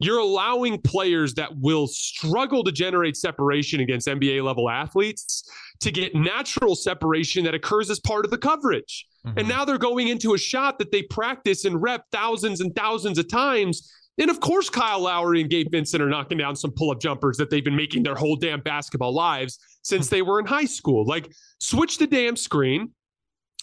you're 0.05 0.18
allowing 0.18 0.80
players 0.80 1.34
that 1.34 1.57
will 1.59 1.86
struggle 1.86 2.64
to 2.64 2.72
generate 2.72 3.16
separation 3.16 3.80
against 3.80 4.07
NBA 4.09 4.42
level 4.42 4.68
athletes 4.68 5.48
to 5.80 5.90
get 5.90 6.14
natural 6.14 6.74
separation 6.74 7.44
that 7.44 7.55
occurs 7.55 7.90
as 7.90 7.98
part 8.00 8.24
of 8.24 8.30
the 8.30 8.38
coverage. 8.38 9.07
Mm-hmm. 9.26 9.38
And 9.38 9.48
now 9.48 9.64
they're 9.64 9.78
going 9.78 10.09
into 10.09 10.34
a 10.34 10.38
shot 10.38 10.78
that 10.78 10.92
they 10.92 11.03
practice 11.03 11.64
and 11.64 11.80
rep 11.80 12.05
thousands 12.12 12.61
and 12.61 12.74
thousands 12.74 13.18
of 13.18 13.28
times. 13.28 13.92
And 14.18 14.30
of 14.30 14.40
course, 14.40 14.68
Kyle 14.68 15.00
Lowry 15.00 15.40
and 15.40 15.50
Gabe 15.50 15.68
Vincent 15.70 16.03
are 16.03 16.09
knocking 16.09 16.38
down 16.38 16.55
some 16.55 16.72
pull 16.72 16.90
up 16.90 17.00
jumpers 17.00 17.36
that 17.38 17.50
they've 17.50 17.64
been 17.64 17.76
making 17.76 18.03
their 18.03 18.14
whole 18.14 18.36
damn 18.36 18.61
basketball 18.61 19.14
lives 19.14 19.59
since 19.82 20.09
they 20.09 20.22
were 20.22 20.38
in 20.38 20.46
high 20.46 20.66
school. 20.66 21.05
Like, 21.07 21.32
switch 21.59 21.98
the 21.98 22.07
damn 22.07 22.36
screen, 22.36 22.90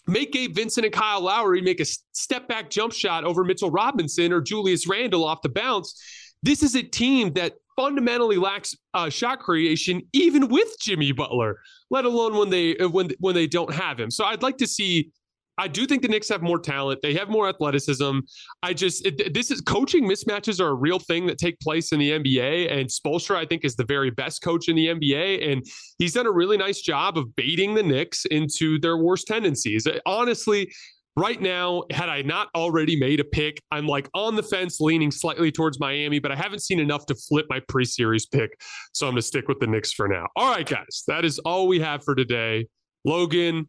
make 0.06 0.32
Gabe 0.32 0.54
Vincent 0.54 0.84
and 0.84 0.94
Kyle 0.94 1.20
Lowry 1.20 1.62
make 1.62 1.80
a 1.80 1.84
step 1.84 2.48
back 2.48 2.68
jump 2.68 2.92
shot 2.92 3.24
over 3.24 3.44
Mitchell 3.44 3.70
Robinson 3.70 4.32
or 4.32 4.40
Julius 4.40 4.88
Randle 4.88 5.24
off 5.24 5.42
the 5.42 5.48
bounce. 5.48 6.00
This 6.42 6.62
is 6.62 6.74
a 6.74 6.82
team 6.82 7.32
that 7.34 7.54
fundamentally 7.76 8.36
lacks 8.36 8.76
uh, 8.94 9.08
shot 9.08 9.40
creation, 9.40 10.02
even 10.12 10.48
with 10.48 10.68
Jimmy 10.80 11.12
Butler, 11.12 11.58
let 11.90 12.04
alone 12.04 12.36
when 12.36 12.50
they 12.50 12.76
uh, 12.76 12.88
when 12.88 13.10
when 13.18 13.34
they 13.34 13.46
don't 13.46 13.72
have 13.72 13.98
him. 13.98 14.10
So 14.10 14.24
I'd 14.24 14.42
like 14.42 14.58
to 14.58 14.66
see. 14.66 15.10
I 15.58 15.68
do 15.68 15.84
think 15.84 16.00
the 16.00 16.08
Knicks 16.08 16.30
have 16.30 16.40
more 16.40 16.58
talent. 16.58 17.00
They 17.02 17.12
have 17.14 17.28
more 17.28 17.46
athleticism. 17.46 18.20
I 18.62 18.72
just 18.72 19.04
it, 19.04 19.34
this 19.34 19.50
is 19.50 19.60
coaching 19.60 20.04
mismatches 20.08 20.58
are 20.58 20.68
a 20.68 20.74
real 20.74 20.98
thing 20.98 21.26
that 21.26 21.36
take 21.36 21.60
place 21.60 21.92
in 21.92 21.98
the 21.98 22.12
NBA. 22.12 22.72
And 22.72 22.88
Spoelstra, 22.88 23.36
I 23.36 23.44
think, 23.44 23.64
is 23.64 23.76
the 23.76 23.84
very 23.84 24.10
best 24.10 24.40
coach 24.42 24.68
in 24.68 24.76
the 24.76 24.86
NBA, 24.86 25.50
and 25.50 25.62
he's 25.98 26.14
done 26.14 26.26
a 26.26 26.32
really 26.32 26.56
nice 26.56 26.80
job 26.80 27.18
of 27.18 27.36
baiting 27.36 27.74
the 27.74 27.82
Knicks 27.82 28.24
into 28.26 28.78
their 28.78 28.96
worst 28.96 29.26
tendencies. 29.26 29.86
Honestly, 30.06 30.70
right 31.16 31.40
now, 31.40 31.84
had 31.90 32.08
I 32.08 32.22
not 32.22 32.48
already 32.54 32.98
made 32.98 33.20
a 33.20 33.24
pick, 33.24 33.60
I'm 33.70 33.86
like 33.86 34.08
on 34.14 34.36
the 34.36 34.42
fence, 34.42 34.80
leaning 34.80 35.10
slightly 35.10 35.50
towards 35.52 35.80
Miami, 35.80 36.18
but 36.18 36.32
I 36.32 36.36
haven't 36.36 36.60
seen 36.60 36.80
enough 36.80 37.06
to 37.06 37.14
flip 37.14 37.46
my 37.48 37.60
pre 37.68 37.84
series 37.84 38.26
pick. 38.26 38.50
So 38.92 39.06
I'm 39.06 39.12
going 39.12 39.20
to 39.20 39.26
stick 39.26 39.48
with 39.48 39.60
the 39.60 39.66
Knicks 39.66 39.92
for 39.92 40.08
now. 40.08 40.26
All 40.36 40.52
right, 40.52 40.66
guys, 40.66 41.04
that 41.08 41.24
is 41.24 41.38
all 41.40 41.68
we 41.68 41.80
have 41.80 42.04
for 42.04 42.14
today. 42.14 42.66
Logan, 43.04 43.66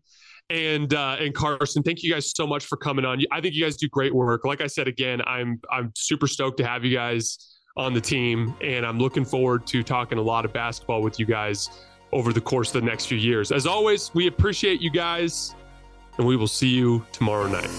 and 0.49 0.93
uh, 0.93 1.17
and 1.19 1.33
Carson, 1.33 1.83
thank 1.83 2.03
you 2.03 2.11
guys 2.11 2.31
so 2.35 2.45
much 2.45 2.65
for 2.65 2.77
coming 2.77 3.05
on. 3.05 3.21
I 3.31 3.39
think 3.39 3.55
you 3.55 3.63
guys 3.63 3.77
do 3.77 3.87
great 3.87 4.13
work. 4.13 4.45
Like 4.45 4.61
I 4.61 4.67
said 4.67 4.87
again, 4.87 5.21
I'm 5.25 5.59
I'm 5.71 5.91
super 5.95 6.27
stoked 6.27 6.57
to 6.57 6.67
have 6.67 6.83
you 6.83 6.95
guys 6.95 7.37
on 7.77 7.93
the 7.93 8.01
team, 8.01 8.53
and 8.61 8.85
I'm 8.85 8.99
looking 8.99 9.23
forward 9.23 9.65
to 9.67 9.83
talking 9.83 10.17
a 10.17 10.21
lot 10.21 10.43
of 10.43 10.51
basketball 10.51 11.01
with 11.01 11.19
you 11.19 11.25
guys 11.25 11.69
over 12.11 12.33
the 12.33 12.41
course 12.41 12.75
of 12.75 12.81
the 12.81 12.85
next 12.85 13.05
few 13.05 13.17
years. 13.17 13.53
As 13.53 13.65
always, 13.65 14.13
we 14.13 14.27
appreciate 14.27 14.81
you 14.81 14.91
guys 14.91 15.55
and 16.17 16.27
we 16.27 16.35
will 16.35 16.47
see 16.47 16.67
you 16.67 17.05
tomorrow 17.11 17.47
night. 17.47 17.69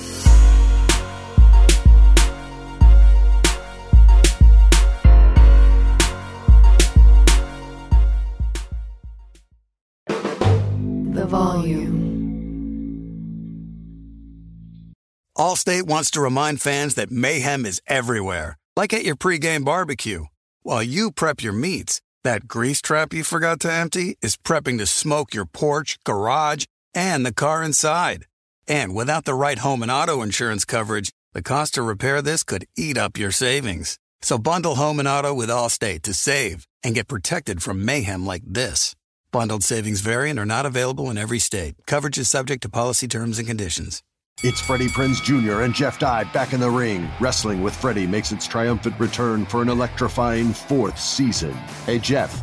The 11.14 11.26
volume. 11.26 12.12
Allstate 15.36 15.84
wants 15.84 16.10
to 16.12 16.20
remind 16.20 16.60
fans 16.60 16.94
that 16.94 17.10
mayhem 17.10 17.66
is 17.66 17.80
everywhere, 17.86 18.56
like 18.76 18.92
at 18.92 19.04
your 19.04 19.16
pregame 19.16 19.64
barbecue. 19.64 20.24
While 20.62 20.82
you 20.82 21.10
prep 21.10 21.42
your 21.42 21.52
meats, 21.52 22.00
that 22.22 22.46
grease 22.46 22.80
trap 22.80 23.12
you 23.12 23.24
forgot 23.24 23.58
to 23.60 23.72
empty 23.72 24.16
is 24.22 24.36
prepping 24.36 24.78
to 24.78 24.86
smoke 24.86 25.34
your 25.34 25.44
porch, 25.44 25.98
garage, 26.04 26.64
and 26.94 27.24
the 27.24 27.32
car 27.32 27.62
inside. 27.62 28.26
And 28.68 28.94
without 28.94 29.24
the 29.24 29.34
right 29.34 29.58
home 29.58 29.82
and 29.82 29.90
auto 29.90 30.22
insurance 30.22 30.64
coverage, 30.64 31.12
the 31.32 31.42
cost 31.42 31.74
to 31.74 31.82
repair 31.82 32.22
this 32.22 32.44
could 32.44 32.66
eat 32.76 32.98
up 32.98 33.18
your 33.18 33.30
savings. 33.30 33.98
So 34.20 34.38
bundle 34.38 34.76
home 34.76 34.98
and 34.98 35.08
auto 35.08 35.34
with 35.34 35.48
Allstate 35.48 36.02
to 36.02 36.14
save 36.14 36.66
and 36.84 36.94
get 36.94 37.08
protected 37.08 37.62
from 37.62 37.84
mayhem 37.84 38.24
like 38.24 38.42
this. 38.46 38.94
Bundled 39.32 39.64
savings 39.64 40.00
variant 40.00 40.38
are 40.38 40.46
not 40.46 40.66
available 40.66 41.10
in 41.10 41.18
every 41.18 41.38
state. 41.38 41.74
Coverage 41.86 42.18
is 42.18 42.28
subject 42.28 42.62
to 42.62 42.68
policy 42.68 43.08
terms 43.08 43.38
and 43.38 43.48
conditions. 43.48 44.02
It's 44.42 44.60
Freddie 44.60 44.88
Prinze 44.88 45.22
Jr. 45.22 45.62
and 45.62 45.74
Jeff 45.74 45.98
Dye 45.98 46.24
back 46.24 46.52
in 46.52 46.60
the 46.60 46.70
ring. 46.70 47.08
Wrestling 47.20 47.62
with 47.62 47.74
Freddie 47.74 48.06
makes 48.06 48.32
its 48.32 48.46
triumphant 48.46 48.98
return 48.98 49.46
for 49.46 49.62
an 49.62 49.68
electrifying 49.68 50.52
fourth 50.52 50.98
season. 50.98 51.52
Hey, 51.86 51.98
Jeff. 51.98 52.42